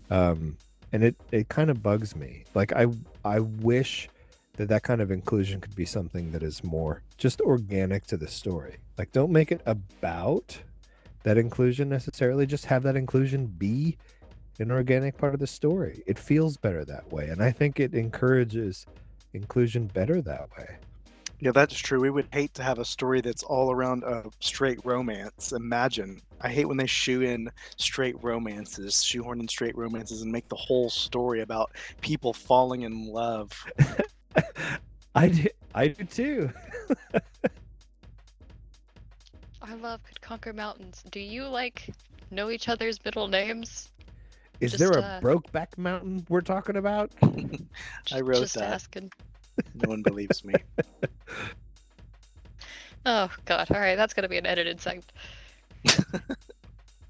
Um 0.09 0.57
and 0.91 1.03
it 1.03 1.15
it 1.31 1.49
kind 1.49 1.69
of 1.69 1.81
bugs 1.81 2.15
me. 2.15 2.43
Like 2.53 2.73
i 2.73 2.87
i 3.23 3.39
wish 3.39 4.09
that 4.57 4.67
that 4.67 4.83
kind 4.83 5.01
of 5.01 5.11
inclusion 5.11 5.61
could 5.61 5.75
be 5.75 5.85
something 5.85 6.31
that 6.31 6.43
is 6.43 6.63
more 6.63 7.01
just 7.17 7.41
organic 7.41 8.05
to 8.07 8.17
the 8.17 8.27
story. 8.27 8.77
Like 8.97 9.11
don't 9.11 9.31
make 9.31 9.51
it 9.51 9.61
about 9.65 10.59
that 11.23 11.37
inclusion 11.37 11.89
necessarily 11.89 12.45
just 12.45 12.65
have 12.65 12.83
that 12.83 12.95
inclusion 12.95 13.45
be 13.45 13.97
an 14.59 14.71
organic 14.71 15.17
part 15.17 15.33
of 15.33 15.39
the 15.39 15.47
story. 15.47 16.03
It 16.05 16.19
feels 16.19 16.57
better 16.57 16.83
that 16.85 17.11
way 17.11 17.29
and 17.29 17.41
i 17.41 17.51
think 17.51 17.79
it 17.79 17.93
encourages 17.93 18.85
inclusion 19.33 19.87
better 19.87 20.21
that 20.21 20.49
way 20.57 20.77
Yeah, 21.41 21.51
that's 21.51 21.75
true. 21.75 21.99
We 21.99 22.11
would 22.11 22.27
hate 22.31 22.53
to 22.53 22.63
have 22.63 22.77
a 22.77 22.85
story 22.85 23.19
that's 23.19 23.41
all 23.41 23.71
around 23.71 24.03
a 24.03 24.25
straight 24.39 24.79
romance. 24.85 25.53
Imagine. 25.53 26.21
I 26.39 26.49
hate 26.49 26.65
when 26.67 26.77
they 26.77 26.85
shoe 26.85 27.23
in 27.23 27.49
straight 27.77 28.15
romances, 28.23 29.03
shoehorn 29.03 29.39
in 29.39 29.47
straight 29.47 29.75
romances, 29.75 30.21
and 30.21 30.31
make 30.31 30.47
the 30.49 30.55
whole 30.55 30.91
story 30.91 31.41
about 31.41 31.71
people 32.01 32.31
falling 32.31 32.83
in 32.83 33.07
love. 33.07 33.51
i 35.15 35.27
do 35.27 35.45
i 35.75 35.89
do 35.89 36.05
too 36.05 36.49
I 39.61 39.75
love 39.75 40.01
Could 40.03 40.21
Conquer 40.21 40.53
Mountains. 40.53 41.03
Do 41.11 41.19
you 41.19 41.45
like 41.45 41.89
know 42.31 42.49
each 42.49 42.69
other's 42.69 43.03
middle 43.03 43.27
names? 43.27 43.91
is 44.61 44.71
Just, 44.71 44.79
there 44.79 44.99
a 44.99 45.03
uh, 45.03 45.21
brokeback 45.21 45.77
mountain 45.77 46.25
we're 46.29 46.41
talking 46.41 46.77
about 46.77 47.11
I 48.11 48.21
wrote 48.21 48.39
just 48.41 48.55
that. 48.55 48.63
asking. 48.73 49.11
No 49.75 49.89
one 49.89 50.01
believes 50.01 50.43
me. 50.43 50.53
Oh 53.05 53.31
god. 53.45 53.71
All 53.71 53.79
right, 53.79 53.95
that's 53.95 54.13
gonna 54.13 54.29
be 54.29 54.37
an 54.37 54.45
edited 54.45 54.79
segment. 54.79 55.11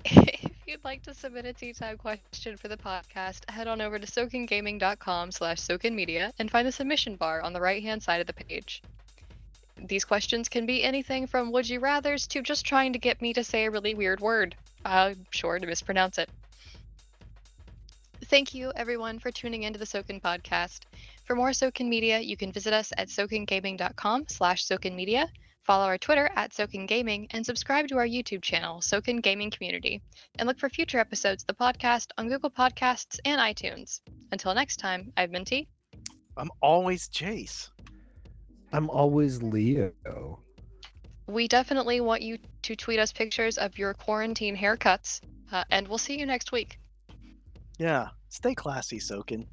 if 0.06 0.52
you'd 0.66 0.84
like 0.86 1.04
to 1.04 1.14
submit 1.14 1.46
a 1.46 1.54
tea 1.54 1.74
time 1.74 1.98
question 1.98 2.56
for 2.56 2.70
the 2.70 2.78
podcast, 2.78 3.50
head 3.50 3.68
on 3.68 3.82
over 3.82 4.00
to 4.00 4.08
sokengaming.com 4.08 5.32
slash 5.32 5.60
sokenmedia 5.60 6.32
and 6.40 6.50
find 6.50 6.66
the 6.66 6.72
submission 6.72 7.16
bar 7.16 7.42
on 7.42 7.52
the 7.52 7.60
right 7.60 7.84
hand 7.84 8.02
side 8.02 8.22
of 8.22 8.28
the 8.28 8.34
page. 8.34 8.82
These 9.78 10.06
questions 10.06 10.48
can 10.48 10.66
be 10.66 10.84
anything 10.84 11.28
from 11.28 11.52
would 11.52 11.68
you 11.68 11.82
rathers 11.82 12.28
to 12.30 12.42
just 12.42 12.66
trying 12.66 12.94
to 12.94 13.00
get 13.00 13.22
me 13.22 13.34
to 13.34 13.44
say 13.44 13.66
a 13.66 13.72
really 13.72 13.94
weird 13.94 14.22
word. 14.22 14.56
I'm 14.86 15.26
sure 15.32 15.60
to 15.60 15.68
mispronounce 15.68 16.18
it. 16.20 16.30
Thank 18.26 18.54
you, 18.54 18.72
everyone, 18.76 19.20
for 19.20 19.32
tuning 19.32 19.64
into 19.64 19.80
the 19.80 19.86
Soken 19.86 20.22
podcast. 20.22 20.82
For 21.32 21.36
more 21.38 21.52
Soken 21.52 21.88
Media, 21.88 22.20
you 22.20 22.36
can 22.36 22.52
visit 22.52 22.74
us 22.74 22.92
at 22.98 23.08
sokengaming.com 23.08 24.26
slash 24.28 24.68
sokenmedia, 24.68 25.30
follow 25.64 25.86
our 25.86 25.98
Twitter 25.98 26.30
at 26.36 26.52
Soken 26.52 26.86
Gaming, 26.86 27.28
and 27.32 27.46
subscribe 27.46 27.88
to 27.88 27.98
our 28.00 28.06
YouTube 28.06 28.42
channel, 28.42 28.82
Soken 28.82 29.22
Gaming 29.22 29.50
Community. 29.50 30.02
And 30.38 30.46
look 30.46 30.60
for 30.60 30.68
future 30.68 31.00
episodes 31.00 31.44
of 31.44 31.48
the 31.48 31.54
podcast 31.54 32.08
on 32.18 32.28
Google 32.28 32.50
Podcasts 32.50 33.18
and 33.24 33.40
iTunes. 33.40 34.02
Until 34.34 34.54
next 34.54 34.82
time, 34.82 35.14
I've 35.16 35.32
been 35.32 35.46
T. 35.46 35.70
I'm 36.36 36.50
always 36.62 37.08
Chase. 37.08 37.72
i'm 38.74 38.90
always 38.90 39.42
leo 39.42 39.94
We 41.28 41.48
definitely 41.48 42.02
want 42.02 42.24
you 42.24 42.40
to 42.64 42.76
tweet 42.76 43.00
us 43.00 43.14
pictures 43.14 43.58
of 43.58 43.78
your 43.78 43.94
quarantine 43.94 44.58
haircuts, 44.58 45.22
uh, 45.54 45.64
and 45.72 45.88
we'll 45.88 45.98
see 45.98 46.20
you 46.20 46.26
next 46.26 46.52
week. 46.52 46.78
Yeah, 47.80 48.10
stay 48.28 48.54
classy, 48.54 49.00
Soken. 49.00 49.48